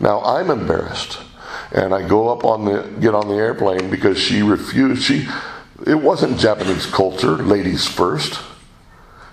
Now 0.00 0.20
I'm 0.22 0.50
embarrassed. 0.50 1.20
And 1.72 1.94
I 1.94 2.06
go 2.06 2.28
up 2.30 2.44
on 2.44 2.64
the 2.64 2.82
get 3.00 3.14
on 3.14 3.28
the 3.28 3.34
airplane 3.34 3.90
because 3.90 4.18
she 4.18 4.42
refused. 4.42 5.02
She 5.02 5.28
it 5.86 5.94
wasn't 5.94 6.38
Japanese 6.38 6.86
culture, 6.86 7.36
ladies 7.36 7.86
first. 7.86 8.40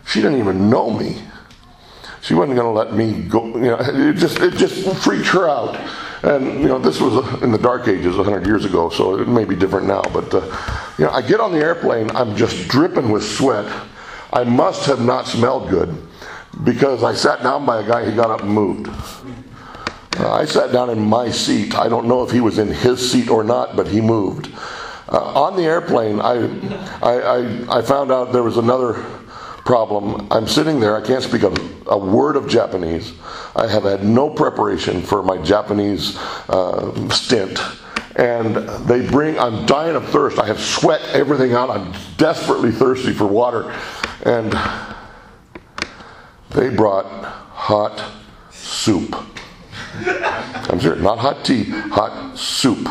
She 0.06 0.22
didn't 0.22 0.40
even 0.40 0.70
know 0.70 0.92
me. 0.92 1.24
She 2.26 2.34
wasn't 2.34 2.58
going 2.58 2.66
to 2.66 2.72
let 2.72 2.94
me 2.94 3.22
go. 3.22 3.46
You 3.56 3.72
know, 3.72 3.78
it 3.80 4.16
just 4.16 4.40
it 4.40 4.56
just 4.56 4.84
freaked 5.04 5.28
her 5.28 5.48
out. 5.48 5.76
And 6.24 6.60
you 6.60 6.68
know, 6.68 6.80
this 6.80 7.00
was 7.00 7.44
in 7.44 7.52
the 7.52 7.58
dark 7.60 7.88
ages, 7.88 8.18
100 8.18 8.48
years 8.48 8.66
ago, 8.66 8.90
so 8.90 9.20
it 9.20 9.28
may 9.28 9.46
be 9.46 9.56
different 9.56 9.86
now. 9.86 10.02
But 10.02 10.34
uh, 10.34 10.42
you 10.98 11.06
know, 11.06 11.12
I 11.12 11.22
get 11.22 11.40
on 11.40 11.52
the 11.52 11.60
airplane, 11.60 12.10
I'm 12.12 12.36
just 12.36 12.68
dripping 12.68 13.12
with 13.12 13.24
sweat. 13.24 13.72
I 14.34 14.44
must 14.44 14.88
have 14.88 15.06
not 15.06 15.28
smelled 15.28 15.70
good 15.70 15.96
because 16.64 17.04
I 17.04 17.14
sat 17.14 17.44
down 17.44 17.64
by 17.64 17.82
a 17.82 17.88
guy. 17.88 18.10
He 18.10 18.16
got 18.16 18.32
up 18.32 18.42
and 18.42 18.50
moved. 18.50 18.88
Uh, 20.18 20.32
I 20.32 20.46
sat 20.46 20.72
down 20.72 20.90
in 20.90 21.00
my 21.00 21.30
seat. 21.30 21.76
I 21.76 21.90
don't 21.90 22.08
know 22.08 22.24
if 22.24 22.32
he 22.32 22.42
was 22.42 22.58
in 22.58 22.70
his 22.70 23.12
seat 23.12 23.30
or 23.30 23.44
not, 23.44 23.76
but 23.76 23.88
he 23.88 24.02
moved. 24.02 24.52
Uh, 25.10 25.46
on 25.46 25.56
the 25.56 25.64
airplane, 25.64 26.20
I, 26.20 26.48
I, 27.04 27.14
I, 27.14 27.80
I 27.80 27.82
found 27.84 28.12
out 28.12 28.34
there 28.34 28.42
was 28.42 28.58
another 28.58 29.06
problem. 29.66 30.28
I'm 30.32 30.48
sitting 30.48 30.80
there, 30.80 30.96
I 30.96 31.06
can't 31.06 31.24
speak 31.24 31.42
a, 31.42 31.54
a, 31.88 31.98
word 31.98 32.38
of 32.38 32.48
Japanese. 32.48 33.14
I 33.56 33.68
have 33.68 33.84
had 33.84 34.06
no 34.06 34.30
preparation 34.30 35.02
for 35.02 35.24
my 35.24 35.38
Japanese 35.38 36.18
uh, 36.48 37.10
stint. 37.10 37.60
And 38.16 38.56
they 38.88 39.06
bring, 39.06 39.38
I'm 39.38 39.66
dying 39.66 39.96
of 39.96 40.08
thirst. 40.10 40.40
I 40.40 40.46
have 40.46 40.62
sweat 40.62 41.02
everything 41.14 41.54
out. 41.54 41.70
I'm 41.70 41.94
desperately 42.16 42.72
thirsty 42.72 43.12
for 43.12 43.26
water. 43.26 43.76
And 44.24 44.54
they 46.52 46.70
brought 46.70 47.06
hot 47.06 48.02
soup. 48.52 49.16
I'm 49.98 50.80
serious, 50.80 51.02
not 51.02 51.18
hot 51.18 51.44
tea, 51.44 51.64
hot 51.64 52.38
soup. 52.38 52.88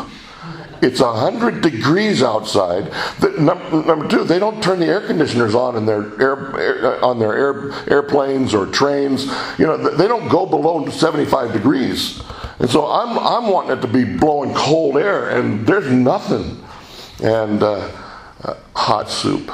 It's 0.83 1.01
100 1.01 1.61
degrees 1.61 2.22
outside. 2.22 2.93
The, 3.20 3.31
number, 3.41 4.09
two, 4.09 4.25
they 4.25 4.39
don't 4.39 4.62
turn 4.62 4.81
the 4.81 4.87
air 4.87 5.07
conditioners 5.07 5.55
on 5.55 5.77
in 5.77 5.87
their 5.87 6.20
air, 6.20 6.61
air, 6.61 7.05
on 7.05 7.18
their 7.18 7.35
air, 7.35 7.72
airplanes 7.91 8.55
or 8.55 8.66
trains. 8.66 9.27
You 9.59 9.66
know, 9.66 9.77
they 9.77 10.09
don't 10.09 10.29
go 10.29 10.47
below 10.47 10.89
75 10.89 11.53
degrees. 11.53 12.22
And 12.59 12.70
so 12.70 12.87
I'm, 12.87 13.18
I'm 13.18 13.51
wanting 13.51 13.79
it 13.79 13.81
to 13.83 13.89
be 13.89 14.05
blowing 14.05 14.55
cold 14.55 14.97
air, 14.97 15.31
and 15.31 15.66
there's 15.66 15.91
nothing. 15.91 16.62
And 17.22 17.62
uh, 17.62 17.91
uh, 18.43 18.57
hot 18.75 19.09
soup. 19.11 19.51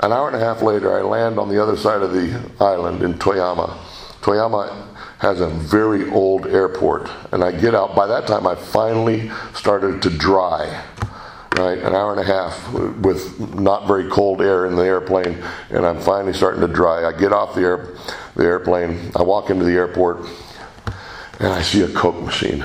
An 0.00 0.12
hour 0.12 0.26
and 0.26 0.36
a 0.36 0.40
half 0.40 0.60
later, 0.60 0.98
I 0.98 1.02
land 1.02 1.38
on 1.38 1.48
the 1.48 1.62
other 1.62 1.76
side 1.76 2.02
of 2.02 2.12
the 2.12 2.50
island 2.60 3.02
in 3.02 3.14
Toyama. 3.14 3.78
Toyama 4.20 4.93
has 5.24 5.40
a 5.40 5.48
very 5.48 6.10
old 6.10 6.46
airport. 6.46 7.10
And 7.32 7.42
I 7.42 7.50
get 7.50 7.74
out. 7.74 7.96
By 7.96 8.06
that 8.06 8.26
time, 8.26 8.46
I 8.46 8.54
finally 8.54 9.30
started 9.54 10.02
to 10.02 10.10
dry. 10.10 10.84
Right, 11.56 11.78
an 11.78 11.94
hour 11.94 12.10
and 12.10 12.20
a 12.20 12.24
half 12.24 12.72
with 12.98 13.54
not 13.54 13.86
very 13.86 14.10
cold 14.10 14.42
air 14.42 14.66
in 14.66 14.74
the 14.74 14.82
airplane, 14.82 15.40
and 15.70 15.86
I'm 15.86 16.00
finally 16.00 16.32
starting 16.32 16.60
to 16.62 16.66
dry. 16.66 17.08
I 17.08 17.16
get 17.16 17.32
off 17.32 17.54
the 17.54 17.60
air, 17.60 17.96
the 18.34 18.42
airplane. 18.42 19.12
I 19.14 19.22
walk 19.22 19.50
into 19.50 19.64
the 19.64 19.70
airport, 19.70 20.26
and 21.38 21.48
I 21.52 21.62
see 21.62 21.82
a 21.82 21.88
Coke 21.88 22.20
machine, 22.20 22.64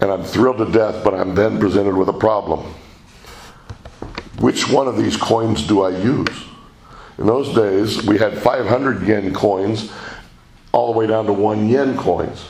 and 0.00 0.10
I'm 0.10 0.22
thrilled 0.22 0.58
to 0.58 0.70
death. 0.70 1.02
But 1.02 1.14
I'm 1.14 1.34
then 1.34 1.58
presented 1.58 1.96
with 1.96 2.10
a 2.10 2.12
problem. 2.12 2.74
Which 4.40 4.68
one 4.68 4.88
of 4.88 4.98
these 4.98 5.16
coins 5.16 5.66
do 5.66 5.80
I 5.80 5.96
use? 5.96 6.44
In 7.16 7.26
those 7.26 7.54
days, 7.54 8.04
we 8.04 8.18
had 8.18 8.36
500 8.36 9.08
yen 9.08 9.32
coins 9.32 9.90
all 10.72 10.92
the 10.92 10.98
way 10.98 11.06
down 11.06 11.26
to 11.26 11.32
one 11.32 11.68
yen 11.68 11.96
coins. 11.96 12.46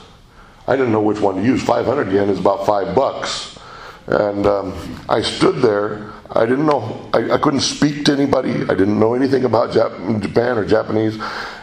I 0.66 0.76
didn't 0.76 0.92
know 0.92 1.02
which 1.02 1.20
one 1.20 1.36
to 1.36 1.42
use. 1.42 1.62
500 1.62 2.12
yen 2.12 2.28
is 2.28 2.38
about 2.38 2.64
five 2.64 2.94
bucks. 2.94 3.58
And 4.06 4.46
um, 4.46 5.00
I 5.08 5.22
stood 5.22 5.56
there. 5.56 6.12
I 6.30 6.46
didn't 6.46 6.66
know, 6.66 7.10
I, 7.12 7.32
I, 7.32 7.38
couldn't 7.38 7.60
speak 7.60 8.06
to 8.06 8.12
anybody. 8.12 8.52
I 8.62 8.74
didn't 8.74 8.98
know 8.98 9.12
anything 9.14 9.44
about 9.44 9.70
Jap- 9.70 10.22
Japan 10.22 10.56
or 10.56 10.64
Japanese. 10.64 11.18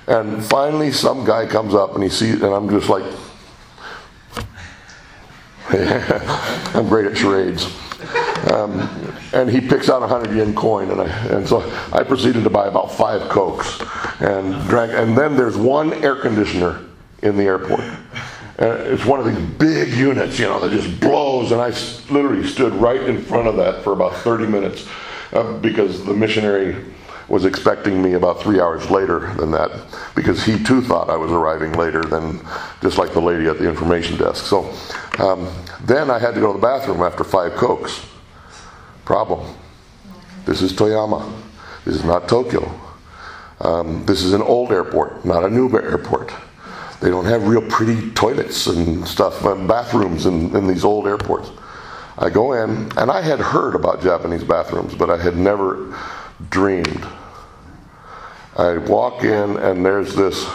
And 0.06 0.44
finally, 0.44 0.92
some 0.92 1.26
guy 1.26 1.48
comes 1.48 1.74
up 1.74 1.96
and 1.96 2.04
he 2.04 2.10
sees, 2.10 2.42
and 2.44 2.54
I'm 2.54 2.70
just 2.70 2.88
like, 2.88 3.04
I'm 6.76 6.88
great 6.88 7.08
at 7.08 7.18
charades. 7.18 7.68
Um, 8.52 8.82
and 9.34 9.50
he 9.50 9.62
picks 9.62 9.90
out 9.90 10.02
a 10.02 10.08
hundred 10.08 10.36
yen 10.36 10.56
coin, 10.56 10.92
and 10.92 11.02
I 11.02 11.08
and 11.28 11.48
so 11.48 11.62
I 11.94 12.04
proceeded 12.04 12.44
to 12.44 12.50
buy 12.50 12.68
about 12.68 12.92
five 12.92 13.30
cokes, 13.30 13.80
and 14.22 14.54
drank. 14.68 14.92
And 14.94 15.18
then 15.18 15.36
there's 15.36 15.58
one 15.58 15.94
air 16.04 16.16
conditioner 16.16 16.82
in 17.22 17.38
the 17.38 17.44
airport. 17.44 17.82
And 18.60 18.74
it's 18.88 19.06
one 19.06 19.20
of 19.22 19.26
these 19.26 19.40
big 19.58 19.94
units, 19.94 20.38
you 20.38 20.46
know, 20.46 20.60
that 20.60 20.72
just 20.72 21.00
blows. 21.00 21.52
And 21.52 21.62
I 21.62 21.70
literally 22.14 22.46
stood 22.46 22.74
right 22.74 23.02
in 23.02 23.22
front 23.22 23.48
of 23.48 23.56
that 23.56 23.84
for 23.84 23.94
about 23.94 24.16
30 24.16 24.48
minutes 24.48 24.86
uh, 25.32 25.58
because 25.60 26.04
the 26.06 26.14
missionary 26.14 26.76
was 27.30 27.46
expecting 27.46 28.02
me 28.02 28.14
about 28.14 28.42
three 28.42 28.60
hours 28.60 28.90
later 28.90 29.34
than 29.36 29.52
that 29.52 29.72
because 30.16 30.44
he 30.44 30.62
too 30.64 30.82
thought 30.82 31.10
I 31.10 31.16
was 31.16 31.32
arriving 31.32 31.74
later 31.74 32.04
than 32.04 32.42
just 32.82 32.98
like 32.98 33.14
the 33.14 33.22
lady 33.22 33.48
at 33.48 33.60
the 33.60 33.70
information 33.70 34.18
desk. 34.18 34.46
So 34.46 34.74
um, 35.20 35.48
then 35.82 36.10
I 36.10 36.18
had 36.18 36.34
to 36.34 36.42
go 36.42 36.52
to 36.52 36.60
the 36.60 36.62
bathroom 36.62 37.02
after 37.02 37.24
five 37.24 37.54
cokes. 37.54 38.06
Problem. 39.10 39.42
This 40.46 40.62
is 40.62 40.72
Toyama. 40.72 41.28
This 41.84 41.96
is 41.96 42.04
not 42.04 42.30
Tokyo. 42.30 42.72
Um, 43.60 44.06
this 44.06 44.22
is 44.22 44.34
an 44.34 44.44
old 44.44 44.72
airport, 44.72 45.26
not 45.26 45.44
a 45.44 45.50
new 45.50 45.68
airport. 45.76 46.32
They 47.02 47.10
don't 47.10 47.26
have 47.26 47.48
real 47.48 47.64
pretty 47.64 48.12
toilets 48.12 48.68
and 48.68 49.08
stuff, 49.08 49.44
and 49.46 49.68
bathrooms 49.68 50.28
in, 50.28 50.56
in 50.56 50.68
these 50.68 50.86
old 50.86 51.08
airports. 51.08 51.50
I 52.20 52.30
go 52.30 52.54
in, 52.54 52.92
and 53.00 53.10
I 53.10 53.22
had 53.22 53.40
heard 53.40 53.74
about 53.74 54.04
Japanese 54.04 54.44
bathrooms, 54.44 54.94
but 54.94 55.10
I 55.10 55.18
had 55.18 55.36
never 55.36 55.98
dreamed. 56.52 57.04
I 58.58 58.78
walk 58.78 59.24
in, 59.24 59.58
and 59.58 59.84
there's 59.84 60.14
this 60.14 60.46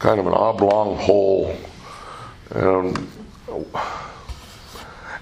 kind 0.00 0.18
of 0.18 0.26
an 0.26 0.34
oblong 0.34 0.96
hole 0.96 1.56
and, 2.54 3.08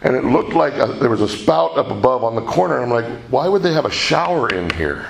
and 0.03 0.16
it 0.16 0.24
looked 0.24 0.55
like 0.55 0.74
a, 0.74 0.87
there 0.87 1.11
was 1.11 1.20
a 1.20 1.28
spout 1.28 1.76
up 1.76 1.91
above 1.91 2.24
on 2.24 2.35
the 2.35 2.43
corner. 2.43 2.83
I'm 2.83 2.91
like, 2.91 3.07
why 3.31 3.49
would 3.49 3.62
they 3.62 3.72
have 3.72 3.85
a 3.85 3.91
shower 3.91 4.49
in 4.49 4.70
here? 4.70 5.07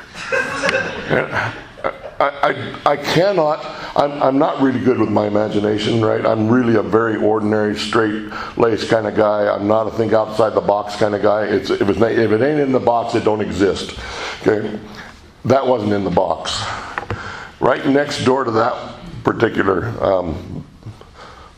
I, 2.21 2.75
I, 2.85 2.93
I 2.93 2.97
cannot, 2.99 3.64
I'm, 3.97 4.23
I'm 4.23 4.39
not 4.39 4.61
really 4.61 4.81
good 4.81 4.99
with 4.99 5.09
my 5.09 5.27
imagination, 5.27 6.05
right? 6.05 6.25
I'm 6.27 6.51
really 6.51 6.75
a 6.75 6.83
very 6.83 7.16
ordinary, 7.16 7.75
straight 7.75 8.31
laced 8.59 8.91
kind 8.91 9.07
of 9.07 9.16
guy. 9.16 9.49
I'm 9.49 9.66
not 9.66 9.87
a 9.87 9.91
think 9.93 10.12
outside 10.12 10.51
the 10.51 10.61
box 10.61 10.97
kind 10.97 11.14
of 11.14 11.23
guy. 11.23 11.47
It's, 11.47 11.71
if, 11.71 11.89
it's, 11.89 11.99
if 11.99 12.31
it 12.33 12.43
ain't 12.43 12.61
in 12.61 12.73
the 12.73 12.81
box, 12.81 13.14
it 13.14 13.25
don't 13.25 13.41
exist. 13.41 13.99
Okay? 14.43 14.79
That 15.47 15.66
wasn't 15.66 15.95
in 15.95 16.05
the 16.05 16.11
box. 16.11 16.62
Right 17.59 17.87
next 17.87 18.25
door 18.25 18.45
to 18.45 18.51
that 18.51 18.97
particular 19.25 19.87
um, 20.05 20.49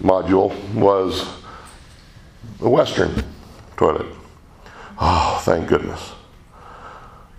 module 0.03 0.53
was 0.75 1.29
the 2.59 2.69
Western 2.69 3.25
toilet. 3.77 4.07
Oh, 5.01 5.41
thank 5.45 5.69
goodness. 5.69 6.13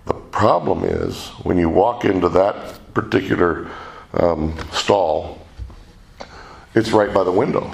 The 0.06 0.14
problem 0.14 0.84
is 0.84 1.28
when 1.44 1.58
you 1.58 1.68
walk 1.68 2.04
into 2.04 2.28
that 2.30 2.94
particular 2.94 3.70
um, 4.14 4.56
stall, 4.72 5.46
it's 6.74 6.90
right 6.90 7.12
by 7.12 7.22
the 7.22 7.32
window. 7.32 7.70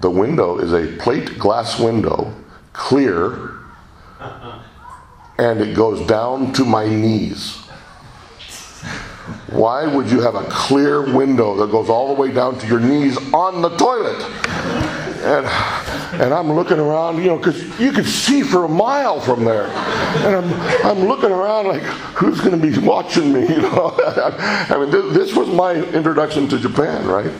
the 0.00 0.10
window 0.10 0.58
is 0.58 0.72
a 0.72 0.96
plate 0.96 1.38
glass 1.38 1.78
window, 1.78 2.34
clear, 2.72 3.54
and 5.38 5.60
it 5.60 5.74
goes 5.74 6.06
down 6.06 6.52
to 6.54 6.64
my 6.64 6.88
knees. 6.88 7.67
Why 9.50 9.86
would 9.86 10.10
you 10.10 10.20
have 10.20 10.34
a 10.34 10.44
clear 10.44 11.14
window 11.14 11.56
that 11.56 11.70
goes 11.70 11.88
all 11.88 12.14
the 12.14 12.20
way 12.20 12.30
down 12.30 12.58
to 12.58 12.66
your 12.66 12.80
knees 12.80 13.16
on 13.32 13.62
the 13.62 13.70
toilet? 13.76 14.22
And, 15.22 15.46
and 16.22 16.34
I'm 16.34 16.52
looking 16.52 16.78
around, 16.78 17.18
you 17.18 17.24
know, 17.24 17.38
because 17.38 17.80
you 17.80 17.92
could 17.92 18.06
see 18.06 18.42
for 18.42 18.64
a 18.64 18.68
mile 18.68 19.20
from 19.20 19.44
there. 19.44 19.66
And 19.66 20.36
I'm, 20.36 20.86
I'm 20.86 21.08
looking 21.08 21.30
around 21.30 21.66
like, 21.68 21.82
who's 21.82 22.40
going 22.40 22.60
to 22.60 22.70
be 22.70 22.78
watching 22.86 23.32
me? 23.32 23.40
You 23.48 23.62
know, 23.62 23.94
I 23.98 24.76
mean, 24.78 24.90
this, 24.90 25.14
this 25.14 25.36
was 25.36 25.48
my 25.48 25.74
introduction 25.74 26.46
to 26.48 26.58
Japan, 26.58 27.06
right? 27.06 27.32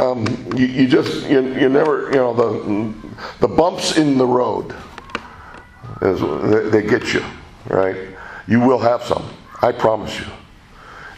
Um, 0.00 0.26
you, 0.56 0.66
you, 0.66 0.88
just, 0.88 1.28
you, 1.28 1.42
you 1.54 1.68
never, 1.68 2.06
you 2.06 2.16
know, 2.16 2.32
the, 2.32 2.94
the 3.40 3.48
bumps 3.48 3.98
in 3.98 4.16
the 4.16 4.26
road, 4.26 4.74
is, 6.00 6.20
they, 6.50 6.80
they 6.80 6.88
get 6.88 7.12
you, 7.12 7.24
right? 7.68 7.96
You 8.46 8.60
will 8.60 8.78
have 8.78 9.02
some, 9.02 9.28
I 9.60 9.72
promise 9.72 10.18
you 10.18 10.26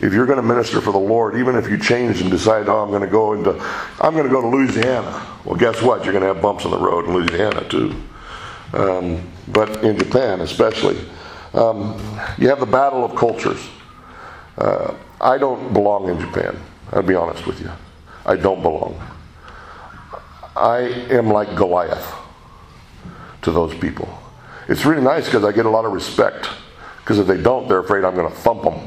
if 0.02 0.12
you're 0.12 0.26
going 0.26 0.36
to 0.36 0.42
minister 0.42 0.80
for 0.80 0.92
the 0.92 0.98
Lord, 0.98 1.36
even 1.36 1.54
if 1.54 1.70
you 1.70 1.78
change 1.78 2.20
and 2.20 2.30
decide, 2.30 2.68
oh, 2.68 2.82
I'm 2.82 2.90
going 2.90 3.02
to 3.02 3.06
go 3.06 3.32
into, 3.34 3.52
I'm 4.00 4.14
going 4.14 4.24
to 4.24 4.30
go 4.30 4.40
to 4.40 4.48
Louisiana. 4.48 5.24
Well, 5.44 5.54
guess 5.54 5.80
what? 5.80 6.04
You're 6.04 6.12
going 6.12 6.22
to 6.22 6.34
have 6.34 6.42
bumps 6.42 6.64
on 6.64 6.72
the 6.72 6.78
road 6.78 7.06
in 7.06 7.14
Louisiana 7.14 7.66
too. 7.68 7.94
Um, 8.72 9.30
but 9.48 9.84
in 9.84 9.96
Japan, 9.96 10.40
especially, 10.40 10.98
um, 11.54 11.94
you 12.36 12.48
have 12.48 12.58
the 12.58 12.66
battle 12.66 13.04
of 13.04 13.14
cultures. 13.16 13.64
Uh, 14.58 14.94
I 15.20 15.38
don't 15.38 15.72
belong 15.72 16.08
in 16.08 16.18
Japan. 16.18 16.58
I'll 16.92 17.02
be 17.02 17.14
honest 17.14 17.46
with 17.46 17.60
you. 17.60 17.70
I 18.26 18.36
don't 18.36 18.62
belong. 18.62 19.00
I 20.56 20.80
am 21.10 21.28
like 21.28 21.54
Goliath 21.54 22.12
to 23.42 23.50
those 23.50 23.74
people. 23.78 24.08
it's 24.68 24.84
really 24.84 25.02
nice 25.02 25.26
because 25.26 25.44
I 25.44 25.52
get 25.52 25.66
a 25.66 25.70
lot 25.70 25.84
of 25.84 25.92
respect. 25.92 26.48
Because 26.98 27.18
if 27.18 27.26
they 27.26 27.36
don't, 27.40 27.68
they're 27.68 27.80
afraid 27.80 28.04
I'm 28.04 28.14
going 28.14 28.30
to 28.30 28.38
thump 28.38 28.62
them, 28.62 28.78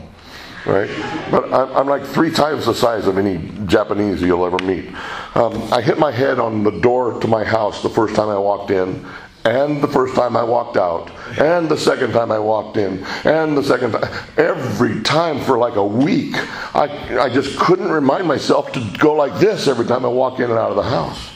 right? 0.65 0.89
But 1.31 1.53
I'm, 1.53 1.75
I'm, 1.75 1.87
like 1.87 2.03
three 2.03 2.31
times 2.31 2.65
the 2.65 2.73
size 2.73 3.07
of 3.07 3.17
any 3.17 3.37
Japanese 3.65 4.21
you'll 4.21 4.45
ever 4.45 4.59
meet. 4.65 4.87
Um, 5.35 5.71
I 5.71 5.81
hit 5.81 5.99
my 5.99 6.11
head 6.11 6.39
on 6.39 6.63
the 6.63 6.79
door 6.79 7.19
to 7.19 7.27
my 7.27 7.43
house 7.43 7.83
the 7.83 7.89
first 7.89 8.15
time 8.15 8.29
I 8.29 8.37
walked 8.37 8.71
in, 8.71 9.05
and 9.45 9.81
the 9.81 9.87
first 9.87 10.15
time 10.15 10.35
I 10.35 10.43
walked 10.43 10.75
out, 10.75 11.11
and 11.39 11.69
the 11.69 11.77
second 11.77 12.13
time 12.13 12.31
I 12.31 12.39
walked 12.39 12.77
in, 12.77 13.05
and 13.25 13.55
the 13.55 13.63
second 13.63 13.91
time. 13.91 14.11
Every 14.37 15.01
time 15.01 15.39
for 15.39 15.57
like 15.57 15.75
a 15.75 15.85
week, 15.85 16.35
I, 16.75 17.19
I 17.19 17.29
just 17.29 17.57
couldn't 17.59 17.89
remind 17.89 18.27
myself 18.27 18.71
to 18.73 18.97
go 18.97 19.13
like 19.13 19.39
this 19.39 19.67
every 19.67 19.85
time 19.85 20.03
I 20.03 20.09
walk 20.09 20.39
in 20.39 20.49
and 20.49 20.59
out 20.59 20.71
of 20.71 20.77
the 20.77 20.83
house. 20.83 21.31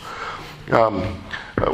Um, 0.71 1.23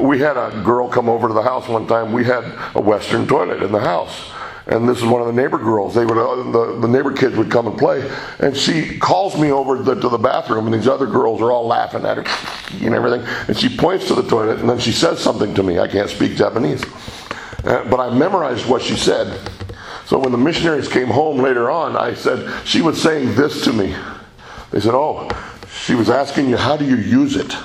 we 0.01 0.19
had 0.19 0.35
a 0.35 0.61
girl 0.63 0.89
come 0.89 1.09
over 1.09 1.27
to 1.27 1.33
the 1.33 1.43
house 1.43 1.67
one 1.67 1.87
time. 1.87 2.11
We 2.11 2.25
had 2.25 2.43
a 2.75 2.81
Western 2.81 3.27
toilet 3.27 3.61
in 3.61 3.71
the 3.71 3.79
house. 3.79 4.31
And 4.67 4.89
this 4.89 4.97
is 4.97 5.05
one 5.05 5.21
of 5.21 5.27
the 5.27 5.33
neighbor 5.33 5.59
girls. 5.59 5.93
They 5.93 6.05
would, 6.05 6.17
uh, 6.17 6.51
the, 6.51 6.79
the 6.81 6.87
neighbor 6.87 7.13
kids 7.13 7.35
would 7.35 7.51
come 7.51 7.67
and 7.67 7.77
play. 7.77 8.09
And 8.39 8.57
she 8.57 8.97
calls 8.97 9.39
me 9.39 9.51
over 9.51 9.77
the, 9.77 9.93
to 9.93 10.09
the 10.09 10.17
bathroom, 10.17 10.65
and 10.65 10.73
these 10.73 10.87
other 10.87 11.05
girls 11.05 11.39
are 11.41 11.51
all 11.51 11.67
laughing 11.67 12.03
at 12.03 12.17
her 12.17 12.23
and 12.85 12.95
everything. 12.95 13.21
And 13.47 13.57
she 13.57 13.75
points 13.75 14.07
to 14.07 14.15
the 14.15 14.23
toilet, 14.23 14.59
and 14.59 14.69
then 14.69 14.79
she 14.79 14.91
says 14.91 15.19
something 15.19 15.53
to 15.53 15.63
me. 15.63 15.77
I 15.77 15.87
can't 15.87 16.09
speak 16.09 16.35
Japanese. 16.35 16.83
Uh, 17.63 17.87
but 17.89 17.99
I 17.99 18.15
memorized 18.15 18.67
what 18.67 18.81
she 18.81 18.95
said. 18.95 19.39
So 20.05 20.19
when 20.19 20.31
the 20.31 20.37
missionaries 20.37 20.87
came 20.87 21.07
home 21.07 21.37
later 21.37 21.69
on, 21.69 21.95
I 21.95 22.13
said, 22.13 22.51
she 22.65 22.81
was 22.81 23.01
saying 23.01 23.35
this 23.35 23.63
to 23.65 23.73
me. 23.73 23.95
They 24.71 24.79
said, 24.79 24.93
Oh, 24.93 25.27
she 25.83 25.95
was 25.95 26.09
asking 26.09 26.49
you, 26.49 26.57
how 26.57 26.77
do 26.77 26.85
you 26.85 26.95
use 26.95 27.35
it? 27.35 27.55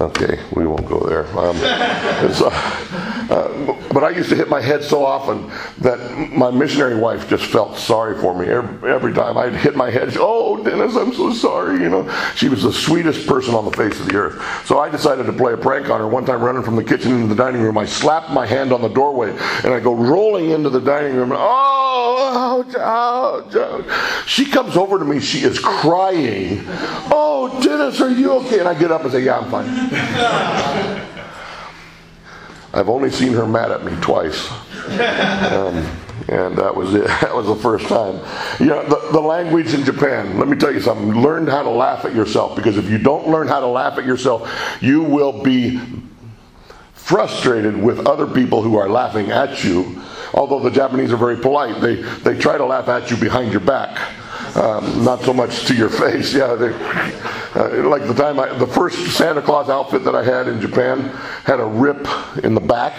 Okay, 0.00 0.38
we 0.54 0.64
won't 0.64 0.86
go 0.86 1.00
there. 1.00 1.26
Um, 1.36 1.56
uh, 1.60 3.28
uh, 3.30 3.92
but 3.92 4.04
I 4.04 4.10
used 4.10 4.28
to 4.28 4.36
hit 4.36 4.48
my 4.48 4.60
head 4.60 4.84
so 4.84 5.04
often 5.04 5.50
that 5.78 5.98
my 6.32 6.52
missionary 6.52 6.94
wife 6.94 7.28
just 7.28 7.46
felt 7.46 7.76
sorry 7.76 8.16
for 8.20 8.38
me 8.38 8.46
every, 8.46 8.92
every 8.92 9.12
time 9.12 9.36
I'd 9.36 9.54
hit 9.54 9.74
my 9.74 9.90
head. 9.90 10.14
Oh, 10.16 10.62
Dennis, 10.62 10.94
I'm 10.94 11.12
so 11.12 11.32
sorry. 11.32 11.82
You 11.82 11.88
know, 11.88 12.32
she 12.36 12.48
was 12.48 12.62
the 12.62 12.72
sweetest 12.72 13.26
person 13.26 13.54
on 13.54 13.64
the 13.64 13.72
face 13.72 13.98
of 13.98 14.06
the 14.06 14.14
earth. 14.14 14.66
So 14.66 14.78
I 14.78 14.88
decided 14.88 15.26
to 15.26 15.32
play 15.32 15.52
a 15.52 15.56
prank 15.56 15.90
on 15.90 15.98
her. 15.98 16.06
One 16.06 16.24
time, 16.24 16.42
running 16.42 16.62
from 16.62 16.76
the 16.76 16.84
kitchen 16.84 17.12
into 17.12 17.34
the 17.34 17.42
dining 17.42 17.62
room, 17.62 17.76
I 17.76 17.84
slapped 17.84 18.30
my 18.30 18.46
hand 18.46 18.72
on 18.72 18.82
the 18.82 18.88
doorway 18.88 19.30
and 19.64 19.74
I 19.74 19.80
go 19.80 19.94
rolling 19.94 20.50
into 20.50 20.70
the 20.70 20.80
dining 20.80 21.16
room. 21.16 21.32
Oh, 21.32 22.64
ouch, 22.64 22.76
ouch, 22.76 23.56
ouch. 23.56 24.28
She 24.28 24.44
comes 24.44 24.76
over 24.76 24.98
to 24.98 25.04
me. 25.04 25.18
She 25.18 25.38
is 25.40 25.58
crying. 25.58 26.64
Oh, 27.10 27.58
Dennis, 27.62 28.00
are 28.00 28.10
you 28.10 28.32
okay? 28.34 28.60
And 28.60 28.68
I 28.68 28.78
get 28.78 28.92
up 28.92 29.02
and 29.02 29.10
say, 29.10 29.24
Yeah, 29.24 29.38
I'm 29.38 29.50
fine. 29.50 29.87
I've 32.74 32.88
only 32.88 33.10
seen 33.10 33.32
her 33.32 33.46
mad 33.46 33.72
at 33.72 33.84
me 33.84 33.92
twice. 34.00 34.50
Um, 35.50 35.84
and 36.28 36.56
that 36.58 36.74
was 36.74 36.94
it. 36.94 37.06
That 37.20 37.34
was 37.34 37.46
the 37.46 37.56
first 37.56 37.86
time. 37.88 38.20
You 38.60 38.66
know, 38.66 38.82
the, 38.88 39.12
the 39.12 39.20
language 39.20 39.74
in 39.74 39.84
Japan, 39.84 40.38
let 40.38 40.48
me 40.48 40.56
tell 40.56 40.72
you 40.72 40.80
something. 40.80 41.14
Learn 41.14 41.46
how 41.46 41.62
to 41.62 41.70
laugh 41.70 42.04
at 42.04 42.14
yourself 42.14 42.56
because 42.56 42.76
if 42.76 42.90
you 42.90 42.98
don't 42.98 43.28
learn 43.28 43.48
how 43.48 43.60
to 43.60 43.66
laugh 43.66 43.98
at 43.98 44.04
yourself, 44.04 44.50
you 44.80 45.02
will 45.02 45.42
be 45.42 45.80
frustrated 46.92 47.76
with 47.76 48.06
other 48.06 48.26
people 48.26 48.62
who 48.62 48.76
are 48.76 48.88
laughing 48.88 49.30
at 49.30 49.64
you. 49.64 50.02
Although 50.34 50.60
the 50.60 50.70
Japanese 50.70 51.12
are 51.12 51.16
very 51.16 51.36
polite, 51.36 51.80
they, 51.80 51.96
they 51.96 52.38
try 52.38 52.58
to 52.58 52.64
laugh 52.64 52.88
at 52.88 53.10
you 53.10 53.16
behind 53.16 53.50
your 53.50 53.62
back. 53.62 53.98
Um, 54.56 55.04
not 55.04 55.20
so 55.22 55.32
much 55.32 55.66
to 55.66 55.74
your 55.74 55.88
face. 56.02 56.34
Yeah, 56.34 56.54
they, 56.54 56.72
uh, 57.54 57.88
like 57.88 58.06
the 58.06 58.14
time 58.14 58.38
I, 58.40 58.52
the 58.58 58.66
first 58.66 59.16
Santa 59.16 59.42
Claus 59.42 59.68
outfit 59.68 60.04
that 60.04 60.14
I 60.14 60.24
had 60.24 60.48
in 60.48 60.60
Japan 60.60 61.08
had 61.44 61.60
a 61.60 61.64
rip 61.64 62.06
in 62.44 62.54
the 62.54 62.60
back 62.60 62.98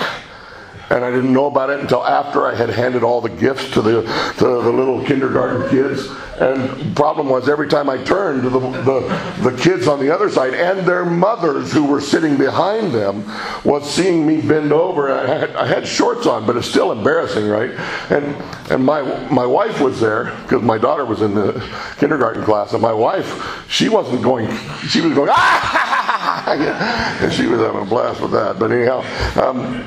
and 0.90 1.06
I 1.06 1.12
didn't 1.12 1.32
know 1.32 1.46
about 1.46 1.70
it 1.70 1.80
until 1.80 2.06
after 2.06 2.48
I 2.48 2.56
had 2.56 2.70
handed 2.70 3.04
all 3.04 3.22
the 3.22 3.30
gifts 3.30 3.70
to 3.72 3.82
the 3.82 4.02
to 4.38 4.46
the 4.46 4.72
little 4.72 5.04
kindergarten 5.06 5.70
kids. 5.70 6.10
And 6.40 6.96
problem 6.96 7.28
was 7.30 7.50
every 7.50 7.68
time 7.68 7.90
I 7.90 8.02
turned, 8.04 8.44
the, 8.44 8.50
the, 8.50 9.50
the 9.50 9.58
kids 9.62 9.90
on 9.90 10.00
the 10.00 10.10
other 10.14 10.30
side 10.30 10.54
and 10.54 10.88
their 10.88 11.04
mothers 11.04 11.74
who 11.74 11.84
were 11.84 12.00
sitting 12.00 12.38
behind 12.38 12.94
them 12.94 13.26
was 13.66 13.90
seeing 13.90 14.26
me 14.26 14.40
bend 14.40 14.72
over. 14.72 15.12
I 15.12 15.28
had, 15.28 15.56
I 15.58 15.66
had 15.68 15.86
shorts 15.86 16.26
on, 16.26 16.46
but 16.46 16.56
it's 16.56 16.68
still 16.68 16.94
embarrassing, 16.94 17.48
right? 17.48 17.72
And 18.10 18.36
and 18.72 18.84
my 18.84 19.02
my 19.30 19.46
wife 19.46 19.82
was 19.82 20.00
there 20.00 20.36
because 20.44 20.64
my 20.64 20.78
daughter 20.78 21.06
was 21.06 21.22
in 21.22 21.36
the 21.36 21.62
kindergarten 21.98 22.44
class, 22.44 22.74
and 22.74 22.82
my 22.82 22.94
wife 22.94 23.66
she 23.70 23.90
wasn't 23.90 24.24
going. 24.24 24.48
She 24.88 25.02
was 25.02 25.14
going 25.14 25.30
ah, 25.34 27.20
and 27.22 27.32
she 27.34 27.46
was 27.48 27.60
having 27.60 27.82
a 27.82 27.86
blast 27.86 28.22
with 28.22 28.32
that. 28.32 28.58
But 28.58 28.72
anyhow. 28.72 29.04
Um, 29.40 29.86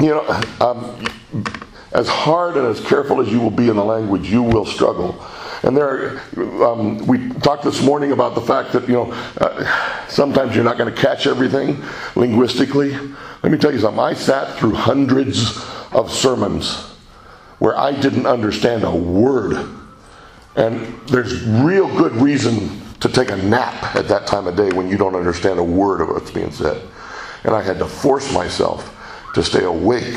you 0.00 0.08
know, 0.08 0.42
um, 0.60 1.04
as 1.92 2.08
hard 2.08 2.56
and 2.56 2.66
as 2.66 2.80
careful 2.80 3.20
as 3.20 3.28
you 3.28 3.40
will 3.40 3.50
be 3.50 3.68
in 3.68 3.76
the 3.76 3.84
language, 3.84 4.30
you 4.30 4.42
will 4.42 4.66
struggle. 4.66 5.24
And 5.62 5.76
there, 5.76 6.20
um, 6.62 6.98
we 7.06 7.30
talked 7.40 7.64
this 7.64 7.82
morning 7.82 8.12
about 8.12 8.34
the 8.34 8.40
fact 8.42 8.72
that 8.72 8.86
you 8.86 8.94
know 8.94 9.12
uh, 9.40 10.06
sometimes 10.08 10.54
you're 10.54 10.64
not 10.64 10.76
going 10.76 10.94
to 10.94 11.00
catch 11.00 11.26
everything 11.26 11.82
linguistically. 12.14 12.92
Let 13.42 13.50
me 13.50 13.58
tell 13.58 13.72
you 13.72 13.80
something. 13.80 13.98
I 13.98 14.12
sat 14.12 14.58
through 14.58 14.74
hundreds 14.74 15.58
of 15.92 16.12
sermons 16.12 16.74
where 17.58 17.76
I 17.76 17.98
didn't 17.98 18.26
understand 18.26 18.84
a 18.84 18.94
word, 18.94 19.66
and 20.56 21.00
there's 21.08 21.42
real 21.44 21.88
good 21.96 22.12
reason 22.12 22.82
to 23.00 23.08
take 23.08 23.30
a 23.30 23.36
nap 23.36 23.96
at 23.96 24.08
that 24.08 24.26
time 24.26 24.46
of 24.46 24.56
day 24.56 24.70
when 24.70 24.88
you 24.88 24.98
don't 24.98 25.14
understand 25.14 25.58
a 25.58 25.64
word 25.64 26.00
of 26.02 26.08
what's 26.08 26.30
being 26.30 26.50
said. 26.50 26.80
And 27.44 27.54
I 27.54 27.62
had 27.62 27.78
to 27.78 27.86
force 27.86 28.32
myself 28.32 28.92
to 29.36 29.42
stay 29.42 29.64
awake 29.64 30.16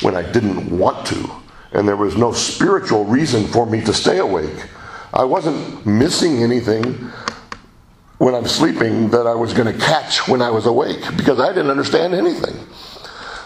when 0.00 0.16
I 0.16 0.22
didn't 0.32 0.70
want 0.70 1.06
to. 1.08 1.30
And 1.72 1.86
there 1.86 1.98
was 1.98 2.16
no 2.16 2.32
spiritual 2.32 3.04
reason 3.04 3.46
for 3.46 3.66
me 3.66 3.82
to 3.82 3.92
stay 3.92 4.18
awake. 4.18 4.56
I 5.12 5.22
wasn't 5.24 5.84
missing 5.84 6.42
anything 6.42 6.94
when 8.16 8.34
I'm 8.34 8.46
sleeping 8.46 9.10
that 9.10 9.26
I 9.26 9.34
was 9.34 9.52
going 9.52 9.70
to 9.70 9.78
catch 9.78 10.26
when 10.28 10.40
I 10.40 10.48
was 10.48 10.64
awake 10.64 11.02
because 11.18 11.40
I 11.40 11.48
didn't 11.48 11.70
understand 11.70 12.14
anything. 12.14 12.54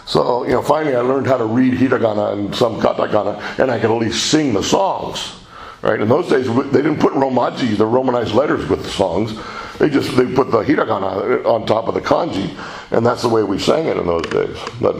So, 0.05 0.45
you 0.45 0.51
know, 0.51 0.61
finally 0.61 0.95
I 0.95 1.01
learned 1.01 1.27
how 1.27 1.37
to 1.37 1.45
read 1.45 1.73
hiragana 1.73 2.33
and 2.33 2.55
some 2.55 2.79
katakana, 2.79 3.59
and 3.59 3.69
I 3.69 3.77
could 3.77 3.91
at 3.91 3.97
least 3.97 4.31
sing 4.31 4.53
the 4.53 4.63
songs. 4.63 5.35
Right? 5.81 5.99
In 5.99 6.07
those 6.07 6.29
days, 6.29 6.47
they 6.71 6.81
didn't 6.81 6.99
put 6.99 7.13
romaji, 7.13 7.77
the 7.77 7.85
Romanized 7.85 8.33
letters, 8.33 8.69
with 8.69 8.83
the 8.83 8.89
songs. 8.89 9.37
They 9.79 9.89
just 9.89 10.15
they 10.17 10.25
put 10.25 10.51
the 10.51 10.61
hiragana 10.61 11.45
on 11.45 11.65
top 11.65 11.87
of 11.87 11.93
the 11.93 12.01
kanji, 12.01 12.53
and 12.91 13.05
that's 13.05 13.21
the 13.21 13.29
way 13.29 13.43
we 13.43 13.57
sang 13.57 13.87
it 13.87 13.95
in 13.95 14.05
those 14.05 14.23
days. 14.23 14.57
But 14.81 14.97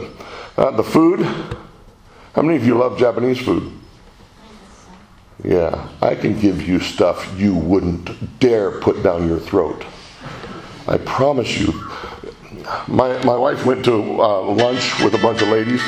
uh, 0.56 0.70
the 0.70 0.82
food, 0.82 1.20
how 2.34 2.40
many 2.42 2.56
of 2.56 2.66
you 2.66 2.78
love 2.78 2.98
Japanese 2.98 3.38
food? 3.38 3.72
Yeah, 5.44 5.88
I 6.00 6.14
can 6.14 6.38
give 6.38 6.66
you 6.66 6.80
stuff 6.80 7.38
you 7.38 7.54
wouldn't 7.54 8.38
dare 8.40 8.80
put 8.80 9.02
down 9.02 9.28
your 9.28 9.38
throat. 9.38 9.84
I 10.88 10.96
promise 10.98 11.60
you. 11.60 11.72
My, 12.88 13.22
my 13.24 13.36
wife 13.36 13.64
went 13.66 13.84
to 13.86 13.92
uh, 13.92 14.42
lunch 14.42 15.02
with 15.02 15.14
a 15.14 15.18
bunch 15.18 15.42
of 15.42 15.48
ladies. 15.48 15.82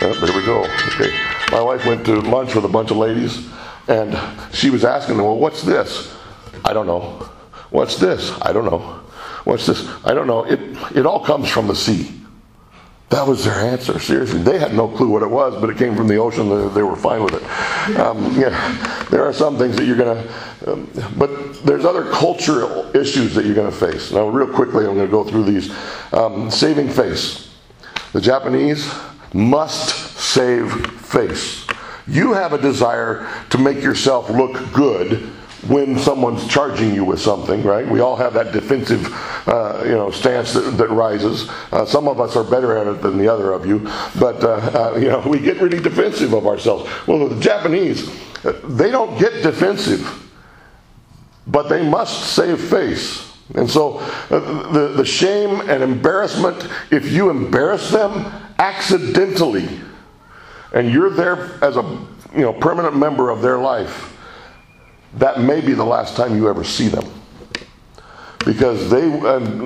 Uh, 0.00 0.14
there 0.20 0.36
we 0.36 0.44
go. 0.44 0.64
Okay. 0.88 1.16
My 1.50 1.60
wife 1.60 1.86
went 1.86 2.04
to 2.06 2.20
lunch 2.20 2.54
with 2.54 2.64
a 2.64 2.68
bunch 2.68 2.90
of 2.90 2.96
ladies, 2.96 3.48
and 3.88 4.18
she 4.52 4.70
was 4.70 4.84
asking 4.84 5.16
them, 5.16 5.26
Well, 5.26 5.38
what's 5.38 5.62
this? 5.62 6.14
I 6.64 6.72
don't 6.72 6.86
know. 6.86 7.28
What's 7.70 7.96
this? 7.96 8.32
I 8.42 8.52
don't 8.52 8.64
know. 8.64 8.80
What's 9.44 9.66
this? 9.66 9.86
I 10.04 10.14
don't 10.14 10.26
know. 10.26 10.44
It, 10.44 10.60
it 10.96 11.06
all 11.06 11.24
comes 11.24 11.48
from 11.48 11.66
the 11.66 11.76
sea. 11.76 12.14
That 13.10 13.26
was 13.26 13.44
their 13.44 13.54
answer. 13.54 13.98
Seriously, 13.98 14.42
they 14.42 14.58
had 14.58 14.74
no 14.74 14.86
clue 14.86 15.08
what 15.08 15.22
it 15.22 15.30
was, 15.30 15.58
but 15.58 15.70
it 15.70 15.78
came 15.78 15.96
from 15.96 16.08
the 16.08 16.16
ocean. 16.16 16.48
They, 16.74 16.82
were 16.82 16.96
fine 16.96 17.24
with 17.24 17.34
it. 17.34 17.98
Um, 17.98 18.38
yeah, 18.38 19.06
there 19.10 19.24
are 19.24 19.32
some 19.32 19.56
things 19.56 19.76
that 19.76 19.86
you're 19.86 19.96
going 19.96 20.22
to, 20.22 20.72
um, 20.72 20.90
but 21.16 21.64
there's 21.64 21.86
other 21.86 22.10
cultural 22.10 22.94
issues 22.94 23.34
that 23.34 23.46
you're 23.46 23.54
going 23.54 23.70
to 23.70 23.76
face. 23.76 24.12
Now, 24.12 24.28
real 24.28 24.52
quickly, 24.52 24.86
I'm 24.86 24.94
going 24.94 25.06
to 25.06 25.10
go 25.10 25.24
through 25.24 25.44
these. 25.44 25.74
Um, 26.12 26.50
saving 26.50 26.90
face. 26.90 27.54
The 28.12 28.20
Japanese 28.20 28.92
must 29.32 30.18
save 30.18 30.70
face. 31.00 31.66
You 32.06 32.34
have 32.34 32.52
a 32.52 32.60
desire 32.60 33.26
to 33.50 33.58
make 33.58 33.82
yourself 33.82 34.28
look 34.28 34.72
good 34.72 35.30
when 35.66 35.98
someone's 35.98 36.46
charging 36.46 36.94
you 36.94 37.04
with 37.04 37.20
something, 37.20 37.62
right? 37.64 37.86
We 37.86 38.00
all 38.00 38.14
have 38.16 38.32
that 38.34 38.52
defensive, 38.52 39.06
uh, 39.48 39.82
you 39.84 39.92
know, 39.92 40.10
stance 40.10 40.52
that, 40.52 40.60
that 40.78 40.88
rises. 40.90 41.48
Uh, 41.72 41.84
some 41.84 42.06
of 42.06 42.20
us 42.20 42.36
are 42.36 42.44
better 42.44 42.76
at 42.78 42.86
it 42.86 43.02
than 43.02 43.18
the 43.18 43.26
other 43.28 43.52
of 43.52 43.66
you, 43.66 43.80
but 44.18 44.42
uh, 44.44 44.92
uh 44.94 44.96
you 44.96 45.08
know, 45.08 45.20
we 45.26 45.40
get 45.40 45.60
really 45.60 45.80
defensive 45.80 46.32
of 46.32 46.46
ourselves. 46.46 46.88
Well, 47.06 47.28
the 47.28 47.40
Japanese, 47.40 48.08
uh, 48.44 48.52
they 48.64 48.90
don't 48.90 49.18
get 49.18 49.42
defensive, 49.42 50.30
but 51.46 51.68
they 51.68 51.82
must 51.82 52.34
save 52.34 52.60
face. 52.60 53.26
And 53.54 53.68
so, 53.68 53.98
uh, 54.30 54.70
the, 54.72 54.88
the 54.96 55.04
shame 55.04 55.62
and 55.68 55.82
embarrassment, 55.82 56.68
if 56.90 57.10
you 57.10 57.30
embarrass 57.30 57.90
them 57.90 58.26
accidentally, 58.58 59.68
and 60.72 60.90
you're 60.90 61.10
there 61.10 61.58
as 61.64 61.76
a 61.76 61.82
you 62.34 62.42
know 62.42 62.52
permanent 62.52 62.96
member 62.96 63.30
of 63.30 63.40
their 63.40 63.58
life 63.58 64.14
that 65.14 65.40
may 65.40 65.60
be 65.60 65.72
the 65.74 65.84
last 65.84 66.16
time 66.16 66.36
you 66.36 66.48
ever 66.48 66.64
see 66.64 66.88
them. 66.88 67.04
because 68.46 68.88
they, 68.90 69.12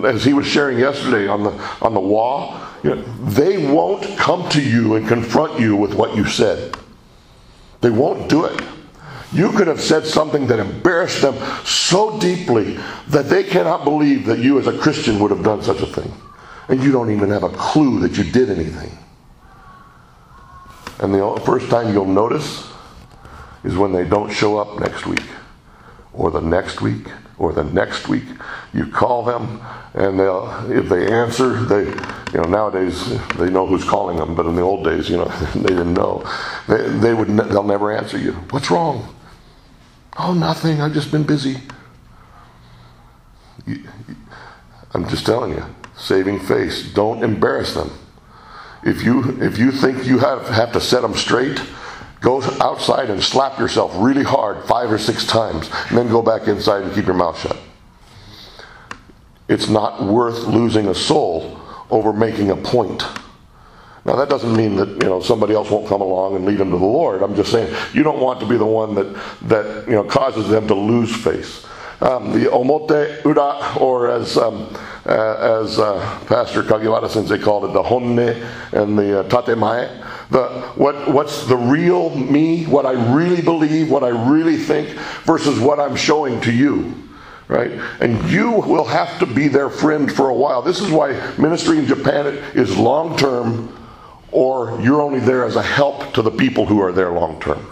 as 0.09 0.25
he 0.25 0.33
was 0.33 0.47
sharing 0.47 0.79
yesterday 0.79 1.29
on 1.29 1.45
the 1.45 1.51
on 1.83 1.95
the 1.95 2.01
wall, 2.01 2.59
you 2.83 2.91
know, 2.91 3.03
they 3.27 3.71
won't 3.73 4.03
come 4.19 4.49
to 4.51 4.61
you 4.61 4.97
and 4.97 5.07
confront 5.07 5.61
you 5.61 5.77
with 5.77 5.95
what 5.95 6.17
you 6.17 6.25
said. 6.25 6.77
They 7.81 7.91
won't 7.91 8.29
do 8.29 8.45
it. 8.45 8.61
You 9.33 9.53
could 9.53 9.67
have 9.67 9.81
said 9.81 10.05
something 10.05 10.47
that 10.49 10.59
embarrassed 10.59 11.23
them 11.23 11.37
so 11.65 12.19
deeply 12.19 12.79
that 13.09 13.29
they 13.29 13.45
cannot 13.45 13.85
believe 13.85 14.27
that 14.27 14.41
you, 14.41 14.59
as 14.59 14.67
a 14.67 14.77
Christian, 14.77 15.19
would 15.21 15.31
have 15.31 15.45
done 15.45 15.63
such 15.63 15.81
a 15.81 15.87
thing. 15.87 16.13
And 16.69 16.83
you 16.83 16.93
don't 16.93 17.11
even 17.11 17.31
have 17.31 17.43
a 17.43 17.49
clue 17.51 18.01
that 18.01 18.19
you 18.19 18.25
did 18.25 18.51
anything. 18.51 18.97
And 20.99 21.15
the 21.15 21.41
first 21.47 21.71
time 21.71 21.93
you'll 21.93 22.05
notice 22.05 22.72
is 23.65 23.77
when 23.77 23.93
they 23.93 24.05
don't 24.05 24.31
show 24.33 24.59
up 24.59 24.81
next 24.81 25.07
week, 25.07 25.25
or 26.13 26.31
the 26.31 26.41
next 26.41 26.81
week, 26.81 27.07
or 27.39 27.53
the 27.53 27.65
next 27.65 28.09
week. 28.09 28.25
You 28.75 28.87
call 28.87 29.25
them, 29.25 29.61
and 29.95 30.21
if 30.73 30.89
they 30.89 31.11
answer, 31.13 31.55
they, 31.65 31.85
you 32.33 32.41
know, 32.41 32.49
nowadays 32.49 33.19
they 33.37 33.51
know 33.51 33.67
who's 33.67 33.85
calling 33.85 34.17
them, 34.17 34.35
but 34.35 34.47
in 34.47 34.57
the 34.57 34.63
old 34.63 34.85
days, 34.85 35.09
you 35.09 35.17
know, 35.17 35.25
they 35.55 35.69
didn't 35.69 35.95
know. 35.95 36.25
They, 36.69 36.89
they 36.89 37.15
would, 37.15 37.29
they'll 37.29 37.63
never 37.63 37.93
answer 37.93 38.19
you. 38.19 38.33
What's 38.51 38.71
wrong? 38.71 39.15
Oh, 40.19 40.35
nothing. 40.35 40.81
I've 40.81 40.93
just 40.93 41.11
been 41.11 41.25
busy. 41.25 41.59
I'm 44.95 45.09
just 45.09 45.25
telling 45.25 45.53
you, 45.53 45.65
saving 45.97 46.41
face. 46.41 46.93
Don't 46.93 47.23
embarrass 47.23 47.75
them. 47.75 47.91
If 48.85 49.05
you 49.05 49.41
if 49.41 49.59
you 49.59 49.71
think 49.71 50.05
you 50.07 50.19
have 50.19 50.49
have 50.49 50.73
to 50.73 50.81
set 50.81 51.03
them 51.03 51.15
straight, 51.15 51.61
go 52.23 52.41
outside 52.61 53.11
and 53.11 53.23
slap 53.23 53.59
yourself 53.59 53.93
really 53.97 54.23
hard 54.23 54.65
five 54.67 54.91
or 54.91 54.99
six 54.99 55.27
times, 55.27 55.69
and 55.89 55.99
then 55.99 56.09
go 56.09 56.23
back 56.23 56.49
inside 56.49 56.83
and 56.83 56.95
keep 56.95 57.05
your 57.05 57.15
mouth 57.15 57.39
shut. 57.39 57.59
It's 59.49 59.69
not 59.69 60.03
worth 60.03 60.45
losing 60.45 60.87
a 60.87 60.95
soul 60.95 61.61
over 61.91 62.13
making 62.13 62.51
a 62.51 62.57
point. 62.57 63.05
Now 64.05 64.17
that 64.17 64.29
doesn't 64.29 64.57
mean 64.57 64.77
that 64.77 64.89
you 64.89 65.09
know 65.09 65.21
somebody 65.21 65.55
else 65.55 65.71
won't 65.71 65.89
come 65.89 66.01
along 66.01 66.37
and 66.37 66.45
lead 66.45 66.59
them 66.59 66.71
to 66.71 66.79
the 66.79 66.85
Lord. 66.85 67.23
I'm 67.23 67.37
just 67.37 67.53
saying 67.53 67.75
you 67.93 68.03
don't 68.03 68.21
want 68.21 68.41
to 68.41 68.47
be 68.47 68.57
the 68.57 68.67
one 68.67 68.95
that 68.95 69.13
that 69.43 69.87
you 69.87 69.95
know 69.95 70.05
causes 70.05 70.49
them 70.49 70.67
to 70.69 70.75
lose 70.75 71.15
face. 71.15 71.67
Um, 72.01 72.33
the 72.33 72.47
omote 72.47 73.25
ura, 73.25 73.79
or 73.79 74.11
as 74.11 74.37
um, 74.37 74.75
uh, 75.07 75.61
as 75.63 75.79
uh, 75.79 76.01
Pastor 76.27 76.65
Kagiwara 76.65 77.09
Sensei 77.09 77.39
called 77.39 77.65
it, 77.65 77.73
the 77.73 77.83
honne 77.83 78.19
and 78.73 78.99
the 78.99 79.21
uh, 79.21 79.29
tatemae. 79.29 80.12
The 80.33 80.49
what 80.75 81.13
what's 81.13 81.47
the 81.47 81.57
real 81.57 82.11
me? 82.17 82.65
What 82.65 82.87
I 82.87 83.15
really 83.15 83.43
believe, 83.43 83.91
what 83.91 84.03
I 84.03 84.09
really 84.09 84.57
think, 84.57 84.89
versus 85.25 85.61
what 85.61 85.79
I'm 85.79 85.97
showing 85.97 86.41
to 86.43 86.53
you 86.53 86.95
right? 87.49 87.73
And 88.01 88.31
you 88.31 88.51
will 88.51 88.87
have 88.87 89.19
to 89.19 89.27
be 89.27 89.47
their 89.47 89.69
friend 89.69 90.11
for 90.11 90.31
a 90.31 90.35
while. 90.35 90.63
This 90.63 90.81
is 90.81 90.91
why 90.91 91.13
ministry 91.37 91.79
in 91.79 91.87
Japan 91.87 92.27
is 92.55 92.79
long 92.79 93.17
term 93.19 93.79
or 94.31 94.81
you're 94.81 95.03
only 95.03 95.21
there 95.21 95.45
as 95.45 95.57
a 95.57 95.63
help 95.63 96.15
to 96.15 96.23
the 96.23 96.31
people 96.31 96.65
who 96.65 96.81
are 96.81 96.93
there 96.93 97.13
long 97.13 97.39
term. 97.41 97.65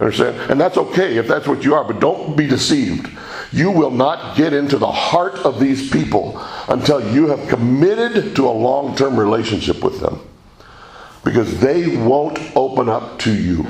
Understand? 0.00 0.50
And 0.50 0.60
that's 0.60 0.76
okay 0.76 1.16
if 1.16 1.28
that's 1.28 1.46
what 1.46 1.64
you 1.64 1.74
are, 1.74 1.84
but 1.84 2.00
don't 2.00 2.36
be 2.36 2.48
deceived. 2.48 3.08
You 3.52 3.70
will 3.70 3.92
not 3.92 4.36
get 4.36 4.52
into 4.52 4.76
the 4.76 4.90
heart 4.90 5.36
of 5.36 5.60
these 5.60 5.88
people 5.88 6.36
until 6.68 7.14
you 7.14 7.28
have 7.28 7.48
committed 7.48 8.34
to 8.34 8.48
a 8.48 8.50
long 8.50 8.96
term 8.96 9.18
relationship 9.18 9.84
with 9.84 10.00
them. 10.00 10.20
Because 11.24 11.58
they 11.60 11.96
won't 11.96 12.38
open 12.54 12.88
up 12.88 13.18
to 13.20 13.34
you. 13.34 13.66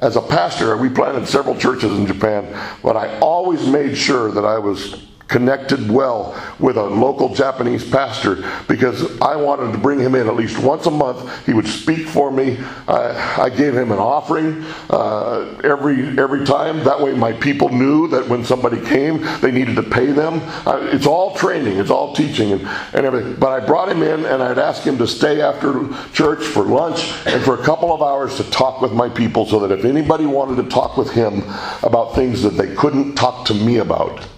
As 0.00 0.16
a 0.16 0.22
pastor, 0.22 0.76
we 0.76 0.90
planted 0.90 1.26
several 1.26 1.56
churches 1.56 1.92
in 1.92 2.06
Japan, 2.06 2.54
but 2.82 2.96
I 2.96 3.18
always 3.20 3.66
made 3.66 3.96
sure 3.96 4.30
that 4.32 4.44
I 4.44 4.58
was 4.58 5.06
connected 5.34 5.90
well 5.90 6.40
with 6.60 6.76
a 6.76 6.82
local 6.82 7.34
Japanese 7.34 7.82
pastor 7.90 8.48
because 8.68 9.20
I 9.20 9.34
wanted 9.34 9.72
to 9.72 9.78
bring 9.78 9.98
him 9.98 10.14
in 10.14 10.28
at 10.28 10.36
least 10.36 10.58
once 10.60 10.86
a 10.86 10.92
month. 10.92 11.44
He 11.44 11.52
would 11.52 11.66
speak 11.66 12.06
for 12.06 12.30
me. 12.30 12.56
I, 12.86 13.42
I 13.42 13.50
gave 13.50 13.74
him 13.74 13.90
an 13.90 13.98
offering 13.98 14.62
uh, 14.90 15.60
every 15.64 16.16
every 16.20 16.46
time. 16.46 16.84
That 16.84 17.00
way, 17.00 17.14
my 17.14 17.32
people 17.32 17.68
knew 17.68 18.06
that 18.08 18.28
when 18.28 18.44
somebody 18.44 18.80
came, 18.86 19.26
they 19.40 19.50
needed 19.50 19.74
to 19.74 19.82
pay 19.82 20.12
them. 20.12 20.40
Uh, 20.64 20.88
it's 20.92 21.06
all 21.06 21.34
training. 21.34 21.78
It's 21.78 21.90
all 21.90 22.14
teaching 22.14 22.52
and, 22.52 22.62
and 22.92 23.04
everything. 23.04 23.34
But 23.34 23.60
I 23.60 23.66
brought 23.66 23.88
him 23.88 24.04
in 24.04 24.24
and 24.26 24.40
I'd 24.40 24.60
ask 24.60 24.84
him 24.84 24.98
to 24.98 25.06
stay 25.08 25.40
after 25.40 25.88
church 26.12 26.44
for 26.44 26.62
lunch 26.62 27.12
and 27.26 27.42
for 27.42 27.60
a 27.60 27.64
couple 27.64 27.92
of 27.92 28.02
hours 28.02 28.36
to 28.36 28.48
talk 28.50 28.80
with 28.80 28.92
my 28.92 29.08
people 29.08 29.46
so 29.46 29.58
that 29.66 29.76
if 29.76 29.84
anybody 29.84 30.26
wanted 30.26 30.62
to 30.62 30.68
talk 30.68 30.96
with 30.96 31.10
him 31.10 31.42
about 31.82 32.14
things 32.14 32.40
that 32.42 32.50
they 32.50 32.72
couldn't 32.76 33.16
talk 33.16 33.44
to 33.46 33.54
me 33.54 33.78
about, 33.78 34.28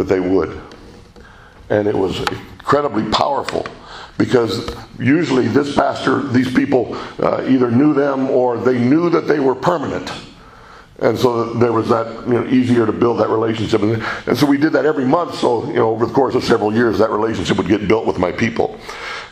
that 0.00 0.12
they 0.12 0.20
would. 0.20 0.60
And 1.68 1.86
it 1.86 1.96
was 1.96 2.18
incredibly 2.20 3.08
powerful 3.10 3.66
because 4.18 4.74
usually 4.98 5.46
this 5.46 5.74
pastor, 5.74 6.22
these 6.22 6.52
people 6.52 6.94
uh, 7.22 7.46
either 7.48 7.70
knew 7.70 7.94
them 7.94 8.28
or 8.28 8.58
they 8.58 8.78
knew 8.78 9.08
that 9.10 9.28
they 9.28 9.40
were 9.40 9.54
permanent. 9.54 10.10
And 10.98 11.18
so 11.18 11.54
there 11.54 11.72
was 11.72 11.88
that, 11.88 12.26
you 12.26 12.34
know, 12.34 12.46
easier 12.46 12.84
to 12.84 12.92
build 12.92 13.20
that 13.20 13.28
relationship. 13.28 13.82
And, 13.82 14.02
and 14.26 14.36
so 14.36 14.44
we 14.44 14.58
did 14.58 14.72
that 14.72 14.84
every 14.84 15.06
month. 15.06 15.36
So, 15.36 15.66
you 15.68 15.74
know, 15.74 15.90
over 15.90 16.04
the 16.04 16.12
course 16.12 16.34
of 16.34 16.44
several 16.44 16.74
years, 16.74 16.98
that 16.98 17.10
relationship 17.10 17.56
would 17.56 17.68
get 17.68 17.88
built 17.88 18.06
with 18.06 18.18
my 18.18 18.32
people. 18.32 18.78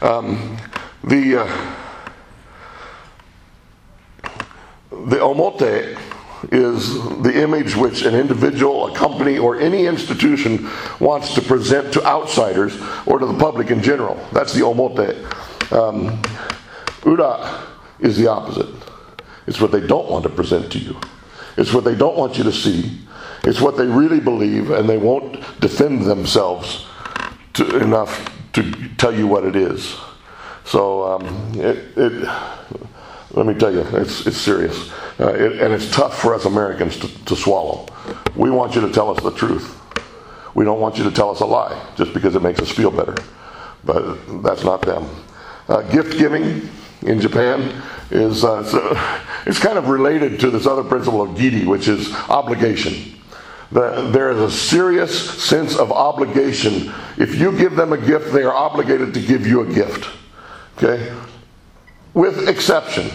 Um, 0.01 0.57
the, 1.05 1.43
uh, 1.43 1.75
the 4.91 5.17
omote 5.17 5.59
is 6.53 6.95
the 7.23 7.43
image 7.43 7.75
which 7.77 8.03
an 8.03 8.15
individual, 8.15 8.87
a 8.87 8.95
company, 8.95 9.39
or 9.39 9.59
any 9.59 9.87
institution 9.87 10.69
wants 11.01 11.35
to 11.35 11.43
present 11.43 11.93
to 11.95 12.05
outsiders 12.05 12.81
or 13.07 13.19
to 13.19 13.27
the 13.27 13.39
public 13.39 13.71
in 13.71 13.83
general. 13.83 14.15
That's 14.33 14.53
the 14.53 14.61
omote. 14.61 15.73
Um, 15.73 16.21
ura 17.05 17.67
is 18.01 18.17
the 18.17 18.29
opposite. 18.29 18.75
It's 19.47 19.61
what 19.61 19.73
they 19.73 19.87
don't 19.87 20.11
want 20.11 20.25
to 20.25 20.31
present 20.31 20.71
to 20.73 20.79
you. 20.79 20.97
It's 21.57 21.73
what 21.73 21.85
they 21.85 21.95
don't 21.95 22.17
want 22.17 22.39
you 22.39 22.45
to 22.45 22.53
see. 22.53 22.99
It's 23.45 23.61
what 23.61 23.77
they 23.77 23.87
really 23.87 24.21
believe, 24.21 24.71
and 24.71 24.89
they 24.89 24.99
won't 24.99 25.41
defend 25.61 26.03
themselves 26.03 26.87
to, 27.55 27.79
enough 27.79 28.31
to 28.53 28.89
tell 28.97 29.15
you 29.15 29.27
what 29.27 29.45
it 29.45 29.57
is. 29.57 29.97
So 30.65 31.15
um, 31.15 31.53
it, 31.55 31.97
it 31.97 32.29
let 33.39 33.47
me 33.47 33.55
tell 33.55 33.73
you, 33.73 33.83
it's, 33.93 34.27
it's 34.27 34.37
serious. 34.37 34.91
Uh, 35.21 35.29
it, 35.29 35.63
and 35.63 35.73
it's 35.73 35.89
tough 35.93 36.21
for 36.21 36.35
us 36.35 36.45
Americans 36.45 36.99
to, 36.99 37.25
to 37.25 37.37
swallow. 37.37 37.87
We 38.35 38.51
want 38.51 38.75
you 38.75 38.81
to 38.81 38.93
tell 38.93 39.11
us 39.11 39.23
the 39.23 39.31
truth. 39.31 39.81
We 40.57 40.65
don't 40.65 40.81
want 40.81 40.99
you 40.99 41.05
to 41.05 41.13
tell 41.13 41.31
us 41.31 41.39
a 41.39 41.47
lie 41.47 41.89
just 41.95 42.13
because 42.13 42.35
it 42.35 42.43
makes 42.43 42.59
us 42.59 42.69
feel 42.69 42.91
better. 42.91 43.15
But 43.85 44.43
that's 44.43 44.65
not 44.65 44.83
them. 44.83 45.09
Uh, 45.69 45.83
gift 45.83 46.19
giving 46.19 46.69
in 47.03 47.21
Japan 47.21 47.81
is 48.11 48.43
uh, 48.43 48.65
so 48.65 48.91
it's 49.47 49.61
kind 49.61 49.79
of 49.79 49.89
related 49.89 50.41
to 50.41 50.51
this 50.51 50.67
other 50.67 50.83
principle 50.83 51.23
of 51.23 51.37
giri, 51.37 51.65
which 51.65 51.87
is 51.87 52.13
obligation. 52.29 53.15
The, 53.71 54.11
there 54.11 54.33
is 54.33 54.41
a 54.41 54.51
serious 54.51 55.45
sense 55.45 55.77
of 55.77 55.93
obligation. 55.93 56.93
If 57.19 57.37
you 57.37 57.57
give 57.57 57.77
them 57.77 57.93
a 57.93 57.99
gift, 57.99 58.33
they 58.33 58.43
are 58.43 58.55
obligated 58.55 59.15
to 59.15 59.21
give 59.21 59.47
you 59.47 59.61
a 59.61 59.73
gift. 59.73 60.11
Okay? 60.77 61.15
with 62.19 62.49
exception. 62.49 63.11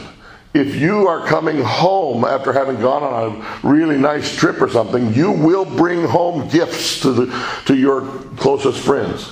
If 0.53 0.75
you 0.75 1.07
are 1.07 1.25
coming 1.25 1.61
home 1.61 2.23
after 2.23 2.53
having 2.53 2.79
gone 2.79 3.01
on 3.01 3.41
a 3.41 3.67
really 3.67 3.97
nice 3.97 4.35
trip 4.35 4.61
or 4.61 4.69
something, 4.69 5.13
you 5.13 5.31
will 5.31 5.65
bring 5.65 6.03
home 6.03 6.47
gifts 6.49 7.01
to, 7.01 7.11
the, 7.11 7.61
to 7.65 7.75
your 7.75 8.01
closest 8.37 8.79
friends. 8.79 9.31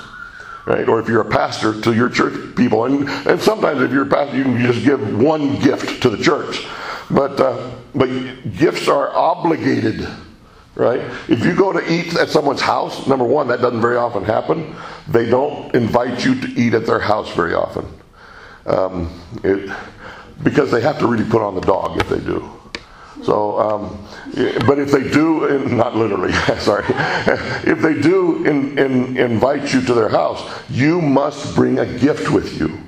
Right? 0.66 0.88
Or 0.88 1.00
if 1.00 1.08
you're 1.08 1.22
a 1.22 1.30
pastor, 1.30 1.80
to 1.82 1.94
your 1.94 2.10
church 2.10 2.56
people. 2.56 2.86
And, 2.86 3.08
and 3.28 3.40
sometimes 3.40 3.82
if 3.82 3.92
you're 3.92 4.06
a 4.06 4.10
pastor, 4.10 4.38
you 4.38 4.44
can 4.44 4.62
just 4.62 4.84
give 4.84 5.20
one 5.20 5.60
gift 5.60 6.02
to 6.04 6.10
the 6.10 6.24
church. 6.24 6.66
But, 7.10 7.40
uh, 7.40 7.72
but 7.94 8.08
gifts 8.58 8.88
are 8.88 9.10
obligated 9.10 10.08
right? 10.76 11.02
If 11.28 11.44
you 11.46 11.56
go 11.56 11.74
to 11.74 11.94
eat 11.94 12.16
at 12.16 12.30
someone's 12.30 12.62
house, 12.62 13.06
number 13.08 13.26
one, 13.26 13.48
that 13.50 13.62
doesn't 13.62 13.82
very 13.82 13.98
often 13.98 14.24
happen. 14.24 14.76
They 15.08 15.30
don't 15.30 15.74
invite 15.76 16.26
you 16.26 16.40
to 16.40 16.48
eat 16.60 16.74
at 16.74 16.86
their 16.86 17.00
house 17.00 17.34
very 17.36 17.54
often. 17.54 17.86
Um, 18.66 19.22
it, 19.44 19.70
because 20.44 20.72
they 20.72 20.82
have 20.82 21.00
to 21.00 21.08
really 21.08 21.30
put 21.30 21.42
on 21.42 21.56
the 21.56 21.62
dog 21.62 22.00
if 22.00 22.10
they 22.10 22.20
do. 22.20 22.50
So, 23.24 23.60
um, 23.60 24.08
but 24.66 24.80
if 24.80 24.92
they 24.92 25.08
do, 25.08 25.60
not 25.70 25.96
literally, 25.96 26.34
sorry, 26.60 26.86
if 26.88 27.82
they 27.82 28.02
do 28.02 28.46
in, 28.46 28.78
in, 28.80 29.18
invite 29.18 29.74
you 29.74 29.82
to 29.82 29.94
their 29.94 30.10
house, 30.10 30.42
you 30.70 31.02
must 31.02 31.56
bring 31.56 31.80
a 31.80 31.86
gift 32.00 32.32
with 32.32 32.60
you. 32.60 32.80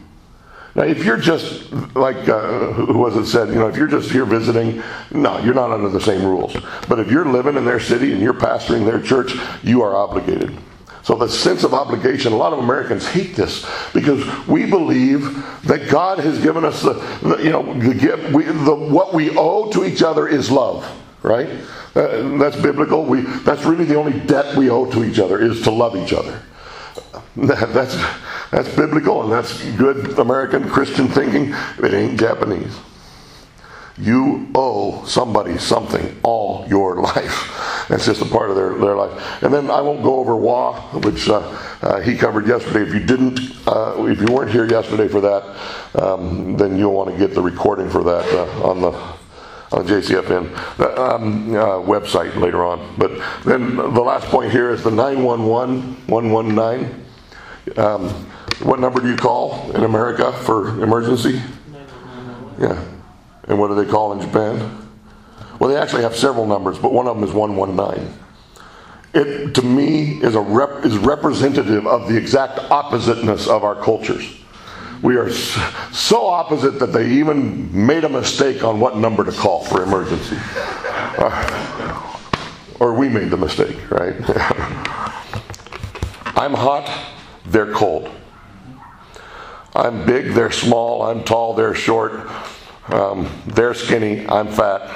Now, 0.76 0.84
if 0.84 1.06
you're 1.06 1.18
just 1.18 1.72
like 1.96 2.28
uh, 2.28 2.72
who 2.74 2.98
was 2.98 3.16
it 3.16 3.28
said, 3.28 3.50
you 3.50 3.56
know, 3.56 3.68
if 3.68 3.78
you're 3.78 3.88
just 3.88 4.10
here 4.10 4.26
visiting, 4.26 4.82
no, 5.12 5.38
you're 5.38 5.54
not 5.54 5.70
under 5.70 5.90
the 5.90 6.02
same 6.02 6.26
rules. 6.26 6.56
But 6.90 7.00
if 7.00 7.12
you're 7.12 7.26
living 7.26 7.56
in 7.56 7.64
their 7.64 7.80
city 7.80 8.12
and 8.12 8.20
you're 8.20 8.34
pastoring 8.34 8.86
their 8.86 9.00
church, 9.00 9.36
you 9.62 9.84
are 9.84 9.96
obligated. 9.96 10.58
So 11.04 11.16
the 11.16 11.28
sense 11.28 11.66
of 11.66 11.74
obligation, 11.74 12.32
a 12.32 12.38
lot 12.38 12.54
of 12.54 12.60
Americans 12.60 13.06
hate 13.06 13.36
this 13.36 13.66
because 13.94 14.26
we 14.48 14.66
believe 14.66 15.22
that 15.64 15.90
God 15.90 16.20
has 16.20 16.42
given 16.42 16.64
us 16.64 16.82
the, 16.82 16.94
the 17.22 17.44
you 17.44 17.50
know, 17.50 17.74
the 17.78 17.94
gift, 17.94 18.34
we, 18.34 18.46
the, 18.46 18.74
what 18.74 19.14
we 19.14 19.36
owe 19.38 19.70
to 19.72 19.84
each 19.84 20.02
other 20.02 20.28
is 20.30 20.50
love. 20.50 20.90
right? 21.22 21.50
Uh, 21.96 22.38
that's 22.38 22.56
biblical. 22.56 23.06
We, 23.06 23.22
that's 23.22 23.64
really 23.64 23.86
the 23.86 23.96
only 23.96 24.18
debt 24.22 24.56
we 24.56 24.70
owe 24.70 24.90
to 24.92 25.04
each 25.04 25.20
other 25.20 25.42
is 25.42 25.62
to 25.64 25.72
love 25.72 25.96
each 25.96 26.14
other. 26.14 26.42
That, 27.36 27.74
that's, 27.74 27.96
that's 28.52 28.74
biblical 28.76 29.24
and 29.24 29.32
that's 29.32 29.64
good 29.72 30.18
American 30.20 30.70
Christian 30.70 31.08
thinking. 31.08 31.54
It 31.84 31.94
ain't 31.94 32.20
Japanese. 32.20 32.78
You 33.98 34.50
owe 34.56 35.06
somebody 35.06 35.58
something 35.58 36.20
all 36.24 36.66
your 36.68 37.02
life. 37.02 37.86
That's 37.90 38.06
just 38.06 38.22
a 38.22 38.26
part 38.26 38.50
of 38.50 38.56
their, 38.56 38.74
their 38.74 38.96
life. 38.96 39.44
And 39.44 39.54
then 39.54 39.70
I 39.70 39.82
won't 39.82 40.04
go 40.04 40.16
over 40.16 40.36
Wa, 40.36 40.80
which 41.00 41.30
uh, 41.30 41.40
uh, 41.82 42.00
he 42.02 42.18
covered 42.18 42.48
yesterday. 42.48 42.82
If 42.82 42.94
you 42.94 43.02
didn't, 43.02 43.40
uh, 43.68 44.06
if 44.06 44.20
you 44.20 44.34
weren't 44.34 44.52
here 44.52 44.66
yesterday 44.66 45.08
for 45.08 45.22
that, 45.22 46.02
um, 46.02 46.58
then 46.58 46.78
you'll 46.78 46.94
want 46.94 47.12
to 47.12 47.18
get 47.18 47.36
the 47.36 47.42
recording 47.42 47.90
for 47.90 48.04
that 48.04 48.26
uh, 48.34 48.70
on 48.70 48.82
the 48.82 48.92
on 49.74 49.86
the 49.86 49.94
JCFN 49.94 50.80
uh, 50.80 51.16
um, 51.16 51.56
uh, 51.56 51.64
website 51.80 52.36
later 52.40 52.64
on. 52.64 52.96
But 52.98 53.12
then 53.44 53.76
the 53.76 54.02
last 54.02 54.28
point 54.28 54.52
here 54.52 54.70
is 54.70 54.84
the 54.84 54.92
911 54.92 56.08
119. 56.08 57.06
Um, 57.78 58.10
what 58.62 58.80
number 58.80 59.02
do 59.02 59.10
you 59.10 59.16
call 59.16 59.72
in 59.72 59.84
America 59.84 60.32
for 60.32 60.82
emergency? 60.84 61.42
Yeah. 62.60 62.80
And 63.48 63.60
what 63.60 63.68
do 63.68 63.76
they 63.76 63.90
call 63.90 64.14
in 64.14 64.22
Japan? 64.22 64.88
Well, 65.60 65.70
they 65.70 65.78
actually 65.78 66.04
have 66.04 66.16
several 66.16 66.46
numbers, 66.46 66.78
but 66.80 66.92
one 66.92 67.08
of 67.08 67.16
them 67.16 67.24
is 67.24 67.34
119. 67.34 68.14
It, 69.14 69.54
to 69.56 69.62
me, 69.62 70.20
is, 70.24 70.36
a 70.36 70.42
rep, 70.42 70.86
is 70.86 70.98
representative 70.98 71.86
of 71.86 72.10
the 72.10 72.18
exact 72.18 72.60
oppositeness 72.72 73.48
of 73.48 73.64
our 73.64 73.76
cultures. 73.76 74.40
We 75.04 75.18
are 75.18 75.30
so 75.32 76.28
opposite 76.28 76.80
that 76.80 76.94
they 76.94 77.10
even 77.12 77.86
made 77.86 78.06
a 78.06 78.10
mistake 78.10 78.64
on 78.64 78.80
what 78.80 78.98
number 78.98 79.24
to 79.24 79.32
call 79.32 79.64
for 79.66 79.84
emergency. 79.84 80.38
Uh, 80.40 82.20
or 82.80 82.94
we 82.94 83.10
made 83.10 83.30
the 83.30 83.38
mistake, 83.38 83.78
right? 83.92 84.16
I'm 86.36 86.54
hot, 86.54 86.90
they're 87.46 87.72
cold. 87.72 88.10
I'm 89.76 90.06
big, 90.06 90.34
they're 90.34 90.52
small. 90.52 91.04
I'm 91.04 91.24
tall, 91.24 91.54
they're 91.54 91.76
short. 91.76 92.30
Um, 92.88 93.30
they're 93.48 93.74
skinny, 93.74 94.28
I'm 94.28 94.48
fat. 94.48 94.90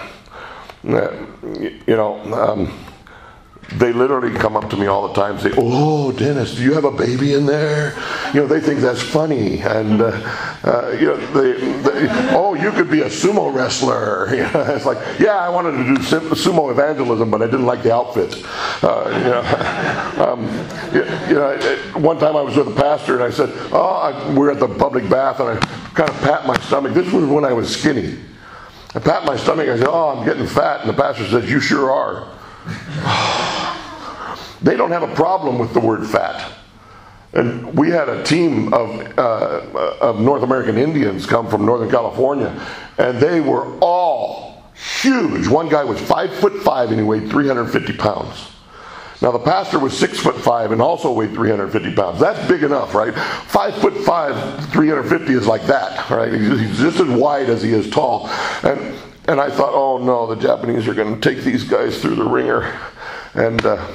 Uh, 0.87 1.11
you 1.43 1.95
know, 1.95 2.19
um, 2.33 2.73
they 3.73 3.91
literally 3.91 4.33
come 4.33 4.55
up 4.55 4.69
to 4.69 4.77
me 4.77 4.87
all 4.87 5.07
the 5.07 5.13
time 5.13 5.33
and 5.33 5.41
say, 5.41 5.51
"Oh, 5.57 6.11
Dennis, 6.13 6.55
do 6.55 6.63
you 6.63 6.73
have 6.73 6.85
a 6.85 6.91
baby 6.91 7.33
in 7.33 7.45
there?" 7.45 7.97
You 8.33 8.41
know, 8.41 8.47
they 8.47 8.61
think 8.61 8.79
that's 8.79 9.01
funny, 9.01 9.59
and 9.59 10.01
uh, 10.01 10.05
uh, 10.63 10.95
you 10.97 11.07
know, 11.07 11.17
they, 11.33 11.53
they, 11.81 12.07
"Oh, 12.31 12.53
you 12.53 12.71
could 12.71 12.89
be 12.89 13.01
a 13.01 13.09
sumo 13.09 13.53
wrestler." 13.53 14.27
You 14.37 14.43
know, 14.43 14.61
it's 14.75 14.85
like, 14.85 14.99
yeah, 15.19 15.37
I 15.37 15.49
wanted 15.49 15.71
to 15.71 15.83
do 15.83 15.95
sumo 16.35 16.69
evangelism, 16.69 17.31
but 17.31 17.41
I 17.41 17.45
didn't 17.45 17.65
like 17.65 17.81
the 17.81 17.93
outfit. 17.93 18.43
Uh, 18.83 19.09
you, 19.17 19.29
know, 19.31 19.41
um, 20.27 20.45
you, 20.93 21.03
you, 21.27 21.35
know, 21.35 21.99
one 21.99 22.19
time 22.19 22.35
I 22.35 22.41
was 22.41 22.55
with 22.55 22.67
a 22.67 22.75
pastor, 22.75 23.15
and 23.15 23.23
I 23.23 23.31
said, 23.31 23.49
"Oh, 23.73 23.81
I, 23.81 24.33
we're 24.33 24.51
at 24.51 24.59
the 24.59 24.67
public 24.67 25.09
bath," 25.09 25.39
and 25.39 25.49
I 25.49 25.65
kind 25.93 26.09
of 26.09 26.15
pat 26.21 26.45
my 26.45 26.57
stomach. 26.61 26.93
This 26.93 27.11
was 27.11 27.25
when 27.25 27.43
I 27.43 27.51
was 27.51 27.75
skinny. 27.75 28.17
I 28.93 28.99
pat 28.99 29.25
my 29.25 29.35
stomach. 29.35 29.67
I 29.67 29.77
said, 29.77 29.87
"Oh, 29.89 30.09
I'm 30.09 30.25
getting 30.25 30.45
fat," 30.45 30.81
and 30.81 30.89
the 30.89 30.93
pastor 30.93 31.27
says, 31.27 31.49
"You 31.49 31.59
sure 31.59 31.91
are." 31.91 32.36
they 34.61 34.75
don't 34.75 34.91
have 34.91 35.03
a 35.03 35.13
problem 35.15 35.57
with 35.57 35.73
the 35.73 35.79
word 35.79 36.07
fat. 36.07 36.53
And 37.33 37.77
we 37.77 37.89
had 37.89 38.09
a 38.09 38.23
team 38.23 38.73
of, 38.73 39.17
uh, 39.17 39.61
of 40.01 40.19
North 40.19 40.43
American 40.43 40.77
Indians 40.77 41.25
come 41.25 41.47
from 41.47 41.65
Northern 41.65 41.89
California, 41.89 42.65
and 42.97 43.19
they 43.19 43.41
were 43.41 43.77
all 43.79 44.63
huge. 45.01 45.47
One 45.47 45.69
guy 45.69 45.83
was 45.83 45.99
five 45.99 46.33
foot 46.33 46.61
five 46.63 46.89
and 46.89 46.99
he 46.99 47.05
weighed 47.05 47.29
350 47.29 47.93
pounds. 47.97 48.51
Now 49.21 49.31
the 49.31 49.39
pastor 49.39 49.79
was 49.79 49.97
six 49.97 50.19
foot 50.19 50.35
five 50.35 50.71
and 50.71 50.81
also 50.81 51.11
weighed 51.11 51.33
350 51.33 51.95
pounds. 51.95 52.19
That's 52.19 52.47
big 52.47 52.63
enough, 52.63 52.93
right? 52.93 53.13
Five 53.15 53.75
foot 53.75 53.97
five, 53.97 54.35
350 54.69 55.33
is 55.33 55.47
like 55.47 55.63
that, 55.63 56.09
right? 56.09 56.31
He's 56.31 56.77
just 56.77 56.99
as 56.99 57.07
wide 57.07 57.49
as 57.49 57.63
he 57.63 57.71
is 57.71 57.89
tall. 57.89 58.27
And 58.63 58.95
and 59.27 59.41
I 59.41 59.49
thought, 59.49 59.73
oh 59.73 59.97
no, 59.97 60.25
the 60.25 60.41
Japanese 60.41 60.87
are 60.87 60.93
going 60.93 61.19
to 61.19 61.29
take 61.29 61.43
these 61.43 61.63
guys 61.63 62.01
through 62.01 62.15
the 62.15 62.23
wringer. 62.23 62.79
And 63.33 63.63
uh, 63.65 63.85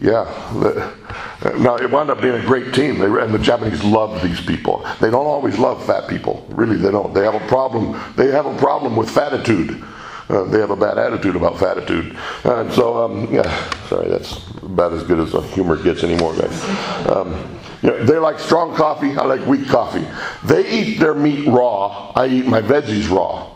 yeah, 0.00 0.24
the, 0.54 1.58
now 1.58 1.76
it 1.76 1.90
wound 1.90 2.10
up 2.10 2.20
being 2.20 2.34
a 2.34 2.44
great 2.44 2.74
team. 2.74 2.98
They, 2.98 3.06
and 3.06 3.32
the 3.32 3.38
Japanese 3.38 3.82
love 3.82 4.22
these 4.22 4.40
people. 4.40 4.86
They 5.00 5.10
don't 5.10 5.26
always 5.26 5.58
love 5.58 5.84
fat 5.86 6.08
people. 6.08 6.46
Really, 6.50 6.76
they 6.76 6.90
don't. 6.90 7.14
They 7.14 7.24
have 7.24 7.34
a 7.34 7.46
problem. 7.46 7.98
They 8.16 8.28
have 8.28 8.46
a 8.46 8.56
problem 8.58 8.96
with 8.96 9.10
fatitude. 9.10 9.82
Uh, 10.28 10.44
they 10.44 10.60
have 10.60 10.70
a 10.70 10.76
bad 10.76 10.98
attitude 10.98 11.36
about 11.36 11.58
fatitude. 11.58 12.16
And 12.44 12.72
so, 12.72 13.04
um, 13.04 13.32
yeah, 13.32 13.70
sorry, 13.88 14.08
that's 14.08 14.46
about 14.62 14.92
as 14.92 15.02
good 15.02 15.18
as 15.18 15.32
humor 15.52 15.76
gets 15.76 16.04
anymore, 16.04 16.34
guys. 16.34 16.64
Um, 17.08 17.58
you 17.82 17.90
know, 17.90 18.04
they 18.04 18.18
like 18.18 18.38
strong 18.38 18.74
coffee. 18.74 19.16
I 19.16 19.24
like 19.24 19.44
weak 19.46 19.66
coffee. 19.66 20.06
They 20.46 20.70
eat 20.70 21.00
their 21.00 21.14
meat 21.14 21.48
raw. 21.48 22.12
I 22.14 22.28
eat 22.28 22.46
my 22.46 22.62
veggies 22.62 23.10
raw. 23.10 23.51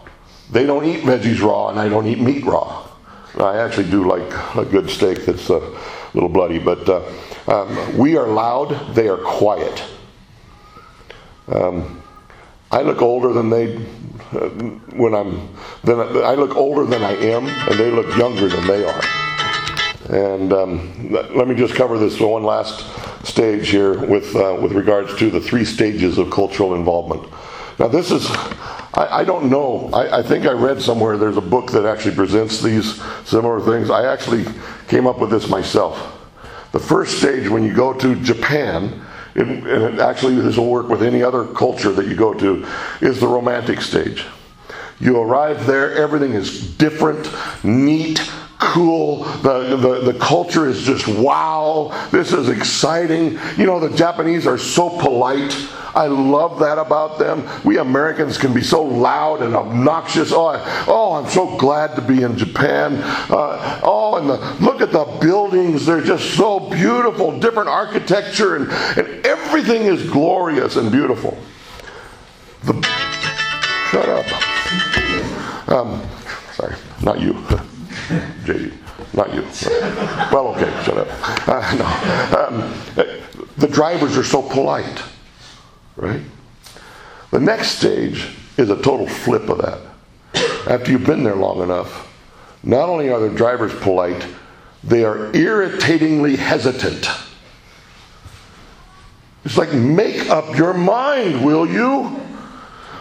They 0.50 0.64
don't 0.66 0.84
eat 0.84 1.02
veggies 1.02 1.40
raw, 1.42 1.68
and 1.68 1.78
I 1.78 1.88
don't 1.88 2.06
eat 2.06 2.20
meat 2.20 2.44
raw. 2.44 2.86
I 3.38 3.58
actually 3.58 3.90
do 3.90 4.08
like 4.08 4.56
a 4.56 4.64
good 4.64 4.88
steak 4.88 5.26
that's 5.26 5.50
a 5.50 5.60
little 6.14 6.28
bloody, 6.28 6.58
but 6.58 6.88
uh, 6.88 7.02
um, 7.48 7.98
we 7.98 8.16
are 8.16 8.26
loud, 8.26 8.94
they 8.94 9.08
are 9.08 9.18
quiet. 9.18 9.84
Um, 11.48 12.02
I 12.70 12.82
look 12.82 13.02
older 13.02 13.32
than 13.32 13.50
they 13.50 13.76
uh, 14.32 14.48
when 14.96 15.14
I'm 15.14 15.48
then 15.84 16.00
I 16.00 16.34
look 16.34 16.56
older 16.56 16.84
than 16.84 17.02
I 17.02 17.12
am, 17.12 17.46
and 17.46 17.78
they 17.78 17.90
look 17.90 18.16
younger 18.16 18.48
than 18.48 18.66
they 18.66 18.84
are. 18.84 19.02
And 20.08 20.52
um, 20.52 21.12
let 21.12 21.46
me 21.46 21.54
just 21.54 21.74
cover 21.74 21.98
this 21.98 22.18
one 22.18 22.42
last 22.42 22.84
stage 23.24 23.68
here 23.68 23.98
with 24.06 24.34
uh, 24.34 24.58
with 24.60 24.72
regards 24.72 25.16
to 25.18 25.30
the 25.30 25.40
three 25.40 25.64
stages 25.64 26.18
of 26.18 26.30
cultural 26.30 26.74
involvement. 26.74 27.22
Now, 27.78 27.88
this 27.88 28.10
is 28.10 28.26
I, 28.96 29.20
I 29.20 29.24
don't 29.24 29.50
know. 29.50 29.90
I, 29.92 30.18
I, 30.18 30.22
think 30.22 30.46
I 30.46 30.52
read 30.52 30.80
somewhere 30.80 31.18
there's 31.18 31.36
a 31.36 31.42
book 31.42 31.70
that 31.72 31.84
actually 31.84 32.14
presents 32.14 32.62
these 32.62 33.00
similar 33.24 33.60
things. 33.60 33.90
I 33.90 34.10
actually 34.10 34.46
came 34.88 35.06
up 35.06 35.18
with 35.18 35.30
this 35.30 35.48
myself. 35.48 36.14
The 36.72 36.80
first 36.80 37.18
stage 37.18 37.48
when 37.48 37.62
you 37.62 37.74
go 37.74 37.92
to 37.92 38.14
Japan, 38.22 39.04
it, 39.34 39.46
and 39.46 39.66
it 39.66 39.98
actually 39.98 40.36
this 40.36 40.56
will 40.56 40.70
work 40.70 40.88
with 40.88 41.02
any 41.02 41.22
other 41.22 41.44
culture 41.44 41.92
that 41.92 42.06
you 42.06 42.16
go 42.16 42.32
to, 42.34 42.66
is 43.02 43.20
the 43.20 43.28
romantic 43.28 43.82
stage. 43.82 44.24
You 44.98 45.20
arrive 45.20 45.66
there, 45.66 45.94
everything 45.94 46.32
is 46.32 46.74
different, 46.76 47.30
neat, 47.62 48.18
cool. 48.58 49.24
The, 49.42 49.76
the, 49.76 50.12
the 50.12 50.18
culture 50.18 50.68
is 50.68 50.82
just 50.82 51.08
wow. 51.08 52.08
This 52.10 52.32
is 52.32 52.48
exciting. 52.48 53.38
You 53.56 53.66
know, 53.66 53.80
the 53.80 53.94
Japanese 53.96 54.46
are 54.46 54.58
so 54.58 54.88
polite. 54.88 55.54
I 55.94 56.08
love 56.08 56.58
that 56.58 56.76
about 56.76 57.18
them. 57.18 57.48
We 57.64 57.78
Americans 57.78 58.36
can 58.36 58.52
be 58.52 58.62
so 58.62 58.82
loud 58.82 59.40
and 59.40 59.56
obnoxious. 59.56 60.30
Oh, 60.30 60.46
I, 60.46 60.84
oh 60.86 61.14
I'm 61.14 61.28
so 61.30 61.56
glad 61.56 61.96
to 61.96 62.02
be 62.02 62.22
in 62.22 62.36
Japan. 62.36 62.98
Uh, 63.30 63.80
oh, 63.82 64.16
and 64.16 64.28
the, 64.28 64.64
look 64.64 64.82
at 64.82 64.92
the 64.92 65.04
buildings. 65.22 65.86
They're 65.86 66.02
just 66.02 66.34
so 66.34 66.60
beautiful, 66.70 67.38
different 67.38 67.70
architecture, 67.70 68.56
and, 68.56 68.70
and 68.98 69.26
everything 69.26 69.82
is 69.82 70.08
glorious 70.10 70.76
and 70.76 70.92
beautiful. 70.92 71.36
The, 72.64 72.82
shut 73.90 74.08
up. 74.08 74.26
Um, 75.68 76.02
sorry, 76.52 76.76
not 77.02 77.20
you. 77.20 77.42
JD, 78.44 78.72
not 79.14 79.34
you. 79.34 79.42
Well, 80.32 80.48
okay, 80.48 80.70
shut 80.84 80.98
up. 80.98 81.08
Uh, 81.48 81.74
no. 81.74 81.86
Um, 82.38 83.44
the 83.56 83.68
drivers 83.68 84.16
are 84.16 84.24
so 84.24 84.42
polite 84.42 85.02
right? 85.96 86.20
The 87.30 87.40
next 87.40 87.78
stage 87.78 88.28
is 88.56 88.70
a 88.70 88.80
total 88.80 89.08
flip 89.08 89.48
of 89.48 89.58
that. 89.58 89.80
After 90.70 90.92
you've 90.92 91.06
been 91.06 91.24
there 91.24 91.36
long 91.36 91.62
enough, 91.62 92.12
not 92.62 92.88
only 92.88 93.08
are 93.10 93.20
the 93.20 93.34
drivers 93.34 93.74
polite, 93.74 94.26
they 94.84 95.04
are 95.04 95.34
irritatingly 95.34 96.36
hesitant. 96.36 97.08
It's 99.44 99.56
like, 99.56 99.72
make 99.72 100.28
up 100.28 100.56
your 100.56 100.74
mind, 100.74 101.44
will 101.44 101.68
you? 101.68 102.20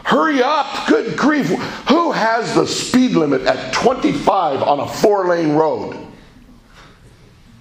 Hurry 0.05 0.43
up! 0.43 0.87
Good 0.87 1.17
grief! 1.17 1.47
Who 1.89 2.11
has 2.11 2.53
the 2.53 2.67
speed 2.67 3.13
limit 3.13 3.41
at 3.41 3.73
25 3.73 4.61
on 4.61 4.79
a 4.79 4.87
four 4.87 5.27
lane 5.27 5.55
road? 5.55 5.97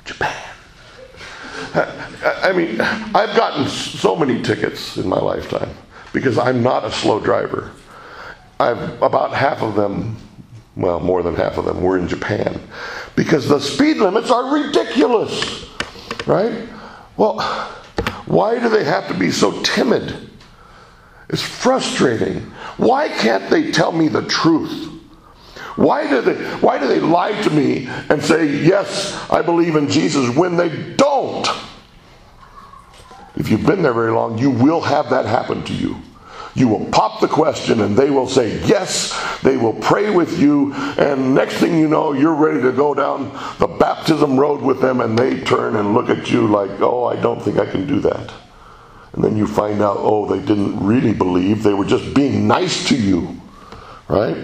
Japan. 0.04 0.50
I 1.74 2.52
mean, 2.54 2.82
I've 2.82 3.34
gotten 3.34 3.66
so 3.66 4.14
many 4.14 4.42
tickets 4.42 4.98
in 4.98 5.08
my 5.08 5.18
lifetime 5.18 5.70
because 6.12 6.36
I'm 6.36 6.62
not 6.62 6.84
a 6.84 6.92
slow 6.92 7.18
driver. 7.18 7.72
I've 8.60 9.02
about 9.02 9.32
half 9.32 9.62
of 9.62 9.74
them, 9.74 10.14
well, 10.76 11.00
more 11.00 11.22
than 11.22 11.34
half 11.34 11.56
of 11.56 11.64
them 11.64 11.80
were 11.80 11.96
in 11.96 12.06
Japan 12.06 12.60
because 13.16 13.48
the 13.48 13.58
speed 13.58 13.96
limits 13.96 14.30
are 14.30 14.54
ridiculous, 14.54 15.66
right? 16.26 16.68
Well, 17.16 17.40
why 18.26 18.58
do 18.58 18.68
they 18.68 18.84
have 18.84 19.08
to 19.08 19.14
be 19.14 19.30
so 19.30 19.62
timid? 19.62 20.30
It's 21.28 21.42
frustrating. 21.42 22.40
Why 22.76 23.08
can't 23.08 23.48
they 23.50 23.70
tell 23.70 23.92
me 23.92 24.08
the 24.08 24.22
truth? 24.22 24.90
Why 25.76 26.08
do 26.08 26.20
they 26.20 26.34
why 26.58 26.78
do 26.78 26.86
they 26.86 27.00
lie 27.00 27.40
to 27.42 27.50
me 27.50 27.88
and 28.08 28.22
say, 28.22 28.46
"Yes, 28.46 29.18
I 29.30 29.42
believe 29.42 29.74
in 29.74 29.88
Jesus" 29.88 30.34
when 30.34 30.56
they 30.56 30.68
don't? 30.96 31.48
If 33.36 33.50
you've 33.50 33.66
been 33.66 33.82
there 33.82 33.92
very 33.92 34.12
long, 34.12 34.38
you 34.38 34.50
will 34.50 34.80
have 34.80 35.10
that 35.10 35.26
happen 35.26 35.64
to 35.64 35.72
you. 35.72 35.96
You 36.54 36.68
will 36.68 36.84
pop 36.86 37.20
the 37.20 37.26
question 37.26 37.80
and 37.80 37.96
they 37.96 38.10
will 38.10 38.28
say 38.28 38.60
yes. 38.64 39.12
They 39.42 39.56
will 39.56 39.72
pray 39.72 40.10
with 40.10 40.38
you. 40.38 40.72
And 40.72 41.34
next 41.34 41.54
thing 41.54 41.76
you 41.76 41.88
know, 41.88 42.12
you're 42.12 42.34
ready 42.34 42.62
to 42.62 42.70
go 42.70 42.94
down 42.94 43.32
the 43.58 43.66
baptism 43.66 44.38
road 44.38 44.62
with 44.62 44.80
them 44.80 45.00
and 45.00 45.18
they 45.18 45.40
turn 45.40 45.74
and 45.74 45.94
look 45.94 46.08
at 46.08 46.30
you 46.30 46.46
like, 46.46 46.70
oh, 46.80 47.06
I 47.06 47.16
don't 47.16 47.42
think 47.42 47.58
I 47.58 47.66
can 47.66 47.88
do 47.88 47.98
that. 48.00 48.32
And 49.14 49.22
then 49.22 49.36
you 49.36 49.46
find 49.46 49.80
out, 49.80 49.96
oh, 50.00 50.26
they 50.26 50.44
didn't 50.44 50.84
really 50.84 51.12
believe. 51.12 51.62
They 51.62 51.74
were 51.74 51.84
just 51.84 52.14
being 52.14 52.48
nice 52.48 52.88
to 52.88 52.96
you. 52.96 53.40
Right? 54.08 54.36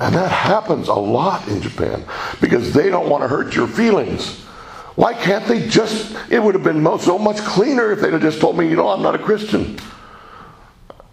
And 0.00 0.14
that 0.14 0.30
happens 0.30 0.88
a 0.88 0.94
lot 0.94 1.48
in 1.48 1.62
Japan 1.62 2.04
because 2.40 2.72
they 2.74 2.90
don't 2.90 3.08
want 3.08 3.22
to 3.22 3.28
hurt 3.28 3.54
your 3.54 3.66
feelings. 3.66 4.40
Why 4.96 5.14
can't 5.14 5.46
they 5.46 5.66
just? 5.68 6.14
It 6.30 6.42
would 6.42 6.54
have 6.54 6.62
been 6.62 6.84
so 6.98 7.18
much 7.18 7.38
cleaner 7.38 7.92
if 7.92 8.00
they'd 8.00 8.12
have 8.12 8.22
just 8.22 8.40
told 8.40 8.58
me, 8.58 8.68
you 8.68 8.76
know, 8.76 8.88
I'm 8.88 9.02
not 9.02 9.14
a 9.14 9.18
Christian. 9.18 9.78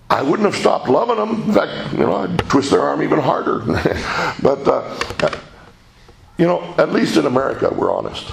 I 0.09 0.21
wouldn't 0.21 0.45
have 0.45 0.59
stopped 0.59 0.89
loving 0.89 1.15
them. 1.15 1.43
In 1.43 1.53
fact, 1.53 1.93
you 1.93 1.99
know, 1.99 2.13
I'd 2.13 2.37
twist 2.49 2.71
their 2.71 2.81
arm 2.81 3.01
even 3.01 3.19
harder. 3.19 3.59
but, 4.43 4.67
uh, 4.67 5.39
you 6.37 6.45
know, 6.45 6.61
at 6.77 6.91
least 6.91 7.15
in 7.15 7.25
America, 7.25 7.73
we're 7.73 7.95
honest. 7.95 8.29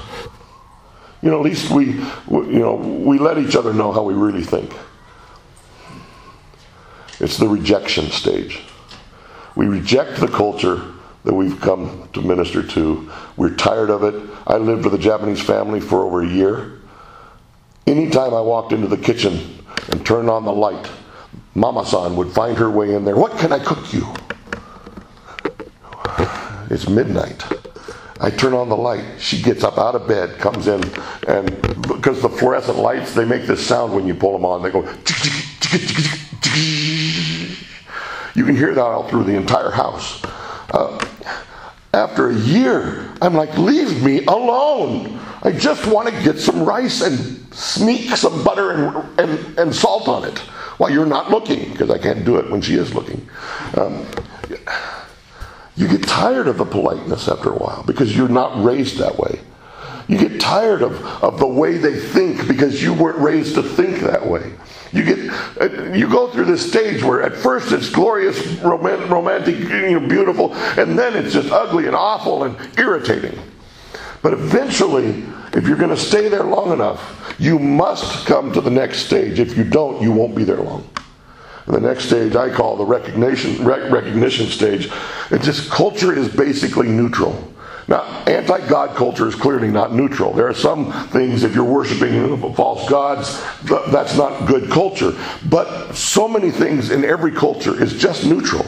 You 1.23 1.31
know, 1.31 1.39
at 1.39 1.45
least 1.45 1.71
we, 1.71 1.87
you 2.31 2.59
know, 2.61 2.75
we 2.75 3.19
let 3.19 3.39
each 3.39 3.57
other 3.57 3.73
know 3.73 3.93
how 3.93 4.03
we 4.03 4.15
really 4.15 4.45
think. 4.45 4.73
It's 7.21 7.37
the 7.37 7.49
rejection 7.49 8.07
stage. 8.11 8.61
We 9.57 9.67
reject 9.67 10.21
the 10.21 10.29
culture 10.29 10.93
that 11.25 11.35
we've 11.35 11.61
come 11.61 12.09
to 12.13 12.23
minister 12.23 12.63
to. 12.63 13.11
We're 13.37 13.55
tired 13.57 13.91
of 13.91 14.05
it. 14.05 14.15
I 14.47 14.57
lived 14.57 14.85
with 14.85 14.95
a 14.95 14.99
Japanese 14.99 15.43
family 15.43 15.81
for 15.81 16.05
over 16.05 16.23
a 16.23 16.29
year. 16.29 16.81
Anytime 17.87 18.35
I 18.35 18.41
walked 18.41 18.73
into 18.73 18.87
the 18.87 18.97
kitchen 18.97 19.59
and 19.91 20.07
turned 20.07 20.31
on 20.31 20.45
the 20.45 20.53
light, 20.53 20.89
Mama 21.55 21.85
san 21.85 22.15
would 22.15 22.31
find 22.31 22.57
her 22.57 22.71
way 22.71 22.95
in 22.95 23.05
there. 23.05 23.17
What 23.17 23.37
can 23.39 23.53
I 23.53 23.59
cook 23.59 23.93
you? 23.93 24.07
It's 26.71 26.89
midnight. 26.89 27.43
I 28.21 28.31
turn 28.31 28.53
on 28.53 28.69
the 28.69 28.77
light. 28.77 29.05
She 29.19 29.41
gets 29.41 29.63
up 29.63 29.79
out 29.79 29.95
of 29.95 30.09
bed, 30.09 30.39
comes 30.39 30.67
in, 30.67 30.83
and 31.29 31.51
because 31.87 32.21
the 32.21 32.29
fluorescent 32.29 32.79
lights, 32.79 33.15
they 33.15 33.25
make 33.25 33.47
this 33.47 33.65
sound 33.65 33.95
when 33.95 34.07
you 34.07 34.15
pull 34.15 34.33
them 34.33 34.45
on. 34.45 34.63
They 34.63 34.71
go. 34.71 34.81
You 38.35 38.45
can 38.45 38.57
hear 38.57 38.75
that 38.75 38.81
all 38.81 39.09
through 39.09 39.25
the 39.25 39.35
entire 39.35 39.71
house. 39.71 40.23
Uh, 40.71 41.05
after 41.95 42.31
a 42.31 42.35
year, 42.35 43.11
I'm 43.23 43.35
like, 43.35 43.57
leave 43.57 44.03
me 44.03 44.25
alone. 44.27 45.19
I 45.43 45.53
just 45.53 45.87
want 45.87 46.09
to 46.09 46.23
get 46.23 46.39
some 46.39 46.65
rice 46.65 47.01
and 47.01 47.19
sneak 47.55 48.11
some 48.17 48.43
butter 48.45 48.73
and, 48.73 49.21
and, 49.21 49.59
and 49.59 49.75
salt 49.75 50.09
on 50.09 50.25
it 50.25 50.39
while 50.79 50.91
you're 50.91 51.07
not 51.07 51.31
looking, 51.31 51.71
because 51.73 51.91
I 51.91 51.99
can't 51.99 52.25
do 52.25 52.37
it 52.37 52.51
when 52.51 52.61
she 52.61 52.75
is 52.75 52.95
looking. 52.95 53.29
Um, 53.77 54.07
you 55.79 55.87
get 55.87 56.03
tired 56.03 56.49
of 56.49 56.59
the 56.59 56.65
politeness 56.65 57.29
after 57.29 57.51
a 57.51 57.57
while 57.57 57.85
because 57.85 58.17
you're 58.17 58.29
not 58.29 58.65
raised 58.65 58.99
that 58.99 59.17
way. 59.17 59.41
You 60.09 60.19
get 60.19 60.41
tired 60.41 60.83
of, 60.83 61.05
of 61.23 61.39
the 61.39 61.47
way 61.47 61.77
they 61.77 61.97
think 61.97 62.49
because 62.49 62.83
you 62.83 62.93
weren't 62.93 63.19
raised 63.19 63.55
to 63.55 63.63
think 63.63 64.01
that 64.01 64.27
way. 64.27 64.55
You 64.91 65.05
get 65.05 65.19
uh, 65.61 65.93
you 65.93 66.09
go 66.09 66.33
through 66.33 66.47
this 66.47 66.69
stage 66.69 67.05
where 67.05 67.23
at 67.23 67.37
first 67.37 67.71
it's 67.71 67.91
glorious, 67.91 68.45
romantic, 68.61 69.09
romantic 69.09 69.59
you 69.59 70.01
know, 70.01 70.09
beautiful, 70.09 70.53
and 70.55 70.99
then 70.99 71.15
it's 71.15 71.33
just 71.33 71.53
ugly 71.53 71.87
and 71.87 71.95
awful 71.95 72.43
and 72.43 72.57
irritating. 72.77 73.39
But 74.21 74.33
eventually, 74.33 75.25
if 75.53 75.69
you're 75.69 75.77
going 75.77 75.91
to 75.91 75.97
stay 75.97 76.29
there 76.29 76.43
long 76.43 76.73
enough, 76.73 77.37
you 77.39 77.61
must 77.61 78.27
come 78.27 78.53
to 78.53 78.61
the 78.61 78.71
next 78.71 79.07
stage. 79.07 79.39
If 79.39 79.57
you 79.57 79.63
don't, 79.63 80.03
you 80.03 80.11
won't 80.11 80.35
be 80.35 80.43
there 80.43 80.57
long. 80.57 80.89
The 81.69 81.81
next 81.81 82.07
stage 82.07 82.35
I 82.35 82.49
call 82.49 82.77
the 82.77 82.85
recognition 82.87 83.63
recognition 83.63 84.47
stage. 84.47 84.91
It's 85.31 85.45
just 85.45 85.71
culture 85.71 86.17
is 86.17 86.35
basically 86.35 86.89
neutral. 86.89 87.53
Now, 87.89 88.05
anti 88.27 88.67
God 88.69 88.97
culture 88.97 89.29
is 89.29 89.35
clearly 89.35 89.69
not 89.69 89.95
neutral. 89.95 90.33
There 90.33 90.49
are 90.49 90.55
some 90.55 90.91
things, 91.09 91.43
if 91.43 91.55
you're 91.55 91.65
worshiping 91.65 92.55
false 92.55 92.89
gods, 92.89 93.43
that's 93.91 94.17
not 94.17 94.47
good 94.47 94.71
culture. 94.71 95.13
But 95.51 95.93
so 95.93 96.27
many 96.27 96.51
things 96.51 96.91
in 96.91 97.05
every 97.05 97.33
culture 97.33 97.83
is 97.83 97.99
just 98.01 98.25
neutral. 98.25 98.67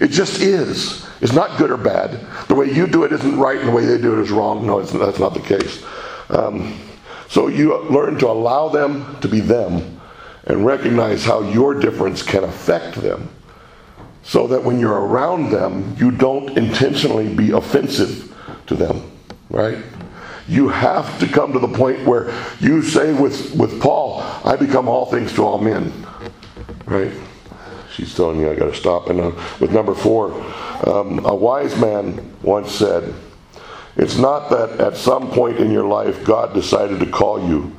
It 0.00 0.08
just 0.08 0.40
is. 0.40 1.06
It's 1.22 1.32
not 1.32 1.56
good 1.56 1.70
or 1.70 1.78
bad. 1.78 2.26
The 2.48 2.54
way 2.54 2.70
you 2.70 2.86
do 2.86 3.04
it 3.04 3.12
isn't 3.12 3.38
right, 3.38 3.58
and 3.58 3.68
the 3.68 3.72
way 3.72 3.86
they 3.86 3.98
do 3.98 4.18
it 4.18 4.22
is 4.22 4.30
wrong. 4.30 4.66
No, 4.66 4.82
that's 4.82 5.18
not 5.18 5.32
the 5.32 5.40
case. 5.40 5.82
Um, 6.28 6.78
so 7.28 7.48
you 7.48 7.78
learn 7.84 8.18
to 8.18 8.28
allow 8.28 8.68
them 8.68 9.18
to 9.20 9.28
be 9.28 9.40
them 9.40 10.00
and 10.46 10.64
recognize 10.64 11.24
how 11.24 11.42
your 11.42 11.74
difference 11.74 12.22
can 12.22 12.44
affect 12.44 12.96
them 12.96 13.28
so 14.22 14.46
that 14.46 14.64
when 14.64 14.80
you're 14.80 15.00
around 15.00 15.50
them, 15.50 15.94
you 15.98 16.10
don't 16.10 16.56
intentionally 16.56 17.32
be 17.32 17.50
offensive 17.50 18.34
to 18.66 18.74
them, 18.74 19.10
right? 19.50 19.78
You 20.48 20.68
have 20.68 21.18
to 21.20 21.28
come 21.28 21.52
to 21.52 21.58
the 21.58 21.68
point 21.68 22.04
where 22.06 22.34
you 22.60 22.82
say 22.82 23.12
with, 23.12 23.54
with 23.54 23.80
Paul, 23.80 24.20
I 24.44 24.56
become 24.56 24.88
all 24.88 25.06
things 25.06 25.32
to 25.34 25.44
all 25.44 25.58
men, 25.58 25.92
right? 26.86 27.12
She's 27.92 28.14
telling 28.14 28.42
me 28.42 28.48
I 28.48 28.54
got 28.54 28.66
to 28.66 28.74
stop. 28.74 29.08
And 29.08 29.20
uh, 29.20 29.30
with 29.60 29.72
number 29.72 29.94
four, 29.94 30.32
um, 30.86 31.24
a 31.24 31.34
wise 31.34 31.78
man 31.78 32.34
once 32.42 32.72
said, 32.72 33.14
It's 33.96 34.16
not 34.16 34.50
that 34.50 34.80
at 34.80 34.96
some 34.96 35.30
point 35.30 35.58
in 35.58 35.70
your 35.70 35.84
life 35.84 36.24
God 36.24 36.54
decided 36.54 36.98
to 37.00 37.06
call 37.06 37.46
you, 37.46 37.74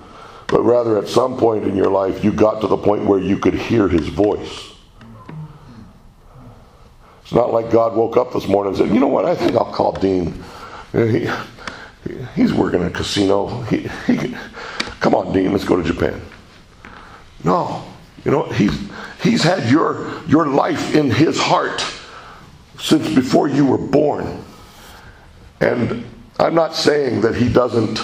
but 0.48 0.62
rather 0.62 0.98
at 0.98 1.08
some 1.08 1.38
point 1.38 1.64
in 1.64 1.76
your 1.76 1.90
life 1.90 2.24
you 2.24 2.32
got 2.32 2.62
to 2.62 2.68
the 2.68 2.78
point 2.78 3.06
where 3.06 3.20
you 3.20 3.38
could 3.38 3.54
hear 3.54 3.88
his 3.88 4.08
voice. 4.08 4.74
It's 7.24 7.34
not 7.34 7.52
like 7.52 7.72
God 7.72 7.96
woke 7.96 8.18
up 8.18 8.34
this 8.34 8.48
morning 8.48 8.70
and 8.70 8.78
said, 8.78 8.94
You 8.94 9.00
know 9.00 9.08
what? 9.08 9.26
I 9.26 9.36
think 9.36 9.54
I'll 9.54 9.74
call 9.74 9.94
Dean. 9.94 10.44
He, 10.94 11.28
he's 12.36 12.54
working 12.54 12.82
in 12.82 12.88
a 12.88 12.92
casino. 12.92 13.62
He, 13.64 13.90
he, 14.06 14.36
come 15.00 15.16
on, 15.16 15.34
Dean, 15.34 15.52
let's 15.52 15.66
go 15.66 15.76
to 15.76 15.84
Japan. 15.84 16.22
No, 17.44 17.84
you 18.24 18.32
know 18.32 18.44
he's 18.44 18.90
he's 19.22 19.44
had 19.44 19.70
your 19.70 20.24
your 20.28 20.48
life 20.48 20.96
in 20.96 21.12
his 21.12 21.40
heart 21.40 21.86
since 22.80 23.14
before 23.14 23.48
you 23.48 23.66
were 23.66 23.78
born. 23.78 24.44
And 25.62 26.06
I'm 26.40 26.56
not 26.56 26.76
saying 26.76 27.22
that 27.22 27.36
he 27.36 27.50
doesn't 27.52 28.00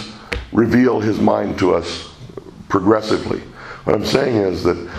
reveal 0.52 1.00
his 1.00 1.20
mind 1.20 1.60
to 1.60 1.74
us 1.74 2.11
progressively. 2.72 3.42
What 3.84 3.96
I'm 3.96 4.06
saying 4.06 4.38
is 4.38 4.64
that 4.64 4.90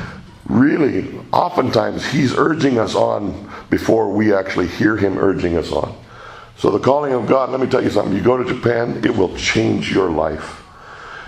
really, 0.46 1.18
oftentimes, 1.32 2.06
he's 2.06 2.36
urging 2.36 2.78
us 2.78 2.94
on 2.94 3.50
before 3.70 4.12
we 4.12 4.32
actually 4.32 4.68
hear 4.68 4.96
him 4.96 5.18
urging 5.18 5.56
us 5.56 5.72
on. 5.72 5.96
So, 6.58 6.70
the 6.70 6.78
calling 6.78 7.14
of 7.14 7.26
God, 7.26 7.50
let 7.50 7.60
me 7.60 7.66
tell 7.66 7.82
you 7.82 7.90
something. 7.90 8.14
You 8.14 8.22
go 8.22 8.36
to 8.36 8.44
Japan, 8.44 9.00
it 9.04 9.16
will 9.16 9.34
change 9.36 9.90
your 9.90 10.10
life 10.10 10.62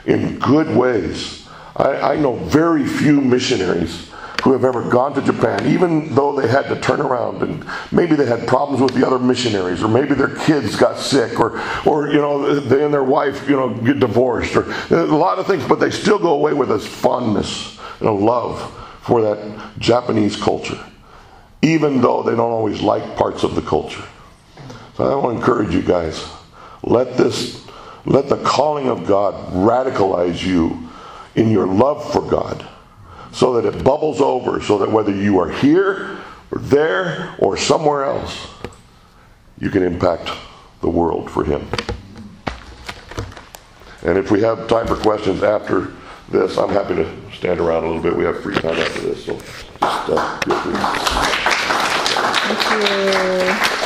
in 0.04 0.38
good 0.38 0.76
ways. 0.76 1.48
I, 1.74 2.12
I 2.12 2.16
know 2.16 2.36
very 2.36 2.86
few 2.86 3.20
missionaries 3.20 4.10
who 4.44 4.52
have 4.52 4.62
ever 4.62 4.82
gone 4.90 5.14
to 5.14 5.22
Japan, 5.22 5.66
even 5.66 6.14
though 6.14 6.38
they 6.38 6.46
had 6.46 6.68
to 6.68 6.78
turn 6.78 7.00
around 7.00 7.42
and 7.42 7.64
maybe 7.90 8.14
they 8.14 8.26
had 8.26 8.46
problems 8.46 8.82
with 8.82 8.92
the 8.92 9.04
other 9.04 9.18
missionaries, 9.18 9.82
or 9.82 9.88
maybe 9.88 10.14
their 10.14 10.36
kids 10.36 10.76
got 10.76 10.98
sick, 10.98 11.40
or, 11.40 11.58
or 11.86 12.08
you 12.08 12.18
know, 12.18 12.60
they 12.60 12.84
and 12.84 12.92
their 12.92 13.04
wife, 13.04 13.48
you 13.48 13.56
know, 13.56 13.70
get 13.70 14.00
divorced, 14.00 14.54
or 14.54 14.70
uh, 14.70 15.06
a 15.06 15.16
lot 15.16 15.38
of 15.38 15.46
things, 15.46 15.66
but 15.66 15.80
they 15.80 15.90
still 15.90 16.18
go 16.18 16.34
away 16.34 16.52
with 16.52 16.68
this 16.68 16.86
fondness 16.86 17.78
and 18.00 18.08
a 18.08 18.12
love 18.12 18.60
for 19.00 19.22
that 19.22 19.78
Japanese 19.78 20.36
culture, 20.36 20.78
even 21.62 22.02
though 22.02 22.22
they 22.22 22.32
don't 22.32 22.52
always 22.52 22.82
like 22.82 23.16
parts 23.16 23.44
of 23.44 23.54
the 23.54 23.62
culture. 23.62 24.04
So 24.98 25.10
I 25.10 25.14
want 25.14 25.36
to 25.36 25.40
encourage 25.40 25.74
you 25.74 25.80
guys. 25.80 26.22
Let 26.82 27.16
this, 27.16 27.66
let 28.04 28.28
the 28.28 28.36
calling 28.42 28.88
of 28.88 29.06
God 29.06 29.54
radicalize 29.54 30.44
you 30.44 30.90
in 31.34 31.50
your 31.50 31.66
love 31.66 32.12
for 32.12 32.20
God 32.20 32.68
so 33.34 33.60
that 33.60 33.66
it 33.66 33.82
bubbles 33.82 34.20
over, 34.20 34.62
so 34.62 34.78
that 34.78 34.90
whether 34.90 35.12
you 35.12 35.40
are 35.40 35.50
here 35.50 36.18
or 36.52 36.58
there 36.58 37.34
or 37.38 37.56
somewhere 37.56 38.04
else, 38.04 38.46
you 39.58 39.70
can 39.70 39.82
impact 39.82 40.30
the 40.80 40.88
world 40.88 41.28
for 41.28 41.44
Him. 41.44 41.68
And 44.02 44.16
if 44.16 44.30
we 44.30 44.40
have 44.42 44.68
time 44.68 44.86
for 44.86 44.96
questions 44.96 45.42
after 45.42 45.92
this, 46.28 46.56
I'm 46.56 46.68
happy 46.70 46.94
to 46.94 47.10
stand 47.32 47.58
around 47.58 47.84
a 47.84 47.86
little 47.86 48.02
bit. 48.02 48.16
We 48.16 48.24
have 48.24 48.40
free 48.40 48.54
time 48.54 48.76
after 48.76 49.00
this, 49.00 49.24
so 49.24 49.36
just 49.36 49.66
uh. 49.82 50.40
Thank 52.46 53.78
you. 53.78 53.83